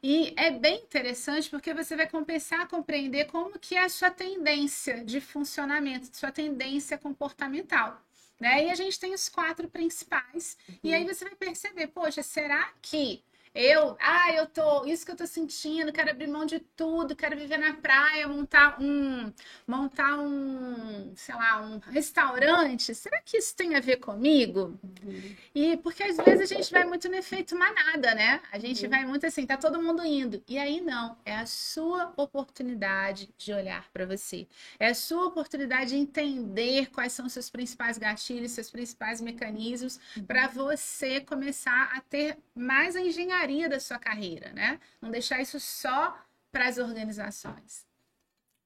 E 0.02 0.32
é 0.36 0.50
bem 0.50 0.82
interessante 0.82 1.50
porque 1.50 1.74
você 1.74 1.94
vai 1.96 2.08
compensar, 2.08 2.68
compreender 2.68 3.26
como 3.26 3.58
que 3.58 3.74
é 3.74 3.84
a 3.84 3.88
sua 3.88 4.10
tendência 4.10 5.04
de 5.04 5.20
funcionamento, 5.20 6.16
sua 6.16 6.32
tendência 6.32 6.96
comportamental. 6.96 8.00
Né? 8.42 8.64
E 8.64 8.70
a 8.70 8.74
gente 8.74 8.98
tem 8.98 9.14
os 9.14 9.28
quatro 9.28 9.68
principais. 9.68 10.58
Uhum. 10.68 10.78
E 10.82 10.92
aí 10.92 11.04
você 11.04 11.24
vai 11.24 11.36
perceber, 11.36 11.86
poxa, 11.86 12.24
será 12.24 12.72
que 12.82 13.22
eu, 13.54 13.96
ah, 14.00 14.32
eu 14.32 14.46
tô, 14.46 14.86
isso 14.86 15.04
que 15.04 15.12
eu 15.12 15.16
tô 15.16 15.26
sentindo, 15.26 15.92
quero 15.92 16.10
abrir 16.10 16.26
mão 16.26 16.46
de 16.46 16.58
tudo, 16.58 17.14
quero 17.14 17.36
viver 17.36 17.58
na 17.58 17.74
praia, 17.74 18.26
montar 18.26 18.80
um, 18.80 19.30
montar 19.66 20.18
um, 20.20 21.12
sei 21.14 21.34
lá, 21.34 21.60
um 21.60 21.78
restaurante. 21.78 22.94
Será 22.94 23.20
que 23.20 23.36
isso 23.36 23.54
tem 23.54 23.76
a 23.76 23.80
ver 23.80 23.98
comigo? 23.98 24.78
Uhum. 25.04 25.36
E 25.54 25.76
porque 25.76 26.02
às 26.02 26.16
vezes 26.16 26.50
a 26.50 26.54
gente 26.54 26.72
vai 26.72 26.84
muito 26.84 27.10
no 27.10 27.14
efeito 27.14 27.54
manada, 27.54 28.14
né? 28.14 28.40
A 28.50 28.58
gente 28.58 28.84
uhum. 28.84 28.90
vai 28.90 29.04
muito 29.04 29.26
assim, 29.26 29.44
tá 29.44 29.58
todo 29.58 29.82
mundo 29.82 30.02
indo. 30.02 30.42
E 30.48 30.58
aí 30.58 30.80
não, 30.80 31.18
é 31.22 31.36
a 31.36 31.44
sua 31.44 32.10
oportunidade 32.16 33.28
de 33.36 33.52
olhar 33.52 33.86
para 33.92 34.06
você. 34.06 34.48
É 34.78 34.88
a 34.88 34.94
sua 34.94 35.26
oportunidade 35.26 35.90
de 35.90 35.96
entender 35.96 36.86
quais 36.90 37.12
são 37.12 37.28
seus 37.28 37.50
principais 37.50 37.98
gatilhos, 37.98 38.52
seus 38.52 38.70
principais 38.70 39.20
mecanismos 39.20 40.00
uhum. 40.16 40.24
para 40.24 40.48
você 40.48 41.20
começar 41.20 41.90
a 41.94 42.00
ter 42.00 42.38
mais 42.54 42.96
a 42.96 43.00
engenharia 43.02 43.41
da 43.68 43.80
sua 43.80 43.98
carreira, 43.98 44.52
né? 44.52 44.78
Não 45.00 45.10
deixar 45.10 45.40
isso 45.40 45.58
só 45.58 46.16
para 46.50 46.68
as 46.68 46.78
organizações. 46.78 47.84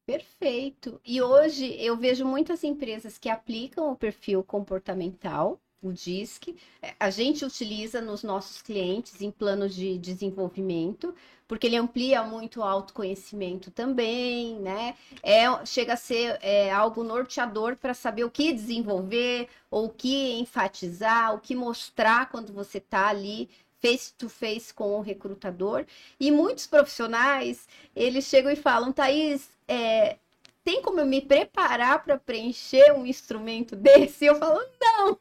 Perfeito. 0.06 1.00
E 1.04 1.20
hoje 1.20 1.74
eu 1.80 1.96
vejo 1.96 2.24
muitas 2.24 2.62
empresas 2.62 3.18
que 3.18 3.28
aplicam 3.28 3.90
o 3.90 3.96
perfil 3.96 4.44
comportamental, 4.44 5.60
o 5.82 5.92
DISC. 5.92 6.54
É, 6.80 6.94
a 6.98 7.10
gente 7.10 7.44
utiliza 7.44 8.00
nos 8.00 8.22
nossos 8.22 8.62
clientes 8.62 9.20
em 9.20 9.30
planos 9.30 9.74
de 9.74 9.98
desenvolvimento, 9.98 11.14
porque 11.48 11.66
ele 11.66 11.76
amplia 11.76 12.22
muito 12.22 12.60
o 12.60 12.62
autoconhecimento 12.62 13.70
também, 13.70 14.58
né? 14.60 14.96
É, 15.22 15.44
chega 15.64 15.94
a 15.94 15.96
ser 15.96 16.38
é, 16.40 16.72
algo 16.72 17.02
norteador 17.02 17.76
para 17.76 17.94
saber 17.94 18.24
o 18.24 18.30
que 18.30 18.52
desenvolver, 18.52 19.48
ou 19.70 19.86
o 19.86 19.90
que 19.90 20.34
enfatizar, 20.38 21.34
o 21.34 21.40
que 21.40 21.54
mostrar 21.54 22.30
quando 22.30 22.52
você 22.52 22.78
está 22.78 23.08
ali 23.08 23.48
face 23.86 24.12
to 24.14 24.28
face 24.28 24.74
com 24.74 24.96
o 24.96 25.00
recrutador. 25.00 25.84
E 26.18 26.30
muitos 26.30 26.66
profissionais, 26.66 27.68
eles 27.94 28.24
chegam 28.24 28.50
e 28.50 28.56
falam, 28.56 28.92
Thaís, 28.92 29.48
é, 29.68 30.16
tem 30.64 30.82
como 30.82 30.98
eu 30.98 31.06
me 31.06 31.20
preparar 31.20 32.02
para 32.02 32.18
preencher 32.18 32.92
um 32.92 33.06
instrumento 33.06 33.76
desse? 33.76 34.26
Eu 34.26 34.36
falo, 34.36 34.60
não, 34.80 35.16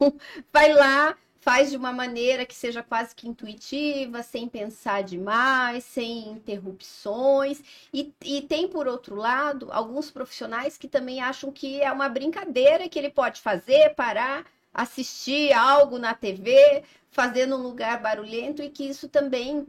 vai 0.51 0.73
lá, 0.73 1.15
faz 1.39 1.69
de 1.69 1.77
uma 1.77 1.93
maneira 1.93 2.43
que 2.43 2.55
seja 2.55 2.81
quase 2.81 3.13
que 3.13 3.27
intuitiva, 3.27 4.23
sem 4.23 4.47
pensar 4.49 5.03
demais, 5.03 5.83
sem 5.83 6.29
interrupções. 6.29 7.61
E, 7.93 8.11
e 8.23 8.41
tem, 8.41 8.67
por 8.67 8.87
outro 8.87 9.15
lado, 9.15 9.71
alguns 9.71 10.09
profissionais 10.09 10.75
que 10.75 10.87
também 10.87 11.21
acham 11.21 11.51
que 11.51 11.79
é 11.79 11.91
uma 11.91 12.09
brincadeira 12.09 12.89
que 12.89 12.97
ele 12.97 13.11
pode 13.11 13.41
fazer, 13.41 13.93
parar, 13.93 14.43
assistir 14.75 15.53
algo 15.53 15.97
na 15.97 16.13
TV, 16.13 16.83
fazendo 17.09 17.55
um 17.55 17.61
lugar 17.63 18.01
barulhento 18.01 18.61
e 18.61 18.69
que 18.69 18.83
isso 18.83 19.07
também 19.07 19.65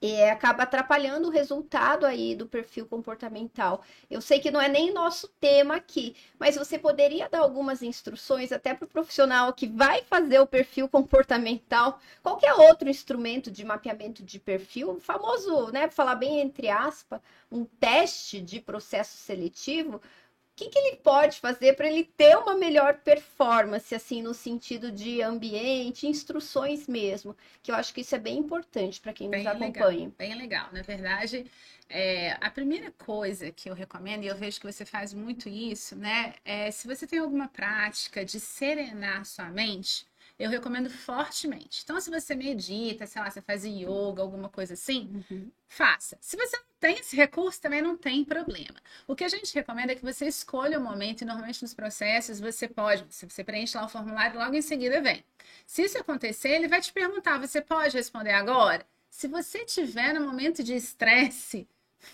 é, 0.00 0.30
acaba 0.30 0.64
atrapalhando 0.64 1.28
o 1.28 1.30
resultado 1.30 2.04
aí 2.04 2.34
do 2.34 2.46
perfil 2.46 2.86
comportamental. 2.86 3.82
Eu 4.10 4.20
sei 4.20 4.38
que 4.38 4.50
não 4.50 4.60
é 4.60 4.68
nem 4.68 4.92
nosso 4.92 5.28
tema 5.40 5.76
aqui, 5.76 6.14
mas 6.38 6.56
você 6.56 6.78
poderia 6.78 7.28
dar 7.30 7.38
algumas 7.38 7.82
instruções 7.82 8.52
até 8.52 8.74
para 8.74 8.84
o 8.84 8.88
profissional 8.88 9.52
que 9.54 9.66
vai 9.66 10.02
fazer 10.02 10.38
o 10.38 10.46
perfil 10.46 10.86
comportamental, 10.86 11.98
qualquer 12.22 12.52
outro 12.52 12.90
instrumento 12.90 13.50
de 13.50 13.64
mapeamento 13.64 14.22
de 14.22 14.38
perfil, 14.38 15.00
famoso, 15.00 15.72
né, 15.72 15.88
falar 15.88 16.16
bem 16.16 16.40
entre 16.40 16.68
aspas, 16.68 17.20
um 17.50 17.64
teste 17.64 18.40
de 18.40 18.60
processo 18.60 19.16
seletivo, 19.16 20.00
que, 20.56 20.70
que 20.70 20.78
ele 20.78 20.96
pode 20.96 21.38
fazer 21.38 21.74
para 21.74 21.86
ele 21.86 22.02
ter 22.02 22.34
uma 22.36 22.54
melhor 22.54 22.94
performance, 23.00 23.94
assim, 23.94 24.22
no 24.22 24.32
sentido 24.32 24.90
de 24.90 25.20
ambiente, 25.20 26.06
instruções 26.06 26.88
mesmo, 26.88 27.36
que 27.62 27.70
eu 27.70 27.74
acho 27.74 27.92
que 27.92 28.00
isso 28.00 28.14
é 28.14 28.18
bem 28.18 28.38
importante 28.38 28.98
para 28.98 29.12
quem 29.12 29.28
bem 29.28 29.44
nos 29.44 29.52
acompanha. 29.52 30.06
Legal, 30.06 30.12
bem 30.16 30.34
legal. 30.34 30.68
Na 30.72 30.80
verdade, 30.80 31.44
é, 31.90 32.38
a 32.40 32.50
primeira 32.50 32.90
coisa 32.90 33.52
que 33.52 33.68
eu 33.68 33.74
recomendo, 33.74 34.24
e 34.24 34.28
eu 34.28 34.34
vejo 34.34 34.58
que 34.58 34.72
você 34.72 34.86
faz 34.86 35.12
muito 35.12 35.46
isso, 35.46 35.94
né, 35.94 36.34
é 36.42 36.70
se 36.70 36.88
você 36.88 37.06
tem 37.06 37.18
alguma 37.18 37.48
prática 37.48 38.24
de 38.24 38.40
serenar 38.40 39.26
sua 39.26 39.50
mente, 39.50 40.06
eu 40.38 40.50
recomendo 40.50 40.90
fortemente. 40.90 41.80
Então, 41.82 42.00
se 42.00 42.10
você 42.10 42.34
medita, 42.34 43.06
sei 43.06 43.22
lá, 43.22 43.30
você 43.30 43.40
faz 43.40 43.64
yoga, 43.64 44.20
alguma 44.22 44.48
coisa 44.48 44.74
assim, 44.74 45.24
uhum. 45.30 45.50
faça. 45.68 46.18
Se 46.20 46.36
você 46.36 46.56
não 46.56 46.66
tem 46.78 46.98
esse 46.98 47.16
recurso, 47.16 47.60
também 47.60 47.80
não 47.80 47.96
tem 47.96 48.24
problema. 48.24 48.78
O 49.06 49.16
que 49.16 49.24
a 49.24 49.28
gente 49.28 49.54
recomenda 49.54 49.92
é 49.92 49.94
que 49.96 50.04
você 50.04 50.26
escolha 50.26 50.78
o 50.78 50.82
momento, 50.82 51.22
e 51.22 51.24
normalmente 51.24 51.62
nos 51.62 51.74
processos 51.74 52.38
você 52.38 52.68
pode, 52.68 53.06
se 53.08 53.26
você 53.26 53.42
preenche 53.42 53.76
lá 53.76 53.86
o 53.86 53.88
formulário, 53.88 54.38
logo 54.38 54.54
em 54.54 54.62
seguida 54.62 55.00
vem. 55.00 55.24
Se 55.66 55.82
isso 55.82 55.98
acontecer, 55.98 56.50
ele 56.50 56.68
vai 56.68 56.80
te 56.80 56.92
perguntar: 56.92 57.38
você 57.38 57.60
pode 57.60 57.96
responder 57.96 58.32
agora? 58.32 58.86
Se 59.08 59.26
você 59.26 59.64
tiver 59.64 60.12
no 60.12 60.26
momento 60.26 60.62
de 60.62 60.74
estresse, 60.74 61.66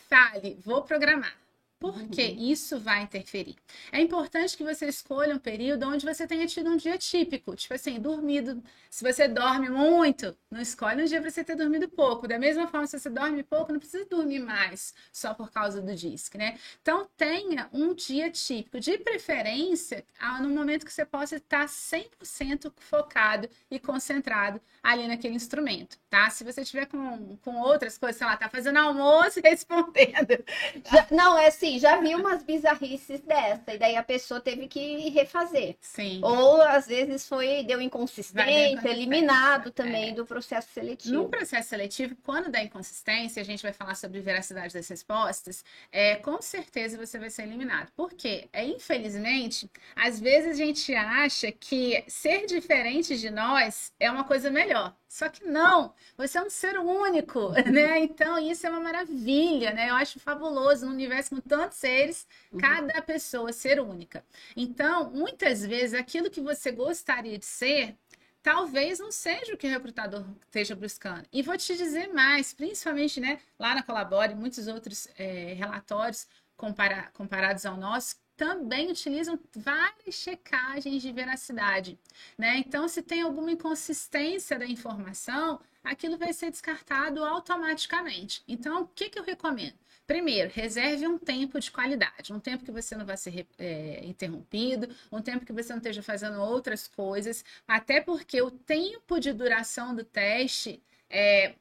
fale, 0.08 0.58
vou 0.64 0.82
programar 0.82 1.41
porque 1.83 2.29
uhum. 2.29 2.53
isso 2.53 2.79
vai 2.79 3.03
interferir. 3.03 3.57
É 3.90 4.01
importante 4.01 4.57
que 4.57 4.62
você 4.62 4.87
escolha 4.87 5.35
um 5.35 5.38
período 5.38 5.85
onde 5.88 6.07
você 6.07 6.29
tenha 6.29 6.47
tido 6.47 6.71
um 6.71 6.77
dia 6.77 6.97
típico, 6.97 7.57
tipo 7.57 7.75
assim, 7.75 7.99
dormido. 7.99 8.62
Se 8.88 9.03
você 9.03 9.27
dorme 9.27 9.68
muito, 9.68 10.37
não 10.49 10.61
escolhe 10.61 11.03
um 11.03 11.05
dia 11.05 11.21
para 11.21 11.29
você 11.29 11.42
ter 11.42 11.57
dormido 11.57 11.88
pouco. 11.88 12.29
Da 12.29 12.38
mesma 12.38 12.68
forma, 12.68 12.87
se 12.87 13.01
você 13.01 13.11
dorme 13.11 13.42
pouco, 13.42 13.73
não 13.73 13.81
precisa 13.81 14.05
dormir 14.05 14.38
mais 14.38 14.95
só 15.12 15.35
por 15.35 15.51
causa 15.51 15.83
do 15.83 15.92
disque, 15.92 16.38
né? 16.38 16.57
Então, 16.81 17.09
tenha 17.16 17.68
um 17.73 17.92
dia 17.95 18.31
típico, 18.31 18.79
de 18.79 18.97
preferência, 18.99 20.05
no 20.40 20.51
momento 20.51 20.87
que 20.87 20.92
você 20.92 21.05
possa 21.05 21.37
estar 21.37 21.66
100% 21.66 22.73
focado 22.77 23.49
e 23.68 23.81
concentrado 23.81 24.61
ali 24.81 25.09
naquele 25.09 25.35
instrumento, 25.35 25.99
tá? 26.09 26.31
Se 26.31 26.45
você 26.45 26.64
tiver 26.64 26.87
com, 26.87 27.37
com 27.38 27.57
outras 27.61 27.99
coisas, 27.99 28.16
sei 28.16 28.27
lá, 28.27 28.37
tá 28.37 28.49
fazendo 28.49 28.79
almoço 28.79 29.40
e 29.40 29.42
respondendo. 29.49 30.45
Já, 30.90 31.07
não, 31.11 31.37
é 31.37 31.49
assim, 31.49 31.71
já 31.78 32.00
vi 32.00 32.14
umas 32.14 32.42
bizarrices 32.42 33.20
dessa, 33.20 33.74
e 33.74 33.78
daí 33.78 33.96
a 33.96 34.02
pessoa 34.02 34.40
teve 34.40 34.68
que 34.68 35.08
refazer. 35.11 35.76
Sim. 35.80 36.20
Ou 36.22 36.61
às 36.62 36.87
vezes 36.87 37.28
foi, 37.28 37.62
deu 37.64 37.80
inconsistência, 37.80 38.88
eliminado 38.88 39.70
também 39.70 40.11
é. 40.11 40.12
do 40.12 40.26
processo 40.26 40.68
seletivo. 40.72 41.14
No 41.14 41.28
processo 41.28 41.68
seletivo, 41.68 42.16
quando 42.22 42.50
dá 42.50 42.62
inconsistência, 42.62 43.40
a 43.40 43.44
gente 43.44 43.62
vai 43.62 43.72
falar 43.72 43.94
sobre 43.94 44.20
veracidade 44.20 44.74
das 44.74 44.88
respostas, 44.88 45.64
é, 45.90 46.16
com 46.16 46.40
certeza 46.40 46.96
você 46.96 47.18
vai 47.18 47.30
ser 47.30 47.42
eliminado. 47.42 47.90
Por 47.96 48.12
quê? 48.12 48.48
É, 48.52 48.64
infelizmente, 48.64 49.70
às 49.94 50.18
vezes 50.20 50.52
a 50.52 50.64
gente 50.64 50.94
acha 50.94 51.52
que 51.52 52.02
ser 52.06 52.46
diferente 52.46 53.18
de 53.18 53.30
nós 53.30 53.92
é 53.98 54.11
uma 54.11 54.24
coisa 54.24 54.50
melhor. 54.50 54.94
Só 55.12 55.29
que 55.29 55.44
não, 55.44 55.92
você 56.16 56.38
é 56.38 56.42
um 56.42 56.48
ser 56.48 56.79
único, 56.79 57.51
né? 57.70 57.98
Então, 57.98 58.38
isso 58.38 58.66
é 58.66 58.70
uma 58.70 58.81
maravilha, 58.81 59.70
né? 59.70 59.90
Eu 59.90 59.96
acho 59.96 60.18
fabuloso 60.18 60.87
no 60.87 60.92
universo 60.92 61.35
com 61.35 61.40
tantos 61.42 61.77
seres, 61.77 62.27
uhum. 62.51 62.59
cada 62.59 63.03
pessoa 63.03 63.53
ser 63.53 63.79
única. 63.79 64.25
Então, 64.57 65.11
muitas 65.11 65.66
vezes, 65.66 65.92
aquilo 65.92 66.31
que 66.31 66.40
você 66.40 66.72
gostaria 66.72 67.37
de 67.37 67.44
ser, 67.44 67.94
talvez 68.42 69.01
não 69.01 69.12
seja 69.12 69.53
o 69.53 69.57
que 69.59 69.66
o 69.66 69.70
recrutador 69.70 70.25
esteja 70.46 70.75
buscando. 70.75 71.27
E 71.31 71.42
vou 71.42 71.59
te 71.59 71.77
dizer 71.77 72.11
mais, 72.14 72.55
principalmente, 72.55 73.20
né, 73.20 73.38
lá 73.59 73.75
na 73.75 73.83
Colabore, 73.83 74.35
muitos 74.35 74.66
outros 74.66 75.09
é, 75.18 75.53
relatórios 75.53 76.27
compara 76.57 77.11
comparados 77.12 77.66
ao 77.66 77.77
nosso, 77.77 78.16
também 78.37 78.90
utilizam 78.90 79.38
várias 79.55 80.14
checagens 80.14 81.03
de 81.03 81.12
veracidade, 81.12 81.99
né? 82.37 82.59
Então, 82.59 82.88
se 82.88 83.03
tem 83.03 83.23
alguma 83.23 83.53
inconsistência 83.53 84.59
da 84.59 84.66
informação, 84.66 85.61
aquilo 85.85 86.16
vai 86.16 86.33
ser 86.33 86.51
descartado 86.51 87.25
automaticamente. 87.25 88.42
Então, 88.49 88.83
o 88.83 88.88
que, 88.88 89.09
que 89.09 89.18
eu 89.18 89.25
recomendo? 89.25 89.75
Primeiro, 90.07 90.51
reserve 90.53 91.07
um 91.07 91.16
tempo 91.16 91.61
de 91.61 91.71
qualidade, 91.71 92.33
um 92.33 92.40
tempo 92.40 92.64
que 92.64 92.73
você 92.73 92.97
não 92.97 93.07
vai 93.07 93.16
ser 93.16 93.47
é, 93.59 94.05
interrompido, 94.05 94.88
um 95.11 95.23
tempo 95.23 95.47
que 95.47 95.53
você 95.53 95.73
não 95.73 95.79
esteja 95.79 96.03
fazendo 96.03 96.40
outras 96.40 96.88
coisas, 96.88 97.45
até 97.66 98.01
porque 98.01 98.42
o 98.42 98.51
tempo 98.51 99.21
de 99.21 99.33
duração 99.33 99.95
do 99.95 100.05
teste 100.05 100.83
é, 101.12 101.55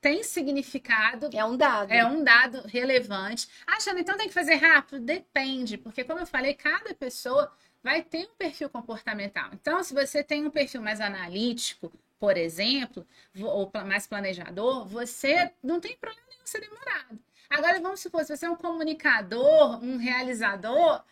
tem 0.00 0.22
significado. 0.22 1.28
É 1.32 1.44
um 1.44 1.56
dado. 1.56 1.92
É 1.92 2.06
um 2.06 2.22
dado 2.24 2.66
relevante. 2.66 3.48
Achando, 3.66 3.98
então 3.98 4.16
tem 4.16 4.28
que 4.28 4.34
fazer 4.34 4.54
rápido? 4.54 5.00
Depende, 5.00 5.76
porque, 5.76 6.04
como 6.04 6.20
eu 6.20 6.26
falei, 6.26 6.54
cada 6.54 6.94
pessoa 6.94 7.52
vai 7.82 8.02
ter 8.02 8.26
um 8.26 8.34
perfil 8.36 8.70
comportamental. 8.70 9.50
Então, 9.52 9.82
se 9.82 9.92
você 9.92 10.22
tem 10.22 10.46
um 10.46 10.50
perfil 10.50 10.80
mais 10.80 11.00
analítico, 11.00 11.92
por 12.18 12.36
exemplo, 12.36 13.04
ou 13.40 13.70
mais 13.84 14.06
planejador, 14.06 14.86
você 14.86 15.52
não 15.62 15.80
tem 15.80 15.96
problema 15.96 16.26
nenhum 16.30 16.46
ser 16.46 16.60
demorado. 16.60 17.18
Agora, 17.50 17.80
vamos 17.80 18.00
supor, 18.00 18.24
se 18.24 18.34
você 18.36 18.46
é 18.46 18.50
um 18.50 18.56
comunicador, 18.56 19.82
um 19.82 19.98
realizador, 19.98 21.02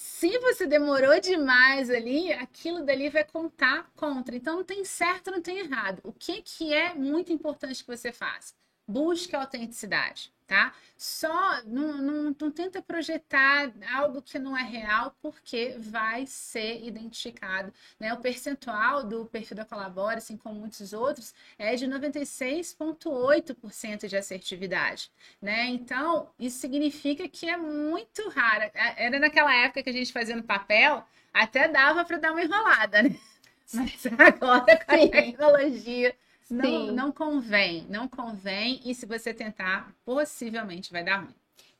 se 0.00 0.38
você 0.38 0.64
demorou 0.64 1.18
demais 1.20 1.90
ali, 1.90 2.32
aquilo 2.32 2.84
dali 2.84 3.08
vai 3.08 3.24
contar 3.24 3.90
contra. 3.96 4.36
Então 4.36 4.54
não 4.54 4.62
tem 4.62 4.84
certo, 4.84 5.32
não 5.32 5.42
tem 5.42 5.58
errado. 5.58 6.00
O 6.04 6.12
que, 6.12 6.40
que 6.40 6.72
é 6.72 6.94
muito 6.94 7.32
importante 7.32 7.82
que 7.82 7.96
você 7.96 8.12
faça? 8.12 8.54
Busque 8.88 9.36
a 9.36 9.40
autenticidade 9.40 10.32
tá? 10.48 10.74
Só 10.96 11.62
não, 11.64 11.98
não, 11.98 12.34
não, 12.40 12.50
tenta 12.50 12.80
projetar 12.82 13.70
algo 13.94 14.22
que 14.22 14.38
não 14.38 14.56
é 14.56 14.62
real, 14.62 15.14
porque 15.22 15.74
vai 15.78 16.24
ser 16.26 16.82
identificado. 16.84 17.72
Né? 18.00 18.12
O 18.14 18.16
percentual 18.16 19.04
do 19.04 19.26
perfil 19.26 19.58
da 19.58 19.66
Colabora, 19.66 20.16
assim 20.18 20.36
como 20.36 20.58
muitos 20.58 20.92
outros, 20.94 21.32
é 21.56 21.76
de 21.76 21.86
96,8% 21.86 24.08
de 24.08 24.16
assertividade. 24.16 25.12
Né? 25.40 25.66
Então, 25.66 26.30
isso 26.38 26.58
significa 26.58 27.28
que 27.28 27.48
é 27.48 27.56
muito 27.56 28.28
raro. 28.30 28.64
É, 28.74 29.04
era 29.04 29.20
naquela 29.20 29.54
época 29.54 29.82
que 29.82 29.90
a 29.90 29.92
gente 29.92 30.12
fazia 30.12 30.34
no 30.34 30.42
papel, 30.42 31.04
até 31.32 31.68
dava 31.68 32.04
para 32.04 32.16
dar 32.16 32.32
uma 32.32 32.42
enrolada, 32.42 33.02
né? 33.02 33.14
Mas 33.72 34.04
agora 34.06 34.82
com 34.82 34.92
a 34.92 35.08
tecnologia 35.08 36.16
não, 36.50 36.92
não 36.92 37.12
convém, 37.12 37.86
não 37.88 38.08
convém. 38.08 38.80
E 38.84 38.94
se 38.94 39.06
você 39.06 39.34
tentar, 39.34 39.92
possivelmente 40.04 40.92
vai 40.92 41.04
dar 41.04 41.18
ruim. 41.18 41.34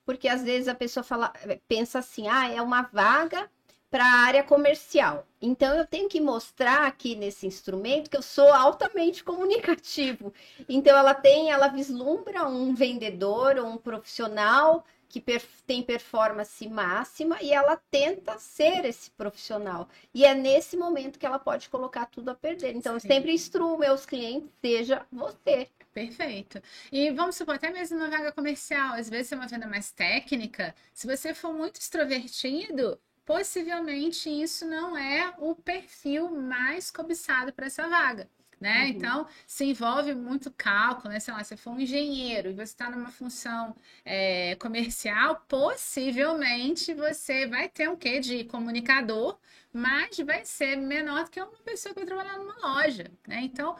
Porque 0.04 0.28
às 0.28 0.42
vezes 0.42 0.68
a 0.68 0.74
pessoa 0.74 1.04
fala, 1.04 1.32
pensa 1.66 1.98
assim, 1.98 2.28
ah, 2.28 2.50
é 2.50 2.62
uma 2.62 2.82
vaga 2.82 3.50
para 3.90 4.04
a 4.04 4.20
área 4.20 4.42
comercial. 4.42 5.26
Então 5.40 5.74
eu 5.74 5.86
tenho 5.86 6.08
que 6.08 6.20
mostrar 6.20 6.86
aqui 6.86 7.14
nesse 7.14 7.46
instrumento 7.46 8.10
que 8.10 8.16
eu 8.16 8.22
sou 8.22 8.52
altamente 8.52 9.24
comunicativo. 9.24 10.32
Então 10.68 10.96
ela 10.96 11.14
tem, 11.14 11.50
ela 11.50 11.68
vislumbra 11.68 12.46
um 12.46 12.74
vendedor 12.74 13.56
ou 13.56 13.66
um 13.66 13.78
profissional 13.78 14.84
que 15.08 15.20
per 15.20 15.42
tem 15.66 15.82
performance 15.82 16.66
máxima 16.68 17.42
e 17.42 17.52
ela 17.52 17.76
tenta 17.90 18.38
ser 18.38 18.84
esse 18.84 19.10
profissional. 19.10 19.88
E 20.14 20.24
é 20.24 20.34
nesse 20.34 20.76
momento 20.76 21.18
que 21.18 21.26
ela 21.26 21.38
pode 21.38 21.68
colocar 21.68 22.06
tudo 22.06 22.30
a 22.30 22.34
perder. 22.34 22.74
Então, 22.74 22.94
eu 22.94 23.00
sempre 23.00 23.32
instruo 23.32 23.78
meus 23.78 24.06
clientes, 24.06 24.50
seja 24.60 25.06
você. 25.10 25.68
Perfeito. 25.92 26.62
E 26.92 27.10
vamos 27.10 27.36
supor, 27.36 27.56
até 27.56 27.70
mesmo 27.70 27.98
na 27.98 28.08
vaga 28.08 28.32
comercial, 28.32 28.94
às 28.94 29.08
vezes 29.08 29.32
é 29.32 29.36
uma 29.36 29.46
venda 29.46 29.66
mais 29.66 29.90
técnica, 29.90 30.74
se 30.94 31.06
você 31.06 31.34
for 31.34 31.52
muito 31.52 31.80
extrovertido, 31.80 33.00
possivelmente 33.24 34.30
isso 34.30 34.64
não 34.64 34.96
é 34.96 35.34
o 35.38 35.54
perfil 35.54 36.30
mais 36.30 36.90
cobiçado 36.90 37.52
para 37.52 37.66
essa 37.66 37.88
vaga 37.88 38.28
né? 38.60 38.82
Uhum. 38.82 38.88
Então, 38.88 39.26
se 39.46 39.64
envolve 39.64 40.14
muito 40.14 40.50
cálculo, 40.50 41.12
né? 41.12 41.20
Sei 41.20 41.32
lá, 41.32 41.42
se 41.44 41.56
for 41.56 41.72
um 41.72 41.80
engenheiro 41.80 42.50
e 42.50 42.54
você 42.54 42.62
está 42.62 42.90
numa 42.90 43.10
função 43.10 43.74
é, 44.04 44.54
comercial, 44.56 45.44
possivelmente 45.48 46.94
você 46.94 47.46
vai 47.46 47.68
ter 47.68 47.88
um 47.88 47.96
quê 47.96 48.20
de 48.20 48.44
comunicador, 48.44 49.38
mas 49.72 50.18
vai 50.18 50.44
ser 50.44 50.76
menor 50.76 51.24
do 51.24 51.30
que 51.30 51.40
uma 51.40 51.52
pessoa 51.64 51.94
que 51.94 52.00
vai 52.00 52.06
trabalhar 52.06 52.38
numa 52.38 52.56
loja, 52.58 53.10
né? 53.26 53.40
Então, 53.42 53.76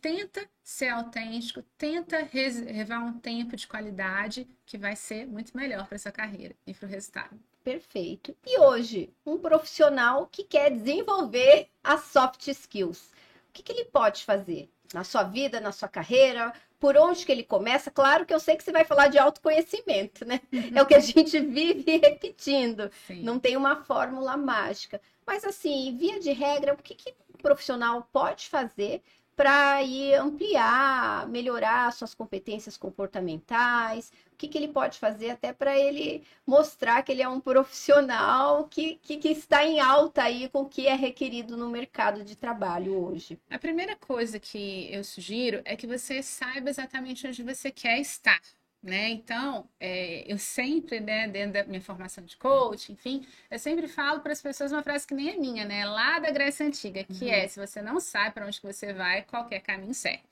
tenta 0.00 0.44
ser 0.64 0.88
autêntico, 0.88 1.62
tenta 1.78 2.28
reservar 2.30 3.04
um 3.04 3.18
tempo 3.18 3.54
de 3.54 3.68
qualidade 3.68 4.48
que 4.66 4.76
vai 4.76 4.96
ser 4.96 5.26
muito 5.26 5.56
melhor 5.56 5.86
para 5.86 5.98
sua 5.98 6.10
carreira 6.10 6.56
e 6.66 6.74
para 6.74 6.86
o 6.86 6.90
resultado. 6.90 7.38
Perfeito. 7.62 8.36
E 8.44 8.58
hoje, 8.58 9.14
um 9.24 9.38
profissional 9.38 10.26
que 10.26 10.42
quer 10.42 10.70
desenvolver 10.70 11.68
as 11.84 12.04
soft 12.06 12.48
skills 12.48 13.12
o 13.52 13.54
que, 13.54 13.62
que 13.62 13.72
ele 13.72 13.84
pode 13.84 14.24
fazer 14.24 14.70
na 14.94 15.04
sua 15.04 15.22
vida, 15.24 15.60
na 15.60 15.72
sua 15.72 15.86
carreira? 15.86 16.54
Por 16.80 16.96
onde 16.96 17.24
que 17.26 17.30
ele 17.30 17.44
começa? 17.44 17.90
Claro 17.90 18.24
que 18.24 18.32
eu 18.32 18.40
sei 18.40 18.56
que 18.56 18.64
você 18.64 18.72
vai 18.72 18.82
falar 18.82 19.08
de 19.08 19.18
autoconhecimento, 19.18 20.24
né? 20.24 20.40
É 20.74 20.82
o 20.82 20.86
que 20.86 20.94
a 20.94 20.98
gente 21.00 21.38
vive 21.38 21.98
repetindo. 21.98 22.90
Sim. 23.06 23.22
Não 23.22 23.38
tem 23.38 23.54
uma 23.54 23.76
fórmula 23.76 24.38
mágica. 24.38 25.00
Mas 25.26 25.44
assim, 25.44 25.94
via 25.98 26.18
de 26.18 26.32
regra, 26.32 26.72
o 26.72 26.76
que, 26.78 26.94
que 26.94 27.14
o 27.34 27.38
profissional 27.38 28.08
pode 28.10 28.48
fazer 28.48 29.02
para 29.34 29.82
ir 29.82 30.14
ampliar, 30.14 31.26
melhorar 31.28 31.92
suas 31.92 32.14
competências 32.14 32.76
comportamentais, 32.76 34.12
o 34.32 34.36
que, 34.36 34.48
que 34.48 34.58
ele 34.58 34.68
pode 34.68 34.98
fazer 34.98 35.30
até 35.30 35.52
para 35.52 35.78
ele 35.78 36.22
mostrar 36.46 37.02
que 37.02 37.12
ele 37.12 37.22
é 37.22 37.28
um 37.28 37.40
profissional 37.40 38.68
que, 38.68 38.96
que, 39.02 39.16
que, 39.16 39.28
está 39.28 39.64
em 39.64 39.80
alta 39.80 40.22
aí 40.24 40.48
com 40.48 40.62
o 40.62 40.68
que 40.68 40.86
é 40.86 40.94
requerido 40.94 41.56
no 41.56 41.70
mercado 41.70 42.24
de 42.24 42.36
trabalho 42.36 42.94
hoje. 42.94 43.38
A 43.50 43.58
primeira 43.58 43.96
coisa 43.96 44.38
que 44.38 44.92
eu 44.92 45.02
sugiro 45.04 45.62
é 45.64 45.76
que 45.76 45.86
você 45.86 46.22
saiba 46.22 46.70
exatamente 46.70 47.26
onde 47.26 47.42
você 47.42 47.70
quer 47.70 48.00
estar 48.00 48.40
né? 48.82 49.10
Então, 49.10 49.68
é, 49.78 50.24
eu 50.26 50.38
sempre, 50.38 50.98
né, 50.98 51.28
dentro 51.28 51.52
da 51.52 51.64
minha 51.64 51.80
formação 51.80 52.24
de 52.24 52.36
coach, 52.36 52.92
enfim, 52.92 53.24
eu 53.50 53.58
sempre 53.58 53.86
falo 53.86 54.20
para 54.20 54.32
as 54.32 54.42
pessoas 54.42 54.72
uma 54.72 54.82
frase 54.82 55.06
que 55.06 55.14
nem 55.14 55.30
é 55.30 55.36
minha, 55.36 55.64
né? 55.64 55.84
Lá 55.84 56.18
da 56.18 56.30
Grécia 56.30 56.66
Antiga, 56.66 57.04
que 57.04 57.24
uhum. 57.24 57.30
é: 57.30 57.46
se 57.46 57.60
você 57.60 57.80
não 57.80 58.00
sabe 58.00 58.34
para 58.34 58.46
onde 58.46 58.60
você 58.60 58.92
vai, 58.92 59.22
qualquer 59.22 59.60
caminho 59.60 59.94
serve. 59.94 60.31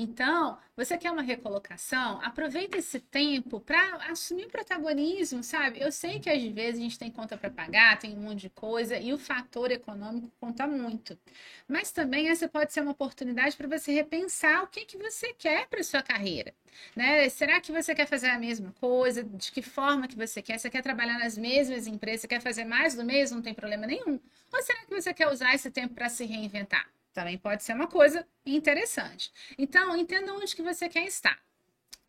Então, 0.00 0.56
você 0.76 0.96
quer 0.96 1.10
uma 1.10 1.22
recolocação? 1.22 2.20
Aproveita 2.22 2.78
esse 2.78 3.00
tempo 3.00 3.58
para 3.58 3.96
assumir 4.08 4.44
o 4.44 4.48
protagonismo, 4.48 5.42
sabe? 5.42 5.80
Eu 5.80 5.90
sei 5.90 6.20
que 6.20 6.30
às 6.30 6.40
vezes 6.40 6.78
a 6.78 6.84
gente 6.84 6.96
tem 6.96 7.10
conta 7.10 7.36
para 7.36 7.50
pagar, 7.50 7.98
tem 7.98 8.16
um 8.16 8.20
monte 8.20 8.42
de 8.42 8.50
coisa 8.50 8.96
e 8.96 9.12
o 9.12 9.18
fator 9.18 9.72
econômico 9.72 10.30
conta 10.38 10.68
muito. 10.68 11.18
Mas 11.66 11.90
também 11.90 12.28
essa 12.28 12.48
pode 12.48 12.72
ser 12.72 12.80
uma 12.80 12.92
oportunidade 12.92 13.56
para 13.56 13.66
você 13.66 13.90
repensar 13.90 14.62
o 14.62 14.68
que, 14.68 14.84
que 14.84 14.96
você 14.96 15.32
quer 15.34 15.66
para 15.66 15.82
sua 15.82 16.00
carreira. 16.00 16.54
Né? 16.94 17.28
Será 17.28 17.60
que 17.60 17.72
você 17.72 17.92
quer 17.92 18.06
fazer 18.06 18.28
a 18.28 18.38
mesma 18.38 18.72
coisa? 18.80 19.24
De 19.24 19.50
que 19.50 19.62
forma 19.62 20.06
que 20.06 20.16
você 20.16 20.40
quer? 20.40 20.58
Você 20.58 20.70
quer 20.70 20.82
trabalhar 20.82 21.18
nas 21.18 21.36
mesmas 21.36 21.88
empresas? 21.88 22.20
Você 22.20 22.28
quer 22.28 22.40
fazer 22.40 22.64
mais 22.64 22.94
do 22.94 23.04
mesmo? 23.04 23.38
Não 23.38 23.42
tem 23.42 23.52
problema 23.52 23.84
nenhum. 23.84 24.20
Ou 24.52 24.62
será 24.62 24.84
que 24.84 24.94
você 24.94 25.12
quer 25.12 25.26
usar 25.26 25.56
esse 25.56 25.72
tempo 25.72 25.94
para 25.94 26.08
se 26.08 26.24
reinventar? 26.24 26.88
Também 27.12 27.38
pode 27.38 27.62
ser 27.64 27.72
uma 27.74 27.86
coisa 27.86 28.26
interessante. 28.44 29.32
Então, 29.56 29.96
entenda 29.96 30.32
onde 30.34 30.54
que 30.54 30.62
você 30.62 30.88
quer 30.88 31.06
estar. 31.06 31.38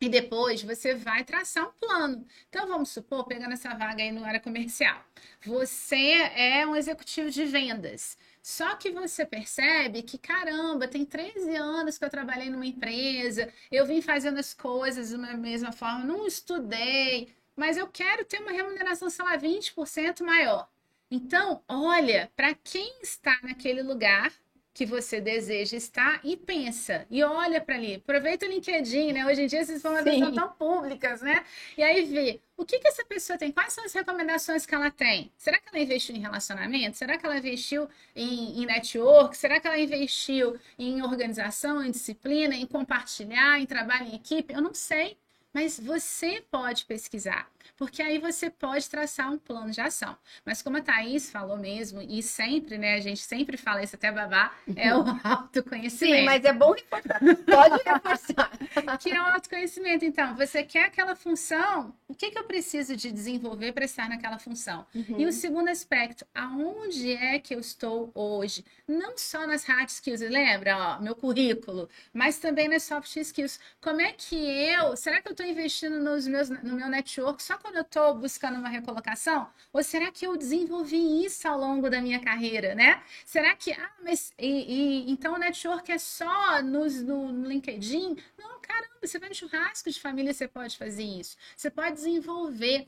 E 0.00 0.08
depois 0.08 0.62
você 0.62 0.94
vai 0.94 1.24
traçar 1.24 1.68
um 1.68 1.72
plano. 1.72 2.26
Então, 2.48 2.66
vamos 2.66 2.88
supor, 2.88 3.26
pegando 3.26 3.52
essa 3.52 3.74
vaga 3.74 4.02
aí 4.02 4.10
no 4.10 4.24
área 4.24 4.40
comercial, 4.40 5.04
você 5.44 6.12
é 6.34 6.66
um 6.66 6.74
executivo 6.74 7.30
de 7.30 7.44
vendas. 7.44 8.16
Só 8.42 8.74
que 8.76 8.90
você 8.90 9.26
percebe 9.26 10.02
que, 10.02 10.16
caramba, 10.16 10.88
tem 10.88 11.04
13 11.04 11.54
anos 11.54 11.98
que 11.98 12.04
eu 12.04 12.08
trabalhei 12.08 12.48
numa 12.48 12.64
empresa, 12.64 13.52
eu 13.70 13.84
vim 13.84 14.00
fazendo 14.00 14.38
as 14.38 14.54
coisas 14.54 15.10
da 15.10 15.36
mesma 15.36 15.70
forma, 15.70 16.02
não 16.02 16.26
estudei, 16.26 17.34
mas 17.54 17.76
eu 17.76 17.86
quero 17.86 18.24
ter 18.24 18.40
uma 18.40 18.52
remuneração, 18.52 19.10
sei 19.10 19.22
lá, 19.22 19.36
20% 19.36 20.24
maior. 20.24 20.66
Então, 21.10 21.62
olha 21.68 22.32
para 22.34 22.54
quem 22.54 23.02
está 23.02 23.38
naquele 23.42 23.82
lugar 23.82 24.32
que 24.72 24.86
você 24.86 25.20
deseja 25.20 25.76
estar 25.76 26.20
e 26.24 26.36
pensa 26.36 27.06
e 27.10 27.22
olha 27.22 27.60
para 27.60 27.74
ali. 27.74 27.96
Aproveita 27.96 28.46
o 28.46 28.48
LinkedIn, 28.48 29.12
né? 29.12 29.26
Hoje 29.26 29.42
em 29.42 29.46
dia 29.46 29.60
essas 29.60 29.76
informações 29.76 30.18
são 30.18 30.32
tão 30.32 30.48
públicas, 30.50 31.20
né? 31.20 31.44
E 31.76 31.82
aí 31.82 32.04
vê 32.04 32.40
o 32.56 32.64
que, 32.64 32.78
que 32.78 32.88
essa 32.88 33.04
pessoa 33.04 33.38
tem, 33.38 33.50
quais 33.50 33.72
são 33.72 33.84
as 33.84 33.92
recomendações 33.92 34.66
que 34.66 34.74
ela 34.74 34.90
tem. 34.90 35.32
Será 35.36 35.58
que 35.58 35.68
ela 35.68 35.82
investiu 35.82 36.14
em 36.14 36.20
relacionamento? 36.20 36.96
Será 36.96 37.16
que 37.16 37.26
ela 37.26 37.38
investiu 37.38 37.88
em, 38.14 38.62
em 38.62 38.66
network? 38.66 39.36
Será 39.36 39.58
que 39.58 39.66
ela 39.66 39.78
investiu 39.78 40.58
em 40.78 41.02
organização, 41.02 41.82
em 41.84 41.90
disciplina, 41.90 42.54
em 42.54 42.66
compartilhar, 42.66 43.60
em 43.60 43.66
trabalho 43.66 44.08
em 44.08 44.14
equipe? 44.14 44.52
Eu 44.52 44.60
não 44.60 44.74
sei. 44.74 45.16
Mas 45.52 45.80
você 45.80 46.44
pode 46.48 46.84
pesquisar, 46.84 47.50
porque 47.76 48.02
aí 48.02 48.18
você 48.18 48.50
pode 48.50 48.88
traçar 48.88 49.32
um 49.32 49.38
plano 49.38 49.70
de 49.70 49.80
ação. 49.80 50.16
Mas 50.44 50.62
como 50.62 50.76
a 50.76 50.80
Thaís 50.80 51.30
falou 51.30 51.56
mesmo, 51.56 52.00
e 52.02 52.22
sempre, 52.22 52.78
né, 52.78 52.94
a 52.94 53.00
gente 53.00 53.20
sempre 53.20 53.56
fala 53.56 53.82
isso 53.82 53.96
até 53.96 54.10
babá, 54.10 54.52
é 54.76 54.94
o 54.94 55.04
autoconhecimento. 55.24 56.16
Sim, 56.18 56.24
mas 56.24 56.44
é 56.44 56.52
bom 56.52 56.72
reforçar. 56.72 57.20
Pode 57.46 57.82
reforçar. 57.84 58.50
que 59.00 59.10
é 59.10 59.20
o 59.20 59.26
autoconhecimento. 59.26 60.04
Então, 60.04 60.34
você 60.34 60.62
quer 60.62 60.84
aquela 60.84 61.14
função, 61.14 61.94
o 62.08 62.14
que, 62.14 62.30
que 62.30 62.38
eu 62.38 62.44
preciso 62.44 62.96
de 62.96 63.10
desenvolver 63.10 63.72
para 63.72 63.84
estar 63.84 64.08
naquela 64.08 64.38
função? 64.38 64.86
Uhum. 64.94 65.20
E 65.20 65.26
o 65.26 65.32
segundo 65.32 65.68
aspecto, 65.68 66.26
aonde 66.34 67.12
é 67.12 67.38
que 67.38 67.54
eu 67.54 67.60
estou 67.60 68.10
hoje? 68.14 68.64
Não 68.86 69.16
só 69.16 69.46
nas 69.46 69.64
hard 69.64 69.88
skills, 69.88 70.20
lembra, 70.20 70.76
ó, 70.76 71.00
meu 71.00 71.14
currículo, 71.14 71.88
mas 72.12 72.38
também 72.38 72.68
nas 72.68 72.82
soft 72.82 73.14
skills. 73.16 73.58
Como 73.80 74.00
é 74.00 74.12
que 74.12 74.36
eu, 74.36 74.96
será 74.96 75.20
que 75.20 75.28
eu 75.28 75.32
estou 75.32 75.46
investindo 75.46 76.00
nos 76.00 76.26
meus, 76.26 76.48
no 76.48 76.74
meu 76.74 76.88
network 76.88 77.42
só 77.50 77.58
quando 77.58 77.76
eu 77.76 77.82
estou 77.82 78.14
buscando 78.14 78.58
uma 78.58 78.68
recolocação? 78.68 79.50
Ou 79.72 79.82
será 79.82 80.12
que 80.12 80.24
eu 80.24 80.36
desenvolvi 80.36 81.24
isso 81.24 81.48
ao 81.48 81.58
longo 81.58 81.90
da 81.90 82.00
minha 82.00 82.20
carreira, 82.20 82.76
né? 82.76 83.02
Será 83.24 83.56
que, 83.56 83.72
ah, 83.72 83.92
mas 84.04 84.32
e, 84.38 84.46
e, 84.46 85.10
então 85.10 85.34
o 85.34 85.38
network 85.38 85.90
é 85.90 85.98
só 85.98 86.62
nos, 86.62 87.02
no, 87.02 87.32
no 87.32 87.48
LinkedIn? 87.48 88.16
Não, 88.38 88.60
caramba, 88.60 88.94
você 89.02 89.18
vai 89.18 89.30
no 89.30 89.34
churrasco 89.34 89.90
de 89.90 90.00
família, 90.00 90.32
você 90.32 90.46
pode 90.46 90.78
fazer 90.78 91.02
isso. 91.02 91.36
Você 91.56 91.68
pode 91.68 91.96
desenvolver 91.96 92.86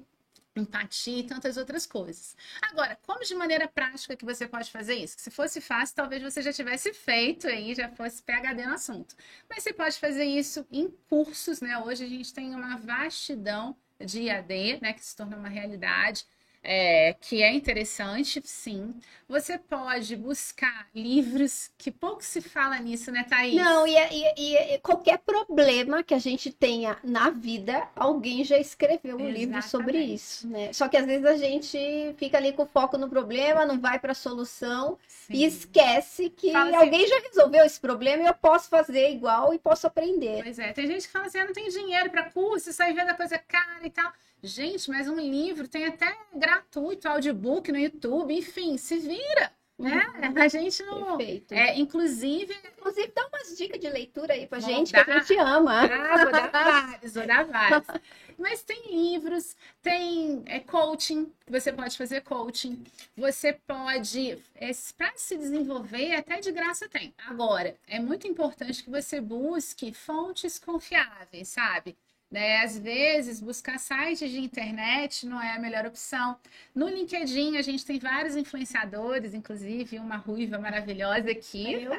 empatia 0.55 1.21
e 1.21 1.25
tantas 1.25 1.57
outras 1.57 1.85
coisas. 1.85 2.37
Agora, 2.71 2.97
como 3.03 3.25
de 3.25 3.35
maneira 3.35 3.67
prática 3.67 4.15
que 4.15 4.25
você 4.25 4.47
pode 4.47 4.71
fazer 4.71 4.95
isso? 4.95 5.17
Se 5.19 5.31
fosse 5.31 5.61
fácil, 5.61 5.97
talvez 5.97 6.23
você 6.23 6.41
já 6.41 6.53
tivesse 6.53 6.93
feito 6.93 7.49
aí, 7.49 7.75
já 7.75 7.89
fosse 7.89 8.23
PhD 8.23 8.65
no 8.65 8.75
assunto. 8.75 9.17
Mas 9.49 9.65
você 9.65 9.73
pode 9.73 9.99
fazer 9.99 10.25
isso 10.25 10.65
em 10.71 10.89
cursos, 11.09 11.61
né? 11.61 11.79
Hoje 11.79 12.05
a 12.05 12.09
gente 12.09 12.33
tem 12.33 12.55
uma 12.55 12.77
vastidão 12.77 13.77
de 14.05 14.23
IAD, 14.23 14.81
né, 14.81 14.93
que 14.93 15.05
se 15.05 15.17
torna 15.17 15.37
uma 15.37 15.49
realidade 15.49 16.25
é, 16.63 17.17
que 17.21 17.43
é 17.43 17.53
interessante, 17.53 18.41
sim. 18.45 18.95
Você 19.29 19.59
pode 19.59 20.15
buscar 20.15 20.87
livros 20.95 21.71
que 21.77 21.91
pouco 21.91 22.23
se 22.23 22.41
fala 22.41 22.79
nisso, 22.79 23.11
né, 23.11 23.25
Thaís? 23.25 23.55
Não, 23.55 23.87
e, 23.87 23.95
e, 24.37 24.75
e 24.75 24.79
qualquer 24.79 25.19
problema 25.19 26.03
que 26.03 26.15
a 26.15 26.19
gente 26.19 26.53
tenha 26.53 26.99
na 27.03 27.31
vida, 27.31 27.89
alguém 27.97 28.45
já 28.45 28.59
escreveu 28.59 29.17
um 29.17 29.29
Exatamente. 29.29 29.39
livro 29.39 29.63
sobre 29.63 29.99
isso, 29.99 30.47
né? 30.47 30.73
Só 30.73 30.87
que 30.87 30.97
às 30.97 31.07
vezes 31.07 31.27
a 31.27 31.37
gente 31.37 32.15
fica 32.17 32.37
ali 32.37 32.53
com 32.53 32.67
foco 32.67 32.97
no 32.97 33.09
problema, 33.09 33.67
não 33.67 33.81
vai 33.81 33.99
para 33.99 34.13
a 34.13 34.15
solução 34.15 34.99
sim. 35.09 35.35
e 35.35 35.45
esquece 35.45 36.31
que 36.31 36.53
fala 36.53 36.77
alguém 36.77 37.05
assim, 37.05 37.09
já 37.09 37.29
resolveu 37.29 37.65
esse 37.65 37.81
problema 37.81 38.23
e 38.23 38.27
eu 38.27 38.35
posso 38.35 38.69
fazer 38.69 39.11
igual 39.11 39.53
e 39.53 39.59
posso 39.59 39.87
aprender. 39.87 40.43
Pois 40.43 40.59
é, 40.59 40.73
tem 40.73 40.87
gente 40.87 41.07
que 41.07 41.13
fala 41.13 41.27
assim, 41.27 41.39
eu 41.39 41.45
ah, 41.45 41.47
não 41.47 41.55
tenho 41.55 41.71
dinheiro 41.71 42.11
para 42.11 42.31
curso, 42.31 42.73
sai 42.73 42.93
vendo 42.93 43.11
a 43.11 43.15
coisa 43.15 43.39
cara 43.39 43.85
e 43.85 43.91
tal. 43.91 44.13
Gente, 44.43 44.91
mas 44.91 45.09
um 45.09 45.21
livro 45.21 45.69
tem 45.69 45.87
até 45.87 46.17
gratuito, 46.35 47.09
audiobook 47.09 47.71
no 47.71 47.79
YouTube, 47.79 48.35
enfim, 48.35 48.77
se 48.77 48.99
vira. 48.99 49.53
Né? 49.79 50.05
Uhum. 50.23 50.43
A 50.43 50.49
gente 50.49 50.83
não. 50.83 51.17
Perfeito. 51.17 51.55
É, 51.55 51.79
inclusive. 51.79 52.55
Inclusive, 52.79 53.13
dá 53.15 53.27
umas 53.29 53.57
dicas 53.57 53.81
de 53.81 53.89
leitura 53.89 54.35
aí 54.35 54.47
pra 54.47 54.61
gente, 54.61 54.93
dar. 54.93 55.05
que 55.05 55.11
a 55.11 55.19
gente 55.19 55.37
ama. 55.39 55.83
Ah, 55.83 56.23
vou 56.23 56.33
dar 56.33 56.51
vários, 56.51 57.15
vou 57.15 57.27
dar 57.27 57.45
vários. 57.45 57.87
Mas 58.39 58.63
tem 58.63 58.91
livros, 58.91 59.57
tem 59.81 60.43
é, 60.47 60.59
coaching, 60.59 61.33
você 61.49 61.73
pode 61.73 61.97
fazer 61.97 62.23
coaching, 62.23 62.83
você 63.17 63.53
pode, 63.53 64.39
é, 64.57 64.71
para 64.97 65.13
se 65.17 65.37
desenvolver, 65.37 66.15
até 66.15 66.41
de 66.41 66.51
graça 66.51 66.89
tem. 66.89 67.15
Agora, 67.27 67.77
é 67.87 68.01
muito 68.01 68.27
importante 68.27 68.83
que 68.83 68.91
você 68.91 69.21
busque 69.21 69.93
fontes 69.93 70.59
confiáveis, 70.59 71.49
sabe? 71.49 71.97
Né? 72.33 72.63
Às 72.63 72.79
vezes, 72.79 73.43
buscar 73.43 73.79
sites 73.79 74.31
de 74.31 74.41
internet 74.41 75.27
não 75.27 75.41
é 75.41 75.55
a 75.55 75.59
melhor 75.59 75.85
opção. 75.85 76.39
No 76.75 76.89
LinkedIn, 76.89 77.59
a 77.59 77.63
gente 77.63 77.85
tem 77.85 77.99
vários 77.99 78.37
influenciadores, 78.37 79.35
inclusive 79.35 79.99
uma 79.99 80.17
ruiva 80.17 80.59
maravilhosa 80.59 81.31
aqui. 81.31 81.75
Eu, 81.75 81.93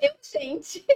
eu 0.00 0.14
gente. 0.22 0.86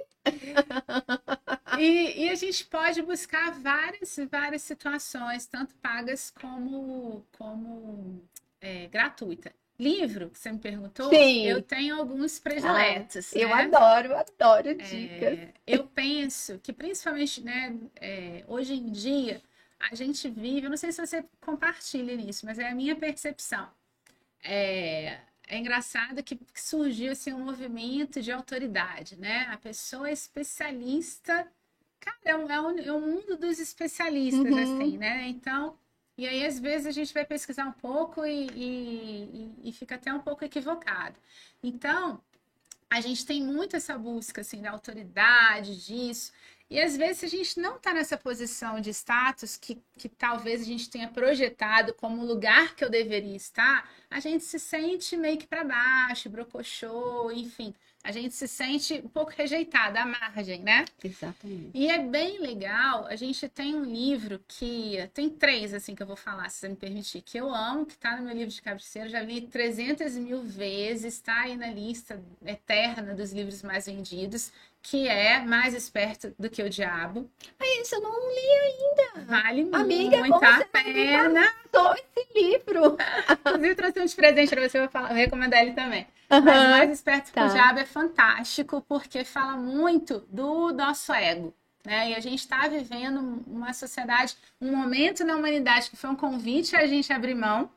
E, 1.78 2.24
e, 2.24 2.30
a 2.30 2.34
gente 2.34 2.64
pode 2.64 3.02
buscar 3.02 3.50
várias, 3.60 4.16
várias 4.30 4.62
situações, 4.62 5.44
tanto 5.44 5.74
pagas 5.74 6.30
como, 6.30 7.26
como 7.36 8.22
é, 8.60 8.86
gratuita. 8.86 9.52
Livro, 9.78 10.30
que 10.30 10.38
você 10.38 10.52
me 10.52 10.58
perguntou, 10.58 11.08
Sim. 11.10 11.46
eu 11.46 11.60
tenho 11.60 11.96
alguns 11.96 12.38
prediletos. 12.38 13.34
Ah, 13.34 13.38
eu 13.38 13.48
né? 13.48 13.54
adoro, 13.64 14.16
adoro 14.16 14.68
é, 14.68 14.74
dicas. 14.74 15.38
É, 15.38 15.52
eu 15.66 15.84
penso 15.84 16.60
que 16.62 16.72
principalmente, 16.72 17.42
né, 17.42 17.76
é, 17.96 18.44
hoje 18.46 18.74
em 18.74 18.90
dia, 18.92 19.42
a 19.90 19.94
gente 19.96 20.28
vive, 20.28 20.66
eu 20.66 20.70
não 20.70 20.76
sei 20.76 20.92
se 20.92 21.04
você 21.04 21.24
compartilha 21.40 22.16
nisso, 22.16 22.46
mas 22.46 22.58
é 22.58 22.68
a 22.68 22.74
minha 22.74 22.94
percepção. 22.94 23.68
É, 24.42 25.18
é 25.48 25.58
engraçado 25.58 26.22
que, 26.22 26.36
que 26.36 26.60
surgiu 26.60 27.12
assim, 27.12 27.32
um 27.32 27.44
movimento 27.44 28.22
de 28.22 28.30
autoridade, 28.30 29.16
né? 29.16 29.48
A 29.50 29.56
pessoa 29.56 30.08
é 30.08 30.12
especialista, 30.12 31.46
cara, 31.98 32.16
é 32.24 32.36
um, 32.36 32.48
é 32.48 32.60
um, 32.60 32.78
é 32.78 32.92
um 32.92 33.00
mundo 33.00 33.36
dos 33.36 33.58
especialistas, 33.58 34.52
uhum. 34.52 34.78
assim, 34.78 34.98
né? 34.98 35.26
Então, 35.28 35.76
e 36.16 36.26
aí, 36.28 36.46
às 36.46 36.60
vezes, 36.60 36.86
a 36.86 36.92
gente 36.92 37.12
vai 37.12 37.24
pesquisar 37.24 37.66
um 37.66 37.72
pouco 37.72 38.24
e, 38.24 38.46
e, 38.54 39.54
e, 39.64 39.72
fica 39.72 39.96
até 39.96 40.12
um 40.12 40.20
pouco 40.20 40.44
equivocado. 40.44 41.16
Então, 41.62 42.20
a 42.88 43.00
gente 43.00 43.26
tem 43.26 43.42
muito 43.42 43.74
essa 43.76 43.98
busca 43.98 44.40
assim, 44.42 44.62
da 44.62 44.70
autoridade, 44.70 45.84
disso. 45.84 46.32
E 46.70 46.80
às 46.80 46.96
vezes, 46.96 47.18
se 47.18 47.26
a 47.26 47.28
gente 47.28 47.60
não 47.60 47.76
está 47.76 47.92
nessa 47.92 48.16
posição 48.16 48.80
de 48.80 48.90
status 48.90 49.56
que, 49.56 49.82
que 49.98 50.08
talvez 50.08 50.62
a 50.62 50.64
gente 50.64 50.88
tenha 50.88 51.08
projetado 51.08 51.92
como 51.94 52.22
o 52.22 52.26
lugar 52.26 52.74
que 52.76 52.84
eu 52.84 52.90
deveria 52.90 53.36
estar, 53.36 53.90
a 54.10 54.20
gente 54.20 54.44
se 54.44 54.58
sente 54.58 55.16
meio 55.16 55.36
que 55.38 55.46
para 55.46 55.64
baixo, 55.64 56.30
brocochô, 56.30 57.30
enfim 57.32 57.74
a 58.04 58.12
gente 58.12 58.34
se 58.34 58.46
sente 58.46 59.00
um 59.02 59.08
pouco 59.08 59.32
rejeitada 59.34 60.02
à 60.02 60.04
margem, 60.04 60.60
né? 60.60 60.84
Exatamente. 61.02 61.70
E 61.72 61.90
é 61.90 61.98
bem 61.98 62.38
legal, 62.38 63.06
a 63.06 63.16
gente 63.16 63.48
tem 63.48 63.74
um 63.74 63.82
livro 63.82 64.44
que 64.46 64.98
tem 65.14 65.30
três, 65.30 65.72
assim, 65.72 65.94
que 65.94 66.02
eu 66.02 66.06
vou 66.06 66.14
falar, 66.14 66.50
se 66.50 66.58
você 66.58 66.68
me 66.68 66.76
permitir, 66.76 67.22
que 67.22 67.38
eu 67.38 67.52
amo, 67.52 67.86
que 67.86 67.94
está 67.94 68.14
no 68.16 68.24
meu 68.24 68.34
livro 68.34 68.52
de 68.52 68.60
cabeceira, 68.60 69.08
já 69.08 69.20
li 69.20 69.40
300 69.40 70.16
mil 70.18 70.42
vezes, 70.42 71.14
está 71.14 71.40
aí 71.40 71.56
na 71.56 71.68
lista 71.68 72.22
eterna 72.44 73.14
dos 73.14 73.32
livros 73.32 73.62
mais 73.62 73.86
vendidos, 73.86 74.52
que 74.84 75.08
é 75.08 75.40
Mais 75.40 75.72
Esperto 75.72 76.34
do 76.38 76.50
que 76.50 76.62
o 76.62 76.68
Diabo. 76.68 77.28
Ai, 77.58 77.80
isso 77.80 77.94
eu 77.94 78.02
não 78.02 78.12
li 78.12 78.50
ainda. 78.62 79.26
Vale 79.26 79.68
Amiga, 79.72 80.18
muito 80.18 80.34
a 80.34 80.62
pena. 80.66 81.54
Só 81.74 81.94
esse 81.94 82.26
livro. 82.34 82.98
Inclusive, 83.40 83.74
trouxe 83.74 84.00
um 84.00 84.04
de 84.04 84.14
presente 84.14 84.50
para 84.50 84.68
você, 84.68 84.78
eu 84.78 84.88
vou, 84.88 85.02
vou 85.06 85.16
recomendar 85.16 85.62
ele 85.62 85.72
também. 85.72 86.06
Uhum. 86.30 86.42
Mas 86.42 86.70
Mais 86.70 86.90
Esperto 86.90 87.32
tá. 87.32 87.40
que 87.40 87.46
o 87.46 87.48
tá. 87.48 87.54
Diabo 87.54 87.78
é 87.78 87.86
fantástico, 87.86 88.84
porque 88.86 89.24
fala 89.24 89.56
muito 89.56 90.22
do 90.28 90.70
nosso 90.74 91.14
ego. 91.14 91.54
Né? 91.82 92.10
E 92.10 92.14
a 92.14 92.20
gente 92.20 92.40
está 92.40 92.68
vivendo 92.68 93.42
uma 93.46 93.72
sociedade, 93.72 94.36
um 94.60 94.76
momento 94.76 95.24
na 95.24 95.34
humanidade 95.34 95.88
que 95.88 95.96
foi 95.96 96.10
um 96.10 96.16
convite 96.16 96.76
a 96.76 96.86
gente 96.86 97.10
abrir 97.10 97.34
mão 97.34 97.70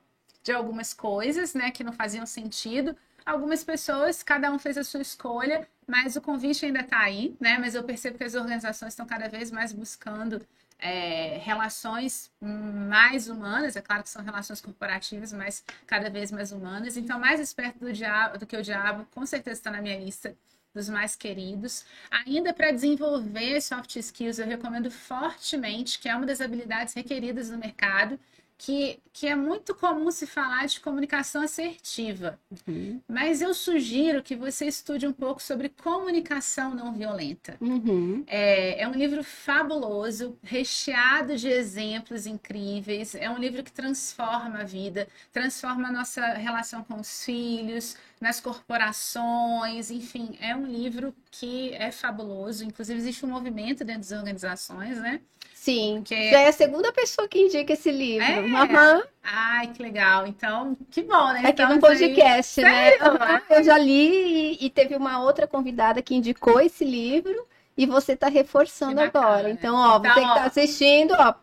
de 0.44 0.52
algumas 0.52 0.94
coisas 0.94 1.54
né, 1.54 1.72
que 1.72 1.86
não 1.86 1.94
faziam 1.94 2.26
sentido. 2.26 2.98
Algumas 3.28 3.62
pessoas, 3.62 4.24
cada 4.24 4.50
um 4.50 4.58
fez 4.58 4.78
a 4.78 4.86
sua 4.86 5.02
escolha, 5.02 5.68
mas 5.86 6.16
o 6.16 6.22
convite 6.22 6.66
ainda 6.66 6.80
está 6.80 7.00
aí, 7.02 7.36
né? 7.42 7.58
Mas 7.58 7.76
eu 7.76 7.84
percebo 7.84 8.18
que 8.18 8.24
as 8.24 8.36
organizações 8.36 8.94
estão 8.94 9.06
cada 9.06 9.28
vez 9.28 9.52
mais 9.52 9.74
buscando 9.74 10.42
é, 10.80 11.38
relações 11.40 12.32
mais 12.40 13.28
humanas, 13.28 13.76
é 13.76 13.82
claro 13.82 14.02
que 14.02 14.10
são 14.10 14.24
relações 14.24 14.62
corporativas, 14.62 15.34
mas 15.34 15.62
cada 15.86 16.10
vez 16.10 16.32
mais 16.32 16.54
humanas. 16.54 16.96
Então, 16.96 17.20
mais 17.20 17.42
esperto 17.42 17.80
do, 17.80 17.92
diabo, 17.92 18.38
do 18.38 18.46
que 18.46 18.56
o 18.56 18.64
diabo, 18.64 19.06
com 19.14 19.26
certeza 19.26 19.60
está 19.60 19.72
na 19.72 19.82
minha 19.82 20.00
lista 20.00 20.34
dos 20.74 20.88
mais 20.88 21.14
queridos. 21.14 21.84
Ainda 22.10 22.54
para 22.54 22.72
desenvolver 22.72 23.60
soft 23.60 23.94
skills, 23.98 24.40
eu 24.40 24.48
recomendo 24.48 24.90
fortemente, 24.90 26.00
que 26.00 26.08
é 26.08 26.16
uma 26.16 26.26
das 26.26 26.40
habilidades 26.40 26.94
requeridas 26.94 27.50
no 27.50 27.58
mercado, 27.58 28.18
que, 28.58 29.00
que 29.14 29.28
é 29.28 29.36
muito 29.36 29.76
comum 29.76 30.10
se 30.10 30.26
falar 30.26 30.66
de 30.66 30.80
comunicação 30.80 31.42
assertiva. 31.44 32.40
Uhum. 32.68 33.00
Mas 33.08 33.42
eu 33.42 33.54
sugiro 33.54 34.24
que 34.24 34.36
você 34.36 34.66
estude 34.66 35.06
um 35.06 35.14
pouco 35.14 35.42
sobre 35.42 35.70
comunicação 35.70 36.74
não 36.74 36.92
violenta. 36.94 37.56
Uhum. 37.62 38.24
É, 38.26 38.82
é 38.82 38.88
um 38.88 38.94
livro 38.94 39.24
fabuloso, 39.24 40.38
recheado 40.42 41.36
de 41.38 41.48
exemplos 41.48 42.26
incríveis. 42.26 43.14
É 43.14 43.30
um 43.30 43.38
livro 43.38 43.64
que 43.64 43.72
transforma 43.72 44.62
a 44.62 44.64
vida, 44.64 45.08
transforma 45.32 45.90
a 45.90 45.92
nossa 45.92 46.34
relação 46.34 46.84
com 46.84 47.00
os 47.00 47.24
filhos, 47.24 47.96
nas 48.20 48.40
corporações, 48.40 49.92
enfim, 49.92 50.38
é 50.42 50.56
um 50.56 50.66
livro 50.66 51.14
que 51.32 51.74
é 51.74 51.92
fabuloso. 51.92 52.64
Inclusive, 52.64 52.98
existe 53.00 53.26
um 53.26 53.30
movimento 53.30 53.84
dentro 53.84 54.02
das 54.02 54.12
organizações, 54.12 54.98
né? 55.00 55.22
Sim, 55.54 56.02
que 56.06 56.32
já 56.32 56.40
é 56.40 56.48
a 56.48 56.54
segunda 56.54 56.94
pessoa 56.94 57.28
que 57.28 57.40
indica 57.40 57.74
esse 57.74 57.92
livro. 57.92 58.26
É. 58.26 58.40
Uhum. 58.40 59.04
Ai, 59.22 59.68
que 59.68 59.84
legal. 59.84 60.26
Então, 60.26 60.78
que 60.90 61.02
bom, 61.02 61.34
né? 61.34 61.42
Aqui 61.46 61.66
no 61.66 61.80
podcast, 61.80 62.62
né? 62.62 62.92
Uhum. 62.94 63.42
Eu 63.50 63.64
já 63.64 63.78
li 63.78 64.54
e, 64.62 64.66
e, 64.66 64.70
teve 64.70 64.96
uma 64.96 65.22
outra 65.22 65.46
convidada 65.46 66.02
que 66.02 66.16
indicou 66.16 66.62
esse 66.62 66.86
livro 66.86 67.46
e 67.78 67.86
você 67.86 68.14
está 68.14 68.30
reforçando 68.30 68.96
bacana, 68.96 69.26
agora. 69.26 69.50
Então, 69.50 69.76
ó, 69.76 69.98
então, 69.98 70.14
você 70.14 70.22
que 70.22 70.28
está 70.28 70.44
assistindo, 70.46 71.14
ó, 71.18 71.34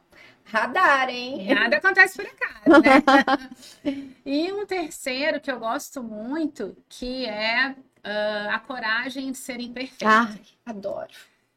radar, 0.44 1.08
hein? 1.08 1.54
Nada 1.54 1.76
acontece 1.76 2.16
por 2.16 2.26
acaso, 2.26 2.82
né? 2.82 4.10
e 4.24 4.52
um 4.52 4.66
terceiro 4.66 5.40
que 5.40 5.50
eu 5.50 5.58
gosto 5.58 6.02
muito, 6.02 6.76
que 6.88 7.26
é 7.26 7.70
uh, 7.70 8.50
a 8.50 8.58
coragem 8.58 9.32
de 9.32 9.38
ser 9.38 9.60
imperfeito. 9.60 10.06
Ai, 10.06 10.40
adoro 10.64 11.12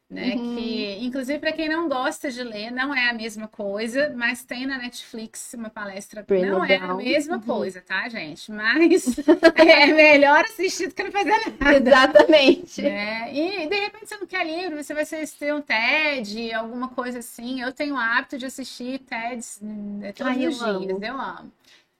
né? 0.09 0.35
Uhum. 0.35 0.55
Que, 0.55 0.97
inclusive, 1.01 1.37
para 1.37 1.51
quem 1.51 1.67
não 1.67 1.89
gosta 1.89 2.31
de 2.31 2.41
ler, 2.41 2.71
não 2.71 2.95
é 2.95 3.09
a 3.09 3.13
mesma 3.13 3.47
coisa, 3.47 4.13
mas 4.15 4.41
tem 4.41 4.65
na 4.65 4.77
Netflix 4.77 5.53
uma 5.53 5.69
palestra. 5.69 6.25
não 6.29 6.63
é 6.63 6.77
a 6.77 6.93
mesma 6.93 7.35
uhum. 7.35 7.41
coisa, 7.41 7.81
tá, 7.81 8.07
gente? 8.07 8.49
Mas 8.49 9.05
é 9.55 9.85
melhor 9.87 10.45
assistir 10.45 10.87
do 10.87 10.95
que 10.95 11.03
não 11.03 11.11
fazer 11.11 11.53
nada. 11.59 11.77
Exatamente. 11.77 12.81
Né? 12.81 13.33
E 13.33 13.67
de 13.67 13.75
repente 13.75 14.07
você 14.07 14.17
não 14.17 14.27
quer 14.27 14.45
livro, 14.45 14.81
você 14.81 14.93
vai 14.93 15.03
assistir 15.03 15.53
um 15.53 15.61
TED, 15.61 16.53
alguma 16.53 16.87
coisa 16.87 17.19
assim. 17.19 17.61
Eu 17.61 17.73
tenho 17.73 17.95
o 17.95 17.97
hábito 17.97 18.37
de 18.37 18.45
assistir 18.45 18.99
TEDs 18.99 19.59
né, 19.61 20.13
todos 20.13 20.31
Ai, 20.31 20.47
os 20.47 20.61
eu 20.61 20.79
dias, 20.79 20.91
amo. 20.93 21.05
eu 21.05 21.19
amo. 21.19 21.51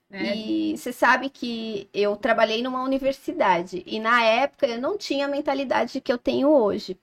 Né? 0.09 0.33
E 0.37 0.77
você 0.77 0.93
sabe 0.93 1.29
que 1.29 1.89
eu 1.93 2.15
trabalhei 2.15 2.63
numa 2.63 2.81
universidade 2.81 3.83
e 3.85 3.99
na 3.99 4.23
época 4.23 4.65
eu 4.65 4.79
não 4.79 4.97
tinha 4.97 5.25
a 5.25 5.29
mentalidade 5.29 5.99
que 5.99 6.13
eu 6.13 6.17
tenho 6.17 6.47
hoje 6.47 6.97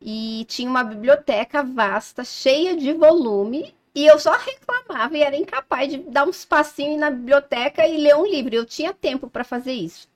e 0.00 0.44
tinha 0.48 0.68
uma 0.68 0.84
biblioteca 0.84 1.62
vasta, 1.62 2.24
cheia 2.24 2.76
de 2.76 2.92
volume, 2.92 3.74
e 3.94 4.06
eu 4.06 4.18
só 4.18 4.32
reclamava 4.32 5.16
e 5.16 5.22
era 5.22 5.36
incapaz 5.36 5.90
de 5.90 5.98
dar 5.98 6.28
uns 6.28 6.44
passinhos 6.44 7.00
na 7.00 7.10
biblioteca 7.10 7.86
e 7.86 7.96
ler 7.96 8.14
um 8.16 8.26
livro. 8.26 8.54
Eu 8.54 8.66
tinha 8.66 8.92
tempo 8.92 9.28
para 9.28 9.42
fazer 9.42 9.72
isso. 9.72 10.08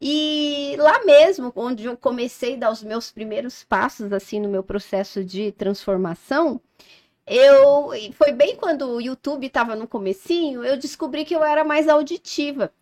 E 0.00 0.76
lá 0.78 1.04
mesmo, 1.04 1.52
onde 1.56 1.86
eu 1.86 1.96
comecei 1.96 2.54
a 2.54 2.58
dar 2.58 2.70
os 2.70 2.82
meus 2.82 3.10
primeiros 3.10 3.64
passos 3.64 4.12
assim 4.12 4.38
no 4.40 4.48
meu 4.48 4.62
processo 4.62 5.24
de 5.24 5.50
transformação, 5.52 6.60
eu 7.26 7.90
foi 8.12 8.32
bem 8.32 8.56
quando 8.56 8.86
o 8.86 9.00
YouTube 9.00 9.46
estava 9.46 9.74
no 9.74 9.88
comecinho, 9.88 10.64
eu 10.64 10.76
descobri 10.76 11.24
que 11.24 11.34
eu 11.34 11.42
era 11.42 11.64
mais 11.64 11.88
auditiva. 11.88 12.72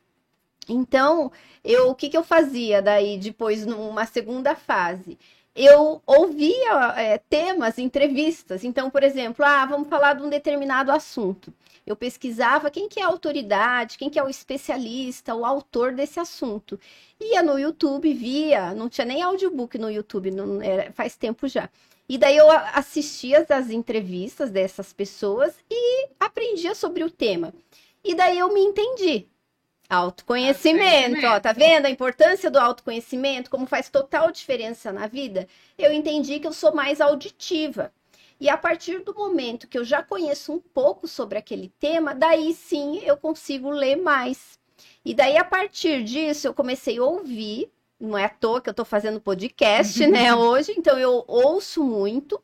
Então, 0.68 1.32
eu 1.64 1.90
o 1.90 1.94
que, 1.94 2.08
que 2.08 2.16
eu 2.16 2.24
fazia 2.24 2.82
daí 2.82 3.18
depois 3.18 3.66
numa 3.66 4.06
segunda 4.06 4.54
fase? 4.54 5.18
Eu 5.54 6.02
ouvia 6.06 6.94
é, 6.96 7.18
temas, 7.18 7.78
entrevistas. 7.78 8.64
Então, 8.64 8.90
por 8.90 9.02
exemplo, 9.02 9.44
ah, 9.44 9.66
vamos 9.66 9.88
falar 9.88 10.14
de 10.14 10.22
um 10.22 10.30
determinado 10.30 10.90
assunto. 10.90 11.52
Eu 11.86 11.96
pesquisava 11.96 12.70
quem 12.70 12.88
que 12.88 13.00
é 13.00 13.02
a 13.02 13.08
autoridade, 13.08 13.98
quem 13.98 14.08
que 14.08 14.18
é 14.18 14.22
o 14.22 14.28
especialista, 14.28 15.34
o 15.34 15.44
autor 15.44 15.92
desse 15.92 16.20
assunto. 16.20 16.78
Ia 17.20 17.42
no 17.42 17.58
YouTube, 17.58 18.12
via, 18.14 18.72
não 18.74 18.88
tinha 18.88 19.04
nem 19.04 19.20
audiobook 19.20 19.76
no 19.78 19.90
YouTube, 19.90 20.30
não 20.30 20.62
era, 20.62 20.92
faz 20.92 21.16
tempo 21.16 21.48
já. 21.48 21.68
E 22.08 22.18
daí 22.18 22.36
eu 22.36 22.50
assistia 22.50 23.46
as 23.48 23.70
entrevistas 23.70 24.50
dessas 24.50 24.92
pessoas 24.92 25.54
e 25.70 26.08
aprendia 26.20 26.74
sobre 26.74 27.02
o 27.02 27.10
tema. 27.10 27.52
E 28.04 28.14
daí 28.14 28.38
eu 28.38 28.52
me 28.52 28.60
entendi. 28.60 29.28
Autoconhecimento, 29.92 31.26
ó, 31.26 31.38
tá 31.38 31.52
vendo 31.52 31.84
a 31.84 31.90
importância 31.90 32.50
do 32.50 32.58
autoconhecimento, 32.58 33.50
como 33.50 33.66
faz 33.66 33.90
total 33.90 34.32
diferença 34.32 34.90
na 34.90 35.06
vida? 35.06 35.46
Eu 35.76 35.92
entendi 35.92 36.40
que 36.40 36.46
eu 36.46 36.52
sou 36.54 36.74
mais 36.74 36.98
auditiva. 36.98 37.92
E 38.40 38.48
a 38.48 38.56
partir 38.56 39.00
do 39.00 39.14
momento 39.14 39.68
que 39.68 39.76
eu 39.76 39.84
já 39.84 40.02
conheço 40.02 40.50
um 40.50 40.58
pouco 40.58 41.06
sobre 41.06 41.36
aquele 41.36 41.70
tema, 41.78 42.14
daí 42.14 42.54
sim 42.54 43.02
eu 43.04 43.18
consigo 43.18 43.68
ler 43.68 43.96
mais. 43.96 44.58
E 45.04 45.12
daí, 45.12 45.36
a 45.36 45.44
partir 45.44 46.02
disso, 46.02 46.46
eu 46.46 46.54
comecei 46.54 46.96
a 46.96 47.04
ouvir. 47.04 47.70
Não 48.00 48.16
é 48.16 48.24
à 48.24 48.28
toa 48.30 48.62
que 48.62 48.70
eu 48.70 48.74
tô 48.74 48.86
fazendo 48.86 49.20
podcast, 49.20 50.06
né, 50.06 50.32
hoje. 50.34 50.72
Então, 50.74 50.98
eu 50.98 51.22
ouço 51.28 51.84
muito. 51.84 52.42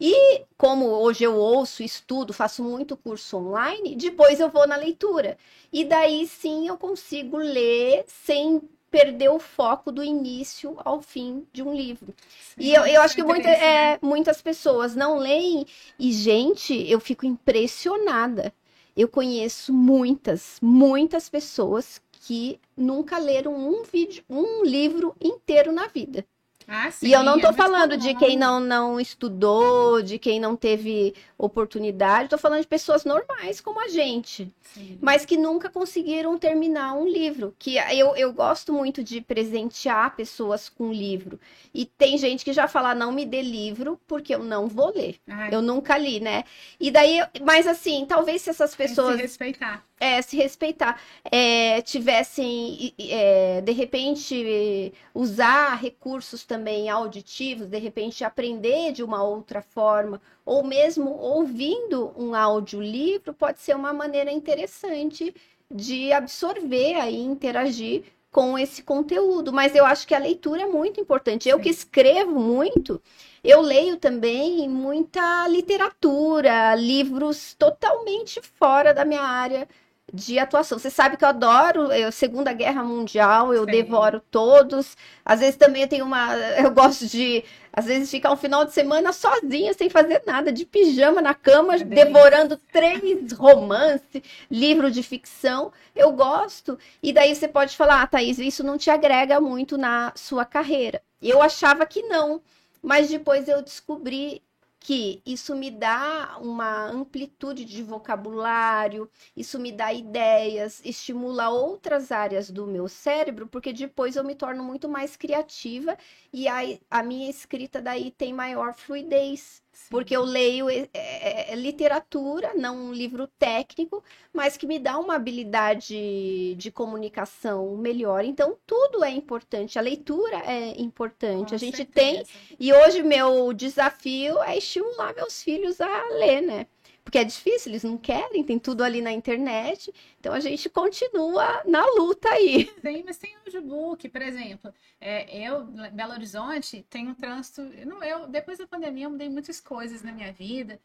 E 0.00 0.42
como 0.58 0.86
hoje 0.86 1.24
eu 1.24 1.36
ouço, 1.36 1.82
estudo, 1.82 2.32
faço 2.32 2.62
muito 2.62 2.96
curso 2.96 3.36
online, 3.36 3.94
depois 3.94 4.40
eu 4.40 4.50
vou 4.50 4.66
na 4.66 4.76
leitura. 4.76 5.38
E 5.72 5.84
daí 5.84 6.26
sim 6.26 6.66
eu 6.66 6.76
consigo 6.76 7.36
ler 7.36 8.04
sem 8.06 8.60
perder 8.90 9.28
o 9.28 9.40
foco 9.40 9.90
do 9.90 10.04
início 10.04 10.76
ao 10.84 11.02
fim 11.02 11.44
de 11.52 11.62
um 11.62 11.74
livro. 11.74 12.14
Sim, 12.54 12.62
e 12.62 12.72
eu, 12.72 12.86
eu 12.86 13.02
acho 13.02 13.16
que 13.16 13.24
muita, 13.24 13.48
é, 13.48 13.98
muitas 14.00 14.40
pessoas 14.40 14.94
não 14.94 15.18
leem. 15.18 15.66
E, 15.98 16.12
gente, 16.12 16.72
eu 16.88 17.00
fico 17.00 17.26
impressionada. 17.26 18.54
Eu 18.96 19.08
conheço 19.08 19.72
muitas, 19.72 20.58
muitas 20.62 21.28
pessoas 21.28 22.00
que 22.12 22.60
nunca 22.76 23.18
leram 23.18 23.54
um 23.54 23.82
vídeo, 23.82 24.22
um 24.30 24.62
livro 24.64 25.14
inteiro 25.20 25.72
na 25.72 25.88
vida. 25.88 26.24
Ah, 26.66 26.90
sim, 26.90 27.08
e 27.08 27.12
eu 27.12 27.22
não 27.22 27.36
estou 27.36 27.50
é 27.50 27.54
falando 27.54 27.96
de 27.96 28.14
quem 28.14 28.36
não, 28.36 28.58
não 28.58 28.98
estudou, 28.98 30.02
de 30.02 30.18
quem 30.18 30.40
não 30.40 30.56
teve 30.56 31.14
oportunidade, 31.36 32.24
estou 32.24 32.38
falando 32.38 32.62
de 32.62 32.66
pessoas 32.66 33.04
normais 33.04 33.60
como 33.60 33.80
a 33.80 33.88
gente, 33.88 34.52
sim. 34.62 34.98
mas 35.00 35.24
que 35.24 35.36
nunca 35.36 35.68
conseguiram 35.68 36.38
terminar 36.38 36.94
um 36.94 37.06
livro. 37.06 37.54
Que 37.58 37.76
eu, 37.76 38.16
eu 38.16 38.32
gosto 38.32 38.72
muito 38.72 39.02
de 39.02 39.20
presentear 39.20 40.16
pessoas 40.16 40.68
com 40.68 40.92
livro. 40.92 41.38
E 41.72 41.84
tem 41.84 42.16
gente 42.16 42.44
que 42.44 42.52
já 42.52 42.66
fala, 42.66 42.94
não 42.94 43.12
me 43.12 43.26
dê 43.26 43.42
livro, 43.42 44.00
porque 44.06 44.34
eu 44.34 44.42
não 44.42 44.66
vou 44.66 44.92
ler. 44.94 45.16
Ai. 45.28 45.54
Eu 45.54 45.60
nunca 45.60 45.98
li, 45.98 46.20
né? 46.20 46.44
E 46.80 46.90
daí, 46.90 47.20
mas 47.42 47.66
assim, 47.66 48.06
talvez 48.06 48.42
se 48.42 48.50
essas 48.50 48.74
pessoas. 48.74 49.16
se 49.16 49.22
respeitar 49.22 49.84
é, 50.04 50.20
se 50.20 50.36
respeitar, 50.36 51.00
é, 51.24 51.80
tivessem, 51.80 52.92
é, 52.98 53.62
de 53.62 53.72
repente, 53.72 54.92
usar 55.14 55.76
recursos 55.76 56.44
também 56.44 56.90
auditivos, 56.90 57.66
de 57.66 57.78
repente 57.78 58.22
aprender 58.22 58.92
de 58.92 59.02
uma 59.02 59.22
outra 59.22 59.62
forma, 59.62 60.20
ou 60.44 60.62
mesmo 60.62 61.10
ouvindo 61.10 62.12
um 62.18 62.34
audiolivro, 62.34 63.32
pode 63.32 63.60
ser 63.60 63.74
uma 63.74 63.94
maneira 63.94 64.30
interessante 64.30 65.34
de 65.70 66.12
absorver 66.12 67.02
e 67.08 67.16
interagir 67.16 68.04
com 68.30 68.58
esse 68.58 68.82
conteúdo. 68.82 69.52
Mas 69.52 69.74
eu 69.74 69.86
acho 69.86 70.06
que 70.06 70.14
a 70.14 70.18
leitura 70.18 70.62
é 70.62 70.66
muito 70.66 71.00
importante. 71.00 71.48
Eu 71.48 71.58
que 71.58 71.70
escrevo 71.70 72.38
muito, 72.38 73.00
eu 73.42 73.62
leio 73.62 73.96
também 73.96 74.68
muita 74.68 75.48
literatura, 75.48 76.74
livros 76.74 77.54
totalmente 77.54 78.40
fora 78.42 78.92
da 78.92 79.04
minha 79.04 79.22
área 79.22 79.66
de 80.14 80.38
atuação. 80.38 80.78
Você 80.78 80.90
sabe 80.90 81.16
que 81.16 81.24
eu 81.24 81.28
adoro 81.28 81.92
eu, 81.92 82.12
Segunda 82.12 82.52
Guerra 82.52 82.84
Mundial, 82.84 83.52
eu 83.52 83.64
Sim. 83.64 83.70
devoro 83.70 84.20
todos. 84.30 84.96
Às 85.24 85.40
vezes 85.40 85.56
também 85.56 85.82
eu 85.82 85.88
tenho 85.88 86.04
uma. 86.04 86.34
Eu 86.64 86.70
gosto 86.70 87.06
de, 87.06 87.42
às 87.72 87.86
vezes, 87.86 88.10
ficar 88.10 88.32
um 88.32 88.36
final 88.36 88.64
de 88.64 88.72
semana 88.72 89.12
sozinha, 89.12 89.74
sem 89.74 89.90
fazer 89.90 90.22
nada, 90.24 90.52
de 90.52 90.64
pijama 90.64 91.20
na 91.20 91.34
cama, 91.34 91.74
é 91.74 91.78
devorando 91.78 92.56
três 92.72 93.32
romances, 93.34 94.22
livro 94.50 94.90
de 94.90 95.02
ficção. 95.02 95.72
Eu 95.94 96.12
gosto. 96.12 96.78
E 97.02 97.12
daí 97.12 97.34
você 97.34 97.48
pode 97.48 97.76
falar, 97.76 98.02
ah, 98.02 98.06
Thaís, 98.06 98.38
isso 98.38 98.62
não 98.62 98.78
te 98.78 98.90
agrega 98.90 99.40
muito 99.40 99.76
na 99.76 100.12
sua 100.14 100.44
carreira. 100.44 101.02
Eu 101.20 101.42
achava 101.42 101.84
que 101.84 102.02
não. 102.02 102.40
Mas 102.80 103.08
depois 103.08 103.48
eu 103.48 103.62
descobri 103.62 104.42
que 104.84 105.22
isso 105.26 105.56
me 105.56 105.70
dá 105.70 106.38
uma 106.42 106.86
amplitude 106.90 107.64
de 107.64 107.82
vocabulário, 107.82 109.10
isso 109.36 109.58
me 109.58 109.72
dá 109.72 109.92
ideias, 109.94 110.82
estimula 110.84 111.48
outras 111.50 112.12
áreas 112.12 112.50
do 112.50 112.66
meu 112.66 112.86
cérebro, 112.88 113.48
porque 113.48 113.72
depois 113.72 114.14
eu 114.16 114.24
me 114.24 114.34
torno 114.36 114.62
muito 114.62 114.88
mais 114.88 115.16
criativa 115.16 115.96
e 116.32 116.46
a, 116.48 116.58
a 116.90 117.02
minha 117.02 117.30
escrita 117.30 117.80
daí 117.82 118.10
tem 118.12 118.32
maior 118.34 118.74
fluidez. 118.74 119.63
Porque 119.90 120.16
eu 120.16 120.22
leio 120.22 120.68
é, 120.68 120.88
é, 120.92 121.52
é, 121.52 121.56
literatura, 121.56 122.52
não 122.54 122.76
um 122.76 122.92
livro 122.92 123.26
técnico, 123.38 124.02
mas 124.32 124.56
que 124.56 124.66
me 124.66 124.78
dá 124.78 124.98
uma 124.98 125.14
habilidade 125.16 126.54
de 126.54 126.70
comunicação 126.70 127.76
melhor. 127.76 128.24
Então, 128.24 128.56
tudo 128.66 129.04
é 129.04 129.10
importante. 129.10 129.78
A 129.78 129.82
leitura 129.82 130.38
é 130.38 130.80
importante. 130.80 131.50
Com 131.50 131.54
a 131.54 131.58
gente 131.58 131.76
certeza. 131.76 132.24
tem. 132.24 132.24
E 132.58 132.72
hoje, 132.72 133.02
meu 133.02 133.52
desafio 133.52 134.42
é 134.42 134.56
estimular 134.58 135.14
meus 135.14 135.42
filhos 135.42 135.80
a 135.80 136.08
ler, 136.08 136.40
né? 136.40 136.66
Porque 137.04 137.18
é 137.18 137.24
difícil, 137.24 137.70
eles 137.70 137.84
não 137.84 137.98
querem, 137.98 138.42
tem 138.42 138.58
tudo 138.58 138.82
ali 138.82 139.02
na 139.02 139.12
internet. 139.12 139.92
Então 140.18 140.32
a 140.32 140.40
gente 140.40 140.70
continua 140.70 141.62
na 141.66 141.84
luta 141.98 142.30
aí. 142.30 142.64
Sim, 142.80 143.02
mas 143.04 143.18
tem 143.18 143.36
audiobook, 143.36 144.08
por 144.08 144.22
exemplo. 144.22 144.72
É, 144.98 145.46
eu, 145.46 145.64
Belo 145.92 146.12
Horizonte, 146.12 146.84
tenho 146.88 147.10
um 147.10 147.14
trânsito. 147.14 147.62
Não, 147.86 148.02
eu, 148.02 148.26
depois 148.26 148.58
da 148.58 148.66
pandemia, 148.66 149.04
eu 149.04 149.10
mudei 149.10 149.28
muitas 149.28 149.60
coisas 149.60 150.02
na 150.02 150.12
minha 150.12 150.32
vida, 150.32 150.80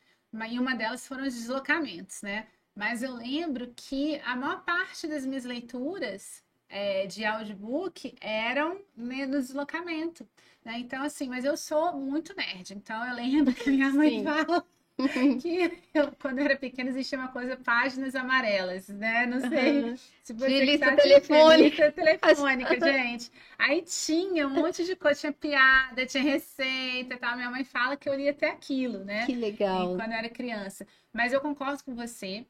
e 0.51 0.59
uma 0.59 0.75
delas 0.75 1.07
foram 1.07 1.25
os 1.25 1.33
deslocamentos, 1.33 2.21
né? 2.21 2.47
Mas 2.75 3.01
eu 3.01 3.13
lembro 3.15 3.73
que 3.75 4.19
a 4.19 4.35
maior 4.35 4.63
parte 4.63 5.07
das 5.07 5.25
minhas 5.25 5.45
leituras 5.45 6.43
é, 6.67 7.07
de 7.07 7.25
audiobook 7.25 8.15
eram 8.21 8.79
né, 8.95 9.25
no 9.25 9.39
deslocamento. 9.39 10.27
Né? 10.63 10.79
Então, 10.79 11.01
assim, 11.01 11.27
mas 11.27 11.43
eu 11.43 11.57
sou 11.57 11.93
muito 11.93 12.35
nerd. 12.35 12.73
Então, 12.73 13.03
eu 13.05 13.15
lembro 13.15 13.53
que 13.53 13.69
minha 13.71 13.89
mãe 13.91 14.19
Sim. 14.19 14.23
fala 14.23 14.65
que 15.41 15.71
eu, 15.93 16.11
quando 16.19 16.39
eu 16.39 16.45
era 16.45 16.57
pequena 16.57 16.89
existia 16.89 17.17
uma 17.17 17.29
coisa, 17.29 17.55
páginas 17.57 18.15
amarelas, 18.15 18.89
né? 18.89 19.25
Não 19.25 19.39
sei 19.39 19.83
uhum. 19.83 19.97
se 20.23 20.33
você 20.33 20.47
de 20.47 20.65
lista 20.65 20.85
tá 20.87 20.95
telefônica. 20.97 21.85
Lista 21.85 21.91
telefônica, 21.91 22.79
gente. 22.79 23.31
Aí 23.57 23.81
tinha 23.81 24.47
um 24.47 24.51
monte 24.51 24.83
de 24.85 24.95
coisa, 24.95 25.19
tinha 25.19 25.33
piada, 25.33 26.05
tinha 26.05 26.23
receita 26.23 27.13
e 27.13 27.17
tal. 27.17 27.35
Minha 27.35 27.49
mãe 27.49 27.63
fala 27.63 27.95
que 27.95 28.09
eu 28.09 28.15
lia 28.15 28.31
até 28.31 28.49
aquilo, 28.49 29.03
né? 29.05 29.25
Que 29.25 29.35
legal. 29.35 29.93
E 29.93 29.95
quando 29.95 30.11
eu 30.11 30.17
era 30.17 30.29
criança. 30.29 30.85
Mas 31.13 31.33
eu 31.33 31.39
concordo 31.39 31.83
com 31.83 31.95
você. 31.95 32.45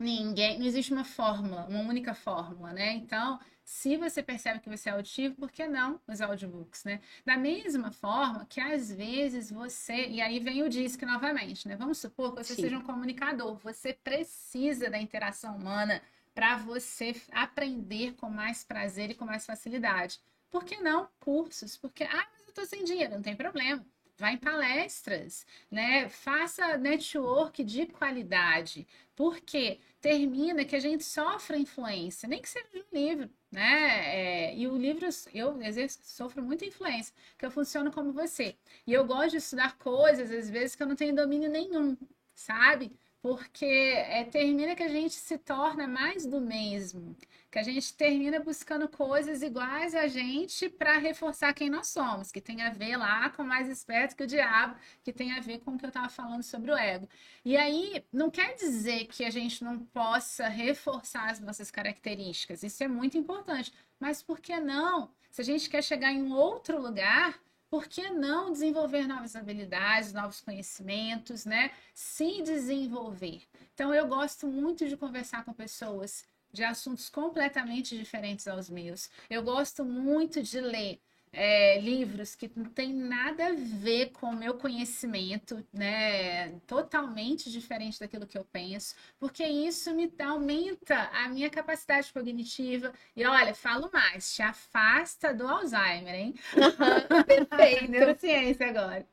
Ninguém, 0.00 0.58
não 0.58 0.64
existe 0.64 0.94
uma 0.94 1.04
fórmula, 1.04 1.66
uma 1.66 1.80
única 1.80 2.14
fórmula, 2.14 2.72
né? 2.72 2.94
Então, 2.94 3.38
se 3.62 3.98
você 3.98 4.22
percebe 4.22 4.58
que 4.58 4.70
você 4.70 4.88
é 4.88 4.92
auditivo, 4.92 5.34
por 5.34 5.52
que 5.52 5.68
não 5.68 6.00
os 6.08 6.22
audiobooks, 6.22 6.84
né? 6.84 7.02
Da 7.22 7.36
mesma 7.36 7.92
forma 7.92 8.46
que 8.46 8.58
às 8.62 8.90
vezes 8.90 9.50
você, 9.50 10.08
e 10.08 10.22
aí 10.22 10.40
vem 10.40 10.62
o 10.62 10.70
DISC 10.70 11.02
novamente, 11.02 11.68
né? 11.68 11.76
Vamos 11.76 11.98
supor 11.98 12.34
que 12.34 12.42
você 12.42 12.54
Sim. 12.54 12.62
seja 12.62 12.78
um 12.78 12.82
comunicador, 12.82 13.56
você 13.56 13.92
precisa 13.92 14.88
da 14.88 14.98
interação 14.98 15.54
humana 15.54 16.00
para 16.34 16.56
você 16.56 17.14
aprender 17.30 18.14
com 18.14 18.30
mais 18.30 18.64
prazer 18.64 19.10
e 19.10 19.14
com 19.14 19.26
mais 19.26 19.44
facilidade. 19.44 20.18
Por 20.50 20.64
que 20.64 20.80
não 20.80 21.10
cursos? 21.20 21.76
Porque, 21.76 22.04
ah, 22.04 22.26
mas 22.32 22.40
eu 22.44 22.48
estou 22.48 22.64
sem 22.64 22.84
dinheiro, 22.84 23.16
não 23.16 23.22
tem 23.22 23.36
problema 23.36 23.84
vá 24.20 24.30
em 24.32 24.36
palestras, 24.36 25.46
né? 25.70 26.08
Faça 26.10 26.76
network 26.76 27.64
de 27.64 27.86
qualidade, 27.86 28.86
porque 29.16 29.80
termina 30.00 30.64
que 30.64 30.76
a 30.76 30.80
gente 30.80 31.02
sofre 31.04 31.56
influência, 31.58 32.28
nem 32.28 32.40
que 32.40 32.48
seja 32.48 32.68
de 32.70 32.80
um 32.80 32.84
livro, 32.92 33.30
né? 33.50 34.50
É, 34.50 34.56
e 34.56 34.68
o 34.68 34.76
livro, 34.76 35.08
eu 35.34 35.60
exerço, 35.62 35.98
sofro 36.02 36.42
muita 36.42 36.66
influência, 36.66 37.14
que 37.38 37.46
eu 37.46 37.50
funciono 37.50 37.90
como 37.90 38.12
você. 38.12 38.56
E 38.86 38.92
eu 38.92 39.04
gosto 39.06 39.30
de 39.30 39.36
estudar 39.38 39.76
coisas, 39.78 40.30
às 40.30 40.50
vezes, 40.50 40.76
que 40.76 40.82
eu 40.82 40.86
não 40.86 40.96
tenho 40.96 41.14
domínio 41.16 41.50
nenhum, 41.50 41.96
sabe? 42.34 42.92
Porque 43.22 43.64
é, 43.64 44.24
termina 44.24 44.74
que 44.74 44.82
a 44.82 44.88
gente 44.88 45.14
se 45.14 45.38
torna 45.38 45.86
mais 45.88 46.26
do 46.26 46.40
mesmo 46.40 47.16
que 47.50 47.58
a 47.58 47.62
gente 47.62 47.92
termina 47.94 48.38
buscando 48.38 48.88
coisas 48.88 49.42
iguais 49.42 49.94
a 49.94 50.06
gente 50.06 50.68
para 50.68 50.98
reforçar 50.98 51.52
quem 51.52 51.68
nós 51.68 51.88
somos, 51.88 52.30
que 52.30 52.40
tem 52.40 52.62
a 52.62 52.70
ver 52.70 52.96
lá 52.96 53.28
com 53.30 53.42
mais 53.42 53.68
esperto 53.68 54.14
que 54.14 54.22
o 54.22 54.26
diabo, 54.26 54.76
que 55.02 55.12
tem 55.12 55.32
a 55.32 55.40
ver 55.40 55.58
com 55.60 55.72
o 55.72 55.78
que 55.78 55.84
eu 55.84 55.88
estava 55.88 56.08
falando 56.08 56.42
sobre 56.42 56.70
o 56.70 56.76
ego. 56.76 57.08
E 57.44 57.56
aí, 57.56 58.04
não 58.12 58.30
quer 58.30 58.54
dizer 58.54 59.06
que 59.06 59.24
a 59.24 59.30
gente 59.30 59.64
não 59.64 59.80
possa 59.86 60.48
reforçar 60.48 61.30
as 61.30 61.40
nossas 61.40 61.70
características, 61.70 62.62
isso 62.62 62.84
é 62.84 62.88
muito 62.88 63.18
importante, 63.18 63.72
mas 63.98 64.22
por 64.22 64.38
que 64.40 64.58
não? 64.60 65.10
Se 65.30 65.40
a 65.40 65.44
gente 65.44 65.68
quer 65.68 65.82
chegar 65.82 66.12
em 66.12 66.22
um 66.22 66.32
outro 66.32 66.80
lugar, 66.80 67.40
por 67.68 67.86
que 67.86 68.10
não 68.10 68.52
desenvolver 68.52 69.06
novas 69.06 69.36
habilidades, 69.36 70.12
novos 70.12 70.40
conhecimentos, 70.40 71.44
né? 71.44 71.70
Se 71.94 72.42
desenvolver. 72.42 73.42
Então, 73.72 73.94
eu 73.94 74.08
gosto 74.08 74.48
muito 74.48 74.88
de 74.88 74.96
conversar 74.96 75.44
com 75.44 75.52
pessoas 75.52 76.24
de 76.52 76.64
assuntos 76.64 77.08
completamente 77.08 77.96
diferentes 77.96 78.46
aos 78.48 78.68
meus. 78.68 79.10
Eu 79.28 79.42
gosto 79.42 79.84
muito 79.84 80.42
de 80.42 80.60
ler 80.60 81.00
é, 81.32 81.78
livros 81.80 82.34
que 82.34 82.50
não 82.56 82.64
tem 82.64 82.92
nada 82.92 83.46
a 83.48 83.52
ver 83.52 84.10
com 84.10 84.26
o 84.30 84.36
meu 84.36 84.54
conhecimento, 84.54 85.64
né? 85.72 86.50
Totalmente 86.66 87.50
diferente 87.50 88.00
daquilo 88.00 88.26
que 88.26 88.36
eu 88.36 88.44
penso, 88.44 88.94
porque 89.18 89.44
isso 89.44 89.94
me 89.94 90.12
aumenta 90.18 90.96
a 91.12 91.28
minha 91.28 91.48
capacidade 91.48 92.12
cognitiva. 92.12 92.92
E 93.14 93.24
olha, 93.24 93.54
falo 93.54 93.90
mais, 93.92 94.34
te 94.34 94.42
afasta 94.42 95.32
do 95.32 95.46
Alzheimer, 95.46 96.14
hein? 96.14 96.34
Perfeito. 97.26 97.90
Neurociência 97.90 98.68
agora, 98.68 99.06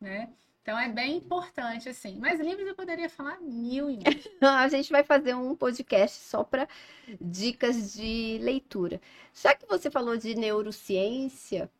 né? 0.00 0.30
Então 0.68 0.78
é 0.78 0.86
bem 0.86 1.16
importante, 1.16 1.88
assim. 1.88 2.18
Mas 2.20 2.38
livros 2.38 2.68
eu 2.68 2.74
poderia 2.74 3.08
falar 3.08 3.40
mil 3.40 3.88
e 3.88 3.96
mil. 3.96 4.04
A 4.46 4.68
gente 4.68 4.92
vai 4.92 5.02
fazer 5.02 5.34
um 5.34 5.56
podcast 5.56 6.18
só 6.20 6.44
para 6.44 6.68
dicas 7.18 7.94
de 7.94 8.38
leitura. 8.42 9.00
Já 9.32 9.54
que 9.54 9.66
você 9.66 9.90
falou 9.90 10.18
de 10.18 10.34
neurociência, 10.34 11.70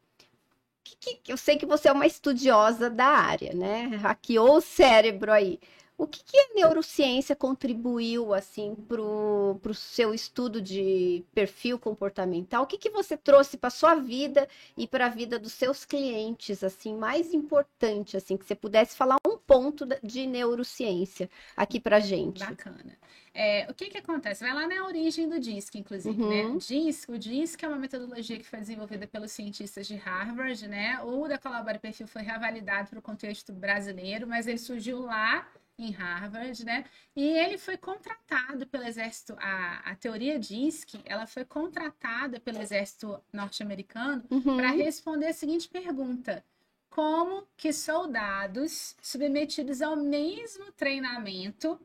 que, 0.83 1.17
que, 1.17 1.31
eu 1.31 1.37
sei 1.37 1.59
que 1.59 1.67
você 1.67 1.91
é 1.91 1.93
uma 1.93 2.07
estudiosa 2.07 2.89
da 2.89 3.09
área, 3.09 3.53
né? 3.53 3.89
Hackeou 3.97 4.57
o 4.57 4.63
cérebro 4.63 5.33
aí. 5.33 5.61
O 5.99 6.07
que, 6.07 6.23
que 6.23 6.39
a 6.39 6.55
neurociência 6.55 7.35
contribuiu 7.35 8.33
assim 8.33 8.77
para 8.77 9.03
o 9.03 9.75
seu 9.75 10.15
estudo 10.15 10.63
de 10.63 11.25
perfil 11.35 11.77
comportamental? 11.77 12.63
O 12.63 12.67
que, 12.69 12.79
que 12.79 12.89
você 12.89 13.17
trouxe 13.17 13.57
para 13.57 13.69
sua 13.69 13.97
vida 13.97 14.49
e 14.77 14.87
para 14.87 15.07
a 15.07 15.09
vida 15.09 15.41
dos 15.41 15.53
seus 15.53 15.85
clientes 15.85 16.63
assim 16.63 16.95
mais 16.95 17.35
importante 17.35 18.17
assim 18.17 18.37
que 18.37 18.45
você 18.45 18.55
pudesse 18.55 18.97
falar 18.97 19.17
um 19.27 19.37
ponto 19.37 19.85
de 20.01 20.25
neurociência 20.25 21.29
aqui 21.57 21.81
para 21.81 21.99
gente? 21.99 22.45
Bacana. 22.45 22.97
É, 23.35 23.67
o 23.69 23.75
que 23.75 23.87
que 23.87 23.99
acontece? 23.99 24.45
Vai 24.45 24.55
lá 24.55 24.67
na 24.67 24.85
origem 24.87 25.29
do 25.29 25.39
DISC, 25.39 25.77
inclusive, 25.79 26.17
né? 26.17 26.43
uhum. 26.45 26.55
né? 26.55 26.59
DISC, 26.59 27.09
o 27.09 27.19
DISC 27.19 27.63
é 27.63 27.69
uma 27.69 27.77
metodologia 27.77 28.39
que 28.39 28.45
foi 28.45 28.61
desenvolvida 28.61 29.07
pelos 29.07 29.33
cientistas 29.33 29.87
de 29.87 29.97
Harvard, 29.97 30.67
né? 30.67 31.01
O 31.03 31.27
da 31.29 31.39
Colabora 31.39 31.79
Perfil 31.79 32.07
foi 32.07 32.23
revalidado 32.23 32.91
para 32.91 32.99
o 32.99 33.03
contexto 33.03 33.53
brasileiro, 33.53 34.27
mas 34.27 34.47
ele 34.47 34.59
surgiu 34.59 35.03
lá 35.03 35.47
em 35.79 35.91
Harvard, 35.93 36.65
né? 36.65 36.85
E 37.15 37.25
ele 37.25 37.57
foi 37.57 37.77
contratado 37.77 38.67
pelo 38.67 38.85
exército, 38.85 39.37
a, 39.39 39.91
a 39.91 39.95
teoria 39.95 40.39
diz 40.39 40.85
que 40.85 41.01
ela 41.05 41.27
foi 41.27 41.45
contratada 41.45 42.41
pelo 42.41 42.61
exército 42.61 43.23
norte-americano 43.33 44.25
uhum. 44.31 44.57
para 44.57 44.71
responder 44.71 45.29
a 45.29 45.33
seguinte 45.33 45.69
pergunta: 45.69 46.45
como 46.91 47.47
que 47.57 47.73
soldados 47.73 48.97
submetidos 49.01 49.81
ao 49.81 49.97
mesmo 49.97 50.73
treinamento 50.73 51.81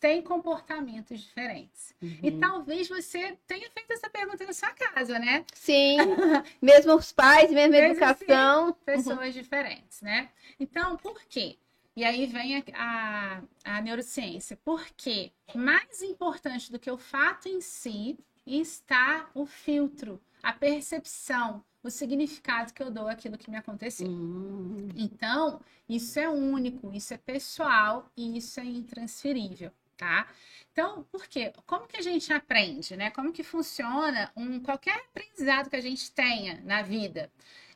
têm 0.00 0.22
comportamentos 0.22 1.20
diferentes. 1.20 1.94
Uhum. 2.00 2.18
E 2.22 2.30
talvez 2.32 2.88
você 2.88 3.36
tenha 3.46 3.70
feito 3.70 3.92
essa 3.92 4.08
pergunta 4.08 4.44
na 4.46 4.52
sua 4.52 4.70
casa, 4.70 5.18
né? 5.18 5.44
Sim, 5.52 5.98
mesmo 6.60 6.94
os 6.94 7.12
pais, 7.12 7.50
mesma 7.52 7.76
educação. 7.76 8.68
Assim, 8.68 8.76
pessoas 8.84 9.18
uhum. 9.18 9.42
diferentes, 9.42 10.00
né? 10.00 10.30
Então, 10.58 10.96
por 10.96 11.20
quê? 11.28 11.58
E 11.96 12.04
aí 12.04 12.26
vem 12.26 12.56
a, 12.56 12.62
a, 12.74 13.42
a 13.64 13.80
neurociência, 13.82 14.58
porque 14.64 15.32
mais 15.54 16.02
importante 16.02 16.70
do 16.70 16.78
que 16.78 16.90
o 16.90 16.96
fato 16.96 17.48
em 17.48 17.60
si 17.60 18.18
está 18.46 19.28
o 19.34 19.44
filtro, 19.44 20.20
a 20.42 20.52
percepção, 20.52 21.64
o 21.82 21.90
significado 21.90 22.72
que 22.72 22.82
eu 22.82 22.90
dou 22.90 23.08
àquilo 23.08 23.38
que 23.38 23.50
me 23.50 23.56
aconteceu. 23.56 24.08
Hum. 24.08 24.88
Então, 24.96 25.60
isso 25.88 26.18
é 26.18 26.28
único, 26.28 26.92
isso 26.92 27.14
é 27.14 27.16
pessoal 27.18 28.10
e 28.16 28.36
isso 28.36 28.60
é 28.60 28.64
intransferível, 28.64 29.70
tá? 29.96 30.28
Então, 30.72 31.04
por 31.10 31.26
quê? 31.26 31.52
Como 31.66 31.86
que 31.86 31.96
a 31.96 32.02
gente 32.02 32.32
aprende, 32.32 32.96
né? 32.96 33.10
Como 33.10 33.32
que 33.32 33.42
funciona 33.42 34.30
um 34.36 34.60
qualquer 34.60 34.96
aprendizado 34.96 35.68
que 35.68 35.76
a 35.76 35.80
gente 35.80 36.10
tenha 36.12 36.60
na 36.64 36.82
vida? 36.82 37.30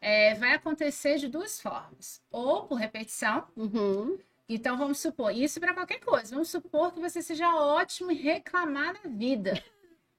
É, 0.04 0.34
vai 0.34 0.52
acontecer 0.52 1.16
de 1.16 1.28
duas 1.28 1.58
formas. 1.58 2.20
Ou 2.30 2.64
por 2.64 2.74
repetição. 2.74 3.48
Uhum. 3.56 4.18
Então, 4.46 4.76
vamos 4.76 4.98
supor, 4.98 5.34
isso 5.34 5.58
para 5.58 5.72
qualquer 5.72 5.98
coisa. 6.00 6.34
Vamos 6.34 6.50
supor 6.50 6.92
que 6.92 7.00
você 7.00 7.22
seja 7.22 7.56
ótimo 7.56 8.10
em 8.10 8.16
reclamar 8.16 8.92
da 8.92 9.08
vida. 9.08 9.64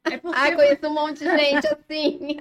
É 0.03 0.17
porque 0.17 0.39
ah, 0.39 0.55
conheço 0.55 0.87
um 0.87 0.93
monte 0.93 1.19
de 1.19 1.25
gente 1.37 1.67
assim. 1.67 2.19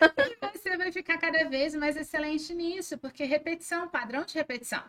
e 0.00 0.58
você 0.58 0.76
vai 0.78 0.90
ficar 0.90 1.18
cada 1.18 1.44
vez 1.50 1.74
mais 1.74 1.98
excelente 1.98 2.54
nisso, 2.54 2.96
porque 2.96 3.24
repetição, 3.24 3.86
padrão 3.86 4.24
de 4.24 4.32
repetição. 4.32 4.82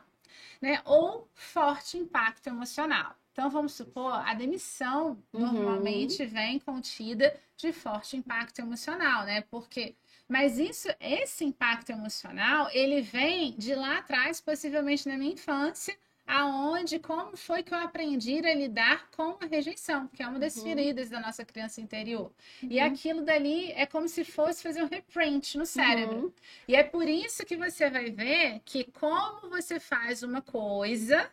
Né? 0.62 0.82
Ou 0.86 1.28
forte 1.34 1.98
impacto 1.98 2.48
emocional. 2.48 3.18
Então, 3.34 3.50
vamos 3.50 3.74
supor, 3.74 4.14
a 4.14 4.34
demissão 4.34 5.22
uhum. 5.34 5.42
normalmente 5.42 6.26
vem 6.26 6.58
contida 6.58 7.38
de 7.58 7.74
forte 7.74 8.16
impacto 8.16 8.60
emocional, 8.60 9.26
né? 9.26 9.42
Porque 9.52 9.96
mas 10.30 10.60
isso, 10.60 10.88
esse 11.00 11.44
impacto 11.44 11.90
emocional, 11.90 12.70
ele 12.72 13.02
vem 13.02 13.56
de 13.58 13.74
lá 13.74 13.98
atrás, 13.98 14.40
possivelmente 14.40 15.10
na 15.10 15.18
minha 15.18 15.34
infância, 15.34 15.98
aonde, 16.28 17.00
como 17.00 17.36
foi 17.36 17.64
que 17.64 17.74
eu 17.74 17.80
aprendi 17.80 18.38
a 18.46 18.54
lidar 18.54 19.10
com 19.10 19.36
a 19.42 19.48
rejeição, 19.48 20.08
que 20.10 20.22
é 20.22 20.28
uma 20.28 20.38
das 20.38 20.56
uhum. 20.58 20.64
feridas 20.64 21.10
da 21.10 21.20
nossa 21.20 21.44
criança 21.44 21.82
interior. 21.82 22.32
Uhum. 22.62 22.70
E 22.70 22.80
aquilo 22.80 23.24
dali 23.24 23.72
é 23.72 23.88
como 23.88 24.08
se 24.08 24.24
fosse 24.24 24.62
fazer 24.62 24.84
um 24.84 24.88
reprint 24.88 25.58
no 25.58 25.66
cérebro. 25.66 26.26
Uhum. 26.26 26.34
E 26.68 26.76
é 26.76 26.84
por 26.84 27.10
isso 27.10 27.44
que 27.44 27.58
você 27.58 27.90
vai 27.90 28.12
ver 28.12 28.62
que 28.64 28.84
como 28.84 29.50
você 29.50 29.80
faz 29.80 30.22
uma 30.22 30.44
coisa 30.44 31.28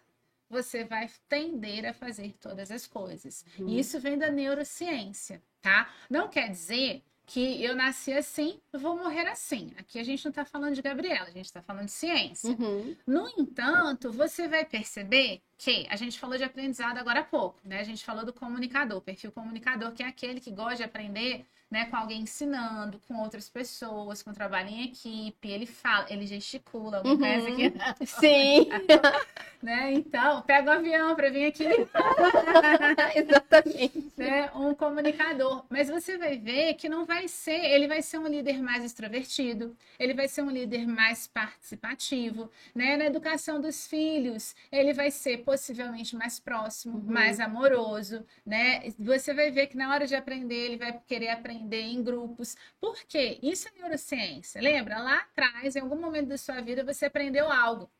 você 0.48 0.84
vai 0.84 1.10
tender 1.28 1.84
a 1.86 1.92
fazer 1.92 2.32
todas 2.40 2.70
as 2.70 2.86
coisas. 2.86 3.44
Uhum. 3.58 3.68
E 3.68 3.80
isso 3.80 3.98
vem 3.98 4.16
da 4.16 4.30
neurociência, 4.30 5.42
tá? 5.60 5.92
Não 6.08 6.28
quer 6.28 6.48
dizer 6.50 7.02
que 7.26 7.62
eu 7.62 7.74
nasci 7.74 8.12
assim, 8.12 8.60
eu 8.72 8.78
vou 8.78 8.96
morrer 8.96 9.26
assim. 9.26 9.72
Aqui 9.76 9.98
a 9.98 10.04
gente 10.04 10.24
não 10.24 10.30
está 10.30 10.44
falando 10.44 10.74
de 10.74 10.80
Gabriela, 10.80 11.26
a 11.26 11.32
gente 11.32 11.46
está 11.46 11.60
falando 11.60 11.86
de 11.86 11.92
ciência. 11.92 12.50
Uhum. 12.50 12.96
No 13.04 13.28
entanto, 13.36 14.12
você 14.12 14.46
vai 14.46 14.64
perceber 14.64 15.42
que 15.58 15.86
a 15.90 15.96
gente 15.96 16.18
falou 16.20 16.38
de 16.38 16.44
aprendizado 16.44 16.98
agora 16.98 17.20
há 17.20 17.24
pouco, 17.24 17.58
né? 17.64 17.80
A 17.80 17.84
gente 17.84 18.04
falou 18.04 18.24
do 18.24 18.32
comunicador, 18.32 19.00
perfil 19.00 19.32
comunicador, 19.32 19.92
que 19.92 20.04
é 20.04 20.06
aquele 20.06 20.40
que 20.40 20.52
gosta 20.52 20.76
de 20.76 20.82
aprender 20.84 21.44
né, 21.70 21.86
com 21.86 21.96
alguém 21.96 22.22
ensinando, 22.22 23.00
com 23.08 23.16
outras 23.20 23.48
pessoas, 23.48 24.22
com 24.22 24.32
trabalho 24.32 24.68
em 24.70 24.84
equipe, 24.84 25.48
ele 25.48 25.66
fala, 25.66 26.06
ele 26.10 26.26
gesticula, 26.26 26.98
alguém 26.98 27.12
Uhum. 27.12 27.18
conhece 27.18 27.48
aqui? 27.48 27.72
Sim, 28.06 28.68
Né? 29.62 29.92
Então, 29.94 30.42
pega 30.42 30.70
o 30.70 30.74
avião 30.74 31.16
para 31.16 31.30
vir 31.30 31.46
aqui, 31.46 31.64
exatamente. 33.16 34.12
né? 34.16 34.50
Um 34.54 34.74
comunicador. 34.74 35.64
Mas 35.68 35.88
você 35.88 36.16
vai 36.16 36.38
ver 36.38 36.74
que 36.74 36.88
não 36.88 37.04
vai 37.04 37.26
ser, 37.28 37.64
ele 37.64 37.86
vai 37.86 38.00
ser 38.02 38.18
um 38.18 38.26
líder 38.26 38.62
mais 38.62 38.84
extrovertido, 38.84 39.76
ele 39.98 40.14
vai 40.14 40.28
ser 40.28 40.42
um 40.42 40.50
líder 40.50 40.86
mais 40.86 41.26
participativo, 41.26 42.50
né? 42.74 42.96
Na 42.96 43.06
educação 43.06 43.60
dos 43.60 43.86
filhos, 43.86 44.54
ele 44.70 44.92
vai 44.92 45.10
ser 45.10 45.38
possivelmente 45.38 46.14
mais 46.16 46.38
próximo, 46.38 46.98
Uhum. 46.98 47.12
mais 47.12 47.40
amoroso, 47.40 48.24
né? 48.44 48.82
Você 48.98 49.34
vai 49.34 49.50
ver 49.50 49.66
que 49.66 49.76
na 49.76 49.90
hora 49.92 50.06
de 50.06 50.14
aprender, 50.14 50.54
ele 50.66 50.76
vai 50.76 50.98
querer 51.06 51.28
aprender 51.30 51.55
em 51.56 52.02
grupos. 52.02 52.56
Por 52.80 52.96
quê? 53.04 53.38
Isso 53.42 53.68
é 53.68 53.72
neurociência. 53.80 54.60
Lembra? 54.60 54.98
Lá 54.98 55.16
atrás, 55.20 55.76
em 55.76 55.80
algum 55.80 55.96
momento 56.00 56.28
da 56.28 56.38
sua 56.38 56.60
vida, 56.60 56.84
você 56.84 57.06
aprendeu 57.06 57.50
algo 57.50 57.90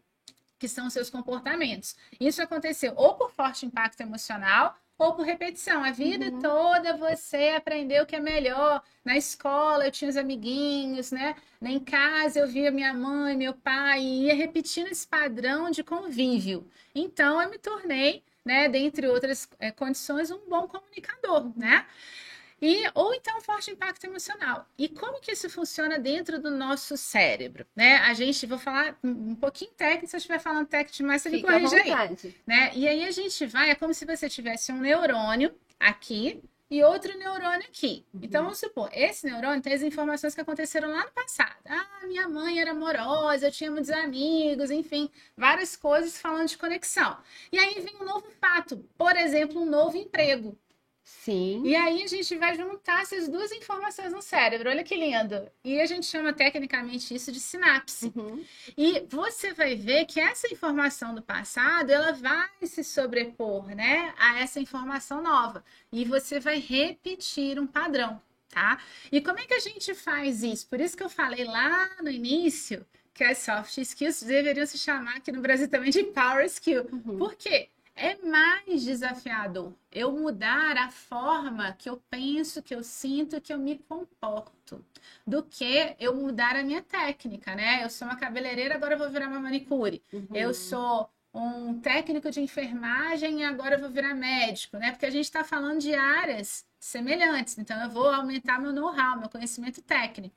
que 0.59 0.69
são 0.69 0.89
seus 0.91 1.11
comportamentos. 1.11 1.97
Isso 2.19 2.43
aconteceu 2.43 2.95
ou 2.97 3.15
por 3.15 3.31
forte 3.31 3.67
impacto 3.67 4.01
emocional 4.01 4.77
ou 4.99 5.15
por 5.15 5.27
repetição. 5.27 5.85
A 5.85 5.91
vida 5.93 6.33
Uhum. 6.33 6.39
toda 6.41 6.97
você 6.97 7.53
aprendeu 7.57 8.05
o 8.05 8.07
que 8.07 8.17
é 8.17 8.21
melhor. 8.21 8.83
Na 9.05 9.17
escola 9.17 9.87
eu 9.87 9.91
tinha 9.91 10.09
os 10.09 10.17
amiguinhos, 10.17 11.13
né? 11.13 11.35
Em 11.61 11.79
casa 11.79 12.39
eu 12.41 12.49
via 12.49 12.71
minha 12.71 12.95
mãe, 12.95 13.37
meu 13.37 13.53
pai, 13.55 14.01
e 14.01 14.25
ia 14.27 14.35
repetindo 14.35 14.89
esse 14.89 15.07
padrão 15.07 15.71
de 15.71 15.85
convívio. 15.85 16.67
Então 16.95 17.41
eu 17.43 17.51
me 17.51 17.59
tornei, 17.59 18.25
né, 18.45 18.69
dentre 18.69 19.07
outras 19.09 19.49
eh, 19.59 19.71
condições, 19.73 20.31
um 20.31 20.49
bom 20.49 20.67
comunicador, 20.69 21.53
né? 21.59 21.87
E, 22.61 22.85
ou 22.95 23.15
então 23.15 23.41
forte 23.41 23.71
impacto 23.71 24.05
emocional. 24.05 24.67
E 24.79 24.89
como 24.89 25.21
que 25.21 25.33
isso 25.33 25.49
funciona 25.51 25.99
dentro 25.99 26.41
do 26.41 26.51
nosso 26.51 26.97
cérebro? 26.97 27.67
Né? 27.75 27.97
A 27.99 28.15
gente, 28.15 28.47
vou 28.47 28.59
falar 28.59 28.99
um 29.05 29.35
pouquinho 29.35 29.71
técnico, 29.73 30.07
se 30.07 30.17
eu 30.17 30.19
estiver 30.19 30.39
falando 30.39 30.67
técnico 30.67 30.97
demais, 30.97 31.23
você 31.23 31.29
me 31.29 31.43
corrige 31.43 31.77
aí. 31.77 32.35
Né? 32.47 32.71
E 32.75 32.89
aí 32.89 33.05
a 33.05 33.11
gente 33.11 33.47
vai, 33.47 33.71
é 33.71 33.75
como 33.75 33.93
se 33.93 34.05
você 34.05 34.29
tivesse 34.29 34.73
um 34.73 34.79
neurônio 34.79 35.55
aqui 35.79 36.43
e 36.71 36.83
outro 36.83 37.17
neurônio 37.17 37.67
aqui. 37.67 38.05
Uhum. 38.13 38.21
Então, 38.23 38.43
vamos 38.43 38.59
supor, 38.59 38.91
esse 38.93 39.27
neurônio 39.27 39.63
tem 39.63 39.73
as 39.73 39.83
informações 39.83 40.35
que 40.35 40.41
aconteceram 40.41 40.91
lá 40.91 41.05
no 41.05 41.13
passado. 41.13 41.57
Ah, 41.67 42.07
minha 42.07 42.29
mãe 42.29 42.59
era 42.59 42.73
amorosa, 42.73 43.47
eu 43.47 43.53
tinha 43.53 43.71
muitos 43.71 43.91
amigos, 43.91 44.71
enfim, 44.71 45.09
várias 45.37 45.77
coisas 45.77 46.19
falando 46.19 46.49
de 46.49 46.59
conexão. 46.59 47.19
E 47.53 47.59
aí 47.59 47.81
vem 47.81 47.97
um 48.01 48.05
novo 48.05 48.27
fato, 48.41 48.85
por 48.99 49.15
exemplo, 49.17 49.61
um 49.61 49.67
novo 49.67 49.97
emprego. 49.97 50.59
Sim. 51.07 51.63
E 51.65 51.77
aí 51.77 52.03
a 52.03 52.07
gente 52.09 52.35
vai 52.37 52.57
juntar 52.57 53.03
essas 53.03 53.29
duas 53.29 53.53
informações 53.53 54.13
no 54.13 54.21
cérebro. 54.21 54.69
Olha 54.69 54.83
que 54.83 54.97
lindo. 54.97 55.49
E 55.63 55.81
a 55.81 55.87
gente 55.87 56.05
chama 56.05 56.33
tecnicamente 56.33 57.15
isso 57.15 57.31
de 57.31 57.39
sinapse. 57.39 58.13
Uhum. 58.17 58.45
E 58.77 59.07
você 59.09 59.53
vai 59.53 59.77
ver 59.77 60.07
que 60.07 60.19
essa 60.19 60.53
informação 60.53 61.15
do 61.15 61.23
passado, 61.23 61.91
ela 61.91 62.13
vai 62.13 62.49
se 62.65 62.83
sobrepor, 62.83 63.69
né, 63.69 64.13
a 64.19 64.41
essa 64.41 64.59
informação 64.59 65.23
nova. 65.23 65.65
E 65.93 66.05
você 66.05 66.41
vai 66.41 66.59
repetir 66.59 67.61
um 67.61 67.69
padrão, 67.69 68.21
tá? 68.49 68.81
E 69.13 69.21
como 69.21 69.39
é 69.39 69.47
que 69.47 69.55
a 69.55 69.61
gente 69.61 69.95
faz 69.95 70.43
isso? 70.43 70.69
Por 70.69 70.81
isso 70.81 70.97
que 70.97 71.05
eu 71.05 71.09
falei 71.09 71.45
lá 71.45 71.89
no 72.03 72.11
início 72.11 72.85
que 73.15 73.23
as 73.23 73.39
soft 73.39 73.79
skills 73.79 74.23
deveriam 74.25 74.67
se 74.67 74.77
chamar 74.77 75.19
aqui 75.19 75.31
no 75.31 75.41
Brasil 75.41 75.69
também 75.69 75.91
de 75.91 76.03
power 76.03 76.45
skill. 76.47 76.87
Uhum. 76.93 77.17
Por 77.17 77.37
quê? 77.37 77.71
É 77.97 78.15
mais 78.17 78.83
desafiador 78.83 79.73
eu 79.91 80.13
mudar 80.13 80.77
a 80.77 80.91
forma 80.91 81.73
que 81.73 81.89
eu 81.89 81.97
penso, 82.11 82.63
que 82.63 82.75
eu 82.75 82.85
sinto, 82.85 83.41
que 83.41 83.51
eu 83.51 83.59
me 83.59 83.79
comporto, 83.79 84.85
do 85.27 85.43
que 85.43 85.97
eu 85.99 86.15
mudar 86.15 86.57
a 86.57 86.63
minha 86.63 86.83
técnica, 86.83 87.55
né? 87.55 87.83
Eu 87.83 87.89
sou 87.89 88.07
uma 88.07 88.17
cabeleireira, 88.17 88.75
agora 88.75 88.95
eu 88.95 88.99
vou 88.99 89.09
virar 89.09 89.29
uma 89.29 89.41
manicure. 89.41 90.03
Uhum. 90.13 90.27
Eu 90.35 90.53
sou 90.53 91.09
um 91.33 91.81
técnico 91.81 92.31
de 92.31 92.41
enfermagem 92.41 93.41
e 93.41 93.45
agora 93.45 93.77
eu 93.77 93.81
vou 93.81 93.91
virar 93.91 94.15
médico, 94.15 94.77
né? 94.77 94.91
Porque 94.91 95.07
a 95.07 95.11
gente 95.11 95.25
está 95.25 95.43
falando 95.43 95.81
de 95.81 95.95
áreas 95.95 96.67
semelhantes, 96.79 97.57
então 97.57 97.83
eu 97.83 97.89
vou 97.89 98.09
aumentar 98.09 98.61
meu 98.61 98.75
know-how, 98.75 99.19
meu 99.19 99.31
conhecimento 99.31 99.81
técnico. 99.81 100.37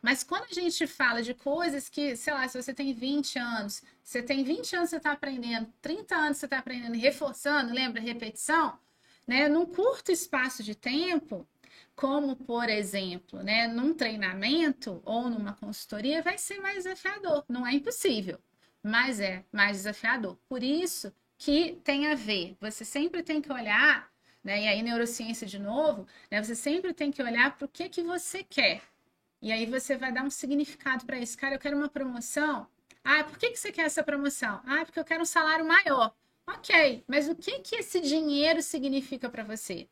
Mas 0.00 0.22
quando 0.22 0.44
a 0.50 0.54
gente 0.54 0.86
fala 0.86 1.22
de 1.22 1.34
coisas 1.34 1.88
que, 1.88 2.16
sei 2.16 2.32
lá, 2.32 2.46
se 2.48 2.60
você 2.60 2.72
tem 2.74 2.92
20 2.92 3.38
anos, 3.38 3.82
você 4.02 4.22
tem 4.22 4.42
20 4.44 4.76
anos 4.76 4.90
você 4.90 4.96
está 4.96 5.12
aprendendo, 5.12 5.72
30 5.80 6.14
anos 6.16 6.38
você 6.38 6.46
está 6.46 6.58
aprendendo 6.58 6.96
reforçando, 6.96 7.72
lembra, 7.72 8.00
repetição, 8.00 8.78
né? 9.26 9.48
Num 9.48 9.66
curto 9.66 10.10
espaço 10.12 10.62
de 10.62 10.74
tempo, 10.74 11.46
como 11.94 12.36
por 12.36 12.68
exemplo, 12.68 13.42
né, 13.42 13.68
num 13.68 13.94
treinamento 13.94 15.00
ou 15.04 15.28
numa 15.30 15.52
consultoria, 15.54 16.22
vai 16.22 16.38
ser 16.38 16.60
mais 16.60 16.84
desafiador. 16.84 17.44
Não 17.48 17.66
é 17.66 17.72
impossível, 17.74 18.38
mas 18.82 19.20
é 19.20 19.44
mais 19.52 19.78
desafiador. 19.78 20.36
Por 20.48 20.62
isso 20.62 21.12
que 21.38 21.80
tem 21.84 22.06
a 22.08 22.14
ver, 22.14 22.56
você 22.60 22.84
sempre 22.84 23.22
tem 23.22 23.40
que 23.40 23.52
olhar, 23.52 24.10
né? 24.42 24.62
E 24.64 24.68
aí, 24.68 24.82
neurociência 24.82 25.46
de 25.46 25.58
novo, 25.58 26.06
né? 26.30 26.42
Você 26.42 26.54
sempre 26.54 26.92
tem 26.92 27.10
que 27.10 27.22
olhar 27.22 27.56
para 27.56 27.64
o 27.64 27.68
que, 27.68 27.88
que 27.88 28.02
você 28.02 28.42
quer. 28.42 28.82
E 29.42 29.52
aí 29.52 29.66
você 29.66 29.96
vai 29.96 30.12
dar 30.12 30.24
um 30.24 30.30
significado 30.30 31.04
para 31.04 31.18
isso. 31.18 31.36
Cara, 31.36 31.56
eu 31.56 31.58
quero 31.58 31.76
uma 31.76 31.88
promoção. 31.88 32.66
Ah, 33.04 33.24
por 33.24 33.36
que, 33.36 33.50
que 33.50 33.56
você 33.58 33.72
quer 33.72 33.82
essa 33.86 34.02
promoção? 34.02 34.60
Ah, 34.64 34.84
porque 34.84 35.00
eu 35.00 35.04
quero 35.04 35.22
um 35.22 35.26
salário 35.26 35.66
maior. 35.66 36.14
Ok, 36.46 37.04
mas 37.08 37.28
o 37.28 37.34
que, 37.34 37.58
que 37.60 37.76
esse 37.76 38.00
dinheiro 38.00 38.62
significa 38.62 39.28
para 39.28 39.42
você? 39.42 39.88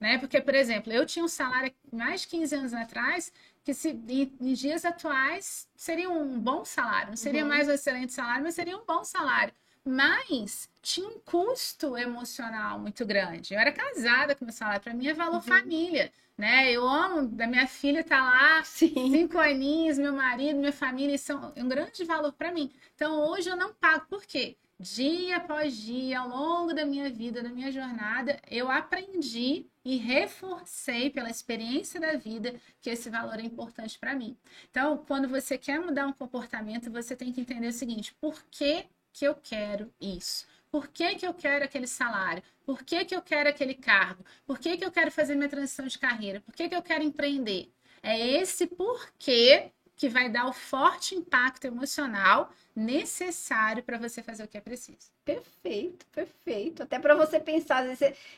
Né? 0.00 0.18
Porque, 0.18 0.40
por 0.40 0.54
exemplo, 0.54 0.92
eu 0.92 1.04
tinha 1.06 1.24
um 1.24 1.28
salário 1.28 1.72
mais 1.92 2.22
de 2.22 2.28
15 2.28 2.54
anos 2.54 2.72
atrás, 2.72 3.32
que 3.62 3.74
se, 3.74 3.90
em, 4.08 4.32
em 4.40 4.54
dias 4.54 4.84
atuais 4.84 5.68
seria 5.76 6.08
um 6.10 6.40
bom 6.40 6.64
salário. 6.64 7.10
Não 7.10 7.16
seria 7.16 7.42
Uhum. 7.42 7.48
mais 7.48 7.68
um 7.68 7.72
excelente 7.72 8.12
salário, 8.12 8.42
mas 8.42 8.54
seria 8.54 8.76
um 8.76 8.84
bom 8.84 9.04
salário. 9.04 9.52
Mas 9.84 10.70
tinha 10.82 11.06
um 11.08 11.18
custo 11.20 11.96
emocional 11.96 12.78
muito 12.78 13.04
grande. 13.04 13.54
Eu 13.54 13.60
era 13.60 13.72
casada 13.72 14.34
com 14.34 14.44
meu 14.44 14.52
salário, 14.54 14.80
para 14.80 14.94
mim 14.94 15.06
é 15.06 15.14
valor 15.14 15.36
Uhum. 15.36 15.42
família. 15.42 16.12
Né? 16.40 16.72
Eu 16.72 16.88
amo, 16.88 17.30
a 17.42 17.46
minha 17.46 17.66
filha 17.66 18.02
tá 18.02 18.18
lá, 18.18 18.64
Sim. 18.64 18.94
cinco 19.12 19.38
aninhos, 19.38 19.98
meu 19.98 20.14
marido, 20.14 20.58
minha 20.58 20.72
família 20.72 21.18
são 21.18 21.52
um 21.54 21.68
grande 21.68 22.02
valor 22.02 22.32
para 22.32 22.50
mim. 22.50 22.72
Então 22.94 23.28
hoje 23.28 23.50
eu 23.50 23.56
não 23.56 23.74
pago, 23.74 24.06
por 24.08 24.24
quê? 24.24 24.56
Dia 24.78 25.36
após 25.36 25.76
dia, 25.76 26.18
ao 26.18 26.28
longo 26.30 26.72
da 26.72 26.86
minha 26.86 27.10
vida, 27.10 27.42
da 27.42 27.50
minha 27.50 27.70
jornada, 27.70 28.40
eu 28.50 28.70
aprendi 28.70 29.66
e 29.84 29.98
reforcei 29.98 31.10
pela 31.10 31.28
experiência 31.28 32.00
da 32.00 32.16
vida 32.16 32.54
que 32.80 32.88
esse 32.88 33.10
valor 33.10 33.38
é 33.38 33.42
importante 33.42 33.98
para 33.98 34.14
mim. 34.14 34.34
Então, 34.70 34.96
quando 35.06 35.28
você 35.28 35.58
quer 35.58 35.78
mudar 35.78 36.06
um 36.06 36.12
comportamento, 36.14 36.90
você 36.90 37.14
tem 37.14 37.30
que 37.30 37.42
entender 37.42 37.68
o 37.68 37.72
seguinte: 37.72 38.14
por 38.18 38.42
que, 38.50 38.86
que 39.12 39.26
eu 39.26 39.34
quero 39.34 39.92
isso? 40.00 40.46
Por 40.70 40.88
que, 40.88 41.16
que 41.16 41.26
eu 41.26 41.34
quero 41.34 41.64
aquele 41.64 41.86
salário? 41.86 42.42
Por 42.70 42.84
que, 42.84 43.04
que 43.04 43.16
eu 43.16 43.20
quero 43.20 43.48
aquele 43.48 43.74
cargo? 43.74 44.24
Por 44.46 44.56
que, 44.56 44.76
que 44.76 44.84
eu 44.84 44.92
quero 44.92 45.10
fazer 45.10 45.34
minha 45.34 45.48
transição 45.48 45.88
de 45.88 45.98
carreira? 45.98 46.40
Por 46.40 46.54
que, 46.54 46.68
que 46.68 46.76
eu 46.76 46.80
quero 46.80 47.02
empreender? 47.02 47.68
É 48.00 48.16
esse 48.16 48.64
porquê 48.64 49.72
que 49.96 50.08
vai 50.08 50.30
dar 50.30 50.46
o 50.46 50.52
forte 50.52 51.16
impacto 51.16 51.64
emocional 51.64 52.52
necessário 52.74 53.82
para 53.82 53.98
você 53.98 54.22
fazer 54.22 54.44
o 54.44 54.46
que 54.46 54.56
é 54.56 54.60
preciso. 54.60 55.10
Perfeito, 55.24 56.06
perfeito. 56.12 56.84
Até 56.84 57.00
para 57.00 57.16
você 57.16 57.40
pensar, 57.40 57.84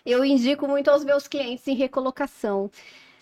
eu 0.07 0.25
indico 0.25 0.67
muito 0.67 0.91
aos 0.91 1.05
meus 1.05 1.29
clientes 1.29 1.69
em 1.69 1.75
recolocação. 1.75 2.71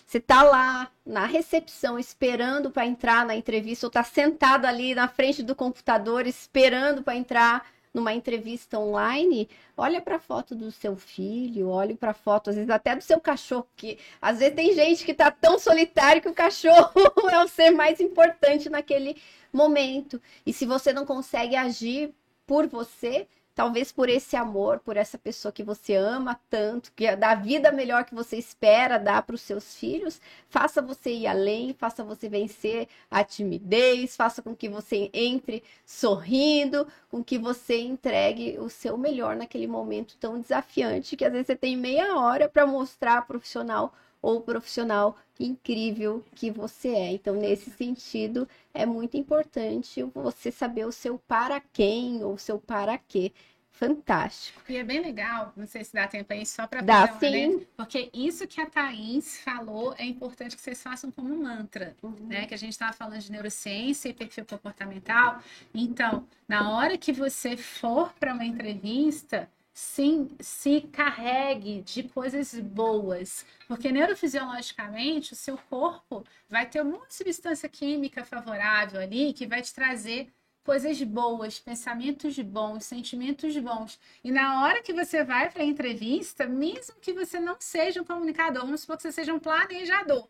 Você 0.05 0.21
tá 0.21 0.43
lá 0.43 0.89
na 1.05 1.25
recepção 1.25 1.99
esperando 1.99 2.71
para 2.71 2.85
entrar 2.85 3.25
na 3.25 3.35
entrevista, 3.35 3.85
ou 3.85 3.91
tá 3.91 4.01
sentado 4.05 4.63
ali 4.63 4.95
na 4.95 5.09
frente 5.09 5.43
do 5.43 5.55
computador 5.55 6.25
esperando 6.25 7.03
para 7.03 7.17
entrar 7.17 7.69
numa 7.93 8.13
entrevista 8.13 8.79
online, 8.79 9.49
olha 9.75 10.01
para 10.01 10.15
a 10.15 10.19
foto 10.19 10.55
do 10.55 10.71
seu 10.71 10.95
filho, 10.95 11.69
olhe 11.69 11.95
para 11.95 12.11
a 12.11 12.13
foto, 12.13 12.49
às 12.49 12.55
vezes 12.55 12.69
até 12.69 12.95
do 12.95 13.03
seu 13.03 13.19
cachorro, 13.19 13.67
que 13.75 13.97
às 14.21 14.39
vezes 14.39 14.55
tem 14.55 14.73
gente 14.73 15.03
que 15.03 15.13
tá 15.13 15.29
tão 15.29 15.59
solitário 15.59 16.21
que 16.21 16.29
o 16.29 16.33
cachorro 16.33 16.93
é 17.29 17.43
o 17.43 17.47
ser 17.47 17.71
mais 17.71 17.99
importante 17.99 18.69
naquele 18.69 19.21
momento. 19.51 20.21
E 20.45 20.53
se 20.53 20.65
você 20.65 20.93
não 20.93 21.05
consegue 21.05 21.55
agir 21.55 22.13
por 22.47 22.67
você, 22.67 23.27
talvez 23.61 23.91
por 23.91 24.09
esse 24.09 24.35
amor, 24.35 24.79
por 24.79 24.97
essa 24.97 25.19
pessoa 25.19 25.51
que 25.51 25.61
você 25.61 25.93
ama 25.93 26.39
tanto, 26.49 26.91
que 26.95 27.05
é 27.05 27.15
da 27.15 27.35
vida 27.35 27.71
melhor 27.71 28.03
que 28.05 28.15
você 28.15 28.35
espera 28.35 28.97
dar 28.97 29.21
para 29.21 29.35
os 29.35 29.41
seus 29.41 29.75
filhos, 29.75 30.19
faça 30.49 30.81
você 30.81 31.11
ir 31.11 31.27
além, 31.27 31.71
faça 31.71 32.03
você 32.03 32.27
vencer 32.27 32.87
a 33.11 33.23
timidez, 33.23 34.15
faça 34.15 34.41
com 34.41 34.55
que 34.55 34.67
você 34.67 35.11
entre 35.13 35.63
sorrindo, 35.85 36.87
com 37.07 37.23
que 37.23 37.37
você 37.37 37.79
entregue 37.81 38.57
o 38.57 38.67
seu 38.67 38.97
melhor 38.97 39.35
naquele 39.35 39.67
momento 39.67 40.17
tão 40.19 40.41
desafiante 40.41 41.15
que 41.15 41.23
às 41.23 41.31
vezes 41.31 41.45
você 41.45 41.55
tem 41.55 41.77
meia 41.77 42.17
hora 42.17 42.49
para 42.49 42.65
mostrar 42.65 43.27
profissional 43.27 43.93
ou 44.21 44.41
profissional 44.41 45.15
incrível 45.39 46.23
que 46.35 46.51
você 46.51 46.89
é. 46.89 47.11
Então, 47.11 47.35
nesse 47.35 47.71
sentido, 47.71 48.47
é 48.73 48.85
muito 48.85 49.17
importante 49.17 50.03
você 50.13 50.51
saber 50.51 50.85
o 50.85 50.91
seu 50.91 51.17
para 51.17 51.59
quem 51.59 52.23
ou 52.23 52.33
o 52.33 52.39
seu 52.39 52.59
para 52.59 52.97
quê. 52.97 53.31
Fantástico. 53.71 54.61
E 54.69 54.77
é 54.77 54.83
bem 54.83 55.01
legal, 55.01 55.53
não 55.55 55.65
sei 55.65 55.83
se 55.83 55.93
dá 55.93 56.07
tempo 56.07 56.31
aí 56.31 56.45
só 56.45 56.67
para 56.67 56.81
Dá 56.81 57.07
sim. 57.17 57.57
Né? 57.57 57.65
Porque 57.75 58.11
isso 58.13 58.45
que 58.47 58.61
a 58.61 58.65
Thaís 58.67 59.39
falou 59.41 59.95
é 59.97 60.05
importante 60.05 60.55
que 60.55 60.61
vocês 60.61 60.81
façam 60.81 61.09
como 61.09 61.35
mantra, 61.35 61.95
uhum. 62.03 62.27
né? 62.27 62.45
Que 62.45 62.53
a 62.53 62.57
gente 62.57 62.73
estava 62.73 62.93
falando 62.93 63.19
de 63.19 63.31
neurociência 63.31 64.09
e 64.09 64.13
perfil 64.13 64.45
comportamental. 64.45 65.41
Então, 65.73 66.27
na 66.47 66.69
hora 66.69 66.97
que 66.97 67.11
você 67.11 67.57
for 67.57 68.13
para 68.19 68.33
uma 68.33 68.45
entrevista, 68.45 69.49
sim, 69.73 70.29
se 70.39 70.81
carregue 70.81 71.81
de 71.81 72.03
coisas 72.03 72.53
boas, 72.59 73.45
porque 73.67 73.91
neurofisiologicamente 73.91 75.33
o 75.33 75.35
seu 75.35 75.57
corpo 75.57 76.23
vai 76.47 76.67
ter 76.67 76.81
uma 76.81 76.99
substância 77.09 77.67
química 77.67 78.23
favorável 78.23 79.01
ali 79.01 79.33
que 79.33 79.47
vai 79.47 79.61
te 79.61 79.73
trazer 79.73 80.31
coisas 80.63 81.01
boas, 81.03 81.59
pensamentos 81.59 82.37
bons, 82.39 82.85
sentimentos 82.85 83.55
bons. 83.57 83.99
E 84.23 84.31
na 84.31 84.63
hora 84.63 84.81
que 84.81 84.93
você 84.93 85.23
vai 85.23 85.49
para 85.49 85.63
a 85.63 85.65
entrevista, 85.65 86.45
mesmo 86.45 86.95
que 87.01 87.13
você 87.13 87.39
não 87.39 87.55
seja 87.59 88.01
um 88.01 88.05
comunicador, 88.05 88.63
vamos 88.63 88.81
supor 88.81 88.97
que 88.97 89.03
você 89.03 89.11
seja 89.11 89.33
um 89.33 89.39
planejador. 89.39 90.27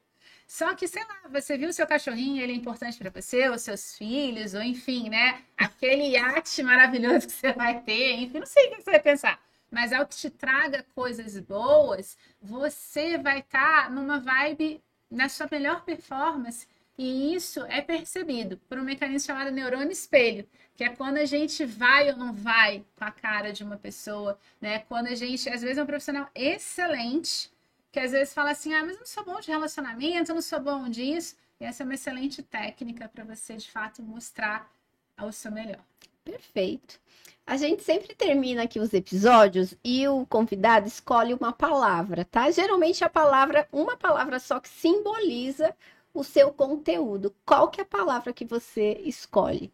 Só 0.47 0.75
que, 0.75 0.87
sei 0.87 1.03
lá, 1.05 1.29
você 1.29 1.57
viu 1.57 1.69
o 1.69 1.73
seu 1.73 1.87
cachorrinho, 1.87 2.41
ele 2.41 2.51
é 2.51 2.55
importante 2.55 2.97
para 2.97 3.09
você, 3.09 3.49
os 3.49 3.61
seus 3.61 3.97
filhos, 3.97 4.53
ou 4.53 4.61
enfim, 4.61 5.09
né? 5.09 5.41
Aquele 5.57 6.09
iate 6.09 6.61
maravilhoso 6.61 7.27
que 7.27 7.33
você 7.33 7.53
vai 7.53 7.81
ter, 7.81 8.15
enfim, 8.15 8.39
não 8.39 8.45
sei 8.45 8.67
o 8.67 8.75
que 8.75 8.81
você 8.81 8.91
vai 8.91 8.99
pensar. 8.99 9.41
Mas 9.71 9.93
ao 9.93 10.05
que 10.05 10.15
te 10.15 10.29
traga 10.29 10.85
coisas 10.93 11.39
boas, 11.39 12.17
você 12.41 13.17
vai 13.17 13.39
estar 13.39 13.85
tá 13.85 13.89
numa 13.89 14.19
vibe 14.19 14.83
na 15.09 15.29
sua 15.29 15.47
melhor 15.49 15.83
performance. 15.83 16.67
E 16.97 17.33
isso 17.33 17.63
é 17.65 17.81
percebido 17.81 18.57
por 18.69 18.77
um 18.77 18.83
mecanismo 18.83 19.25
chamado 19.25 19.51
neurônio 19.51 19.91
espelho, 19.91 20.47
que 20.75 20.83
é 20.83 20.89
quando 20.89 21.17
a 21.17 21.25
gente 21.25 21.65
vai 21.65 22.09
ou 22.11 22.17
não 22.17 22.33
vai 22.33 22.85
com 22.95 23.05
a 23.05 23.11
cara 23.11 23.51
de 23.51 23.63
uma 23.63 23.77
pessoa, 23.77 24.37
né? 24.59 24.79
Quando 24.79 25.07
a 25.07 25.15
gente, 25.15 25.49
às 25.49 25.61
vezes, 25.61 25.77
é 25.77 25.83
um 25.83 25.87
profissional 25.87 26.29
excelente, 26.35 27.51
que 27.91 27.99
às 27.99 28.11
vezes 28.11 28.33
fala 28.33 28.51
assim: 28.51 28.73
ah, 28.73 28.83
mas 28.83 28.93
eu 28.93 28.99
não 28.99 29.05
sou 29.05 29.25
bom 29.25 29.39
de 29.39 29.49
relacionamento, 29.49 30.31
eu 30.31 30.35
não 30.35 30.41
sou 30.41 30.59
bom 30.59 30.89
disso. 30.89 31.35
E 31.59 31.65
essa 31.65 31.83
é 31.83 31.85
uma 31.85 31.93
excelente 31.93 32.41
técnica 32.41 33.07
para 33.07 33.23
você, 33.23 33.55
de 33.55 33.69
fato, 33.69 34.01
mostrar 34.01 34.69
ao 35.15 35.31
seu 35.31 35.51
melhor. 35.51 35.83
Perfeito. 36.23 36.99
A 37.45 37.57
gente 37.57 37.83
sempre 37.83 38.15
termina 38.15 38.63
aqui 38.63 38.79
os 38.79 38.93
episódios 38.93 39.75
e 39.83 40.07
o 40.07 40.25
convidado 40.25 40.87
escolhe 40.87 41.33
uma 41.33 41.51
palavra, 41.51 42.23
tá? 42.23 42.49
Geralmente 42.51 43.03
a 43.03 43.09
palavra, 43.09 43.67
uma 43.71 43.97
palavra 43.97 44.39
só 44.39 44.59
que 44.59 44.69
simboliza 44.69 45.75
o 46.13 46.23
seu 46.23 46.51
conteúdo. 46.51 47.33
Qual 47.45 47.69
que 47.69 47.81
é 47.81 47.83
a 47.83 47.87
palavra 47.87 48.33
que 48.33 48.45
você 48.45 49.01
escolhe? 49.05 49.71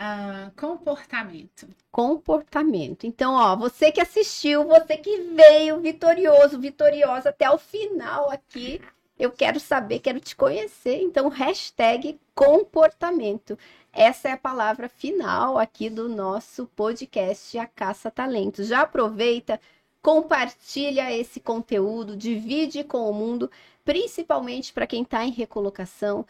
Uh, 0.00 0.50
comportamento. 0.58 1.68
Comportamento. 1.92 3.06
Então, 3.06 3.34
ó, 3.34 3.54
você 3.54 3.92
que 3.92 4.00
assistiu, 4.00 4.64
você 4.64 4.96
que 4.96 5.20
veio 5.34 5.78
vitorioso, 5.80 6.58
vitoriosa 6.58 7.28
até 7.28 7.50
o 7.50 7.58
final 7.58 8.30
aqui, 8.30 8.80
eu 9.18 9.30
quero 9.30 9.60
saber, 9.60 9.98
quero 9.98 10.18
te 10.18 10.34
conhecer. 10.34 11.02
Então, 11.02 11.28
hashtag 11.28 12.18
comportamento. 12.34 13.58
Essa 13.92 14.30
é 14.30 14.32
a 14.32 14.38
palavra 14.38 14.88
final 14.88 15.58
aqui 15.58 15.90
do 15.90 16.08
nosso 16.08 16.66
podcast 16.74 17.58
A 17.58 17.66
Caça 17.66 18.10
Talentos. 18.10 18.68
Já 18.68 18.82
aproveita, 18.82 19.60
compartilha 20.00 21.12
esse 21.12 21.40
conteúdo, 21.40 22.16
divide 22.16 22.82
com 22.84 23.10
o 23.10 23.12
mundo, 23.12 23.50
principalmente 23.90 24.72
para 24.72 24.86
quem 24.86 25.02
está 25.02 25.24
em 25.24 25.32
recolocação 25.32 26.24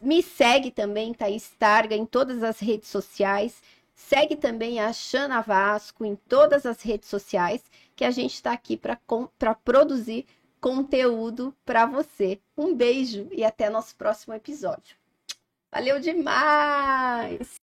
me 0.00 0.22
segue 0.22 0.70
também, 0.70 1.12
Thaís 1.12 1.50
Targa, 1.58 1.94
em 1.94 2.06
todas 2.06 2.42
as 2.42 2.58
redes 2.60 2.88
sociais. 2.88 3.62
Segue 3.94 4.36
também 4.36 4.80
a 4.80 4.90
Xana 4.90 5.42
Vasco 5.42 6.02
em 6.02 6.16
todas 6.16 6.64
as 6.64 6.80
redes 6.80 7.10
sociais, 7.10 7.62
que 7.94 8.06
a 8.06 8.10
gente 8.10 8.32
está 8.32 8.52
aqui 8.52 8.74
para 8.78 9.54
produzir 9.54 10.24
conteúdo 10.62 11.54
para 11.62 11.84
você. 11.84 12.40
Um 12.56 12.74
beijo 12.74 13.28
e 13.30 13.44
até 13.44 13.68
nosso 13.68 13.94
próximo 13.96 14.32
episódio. 14.32 14.96
Valeu 15.70 16.00
demais! 16.00 17.60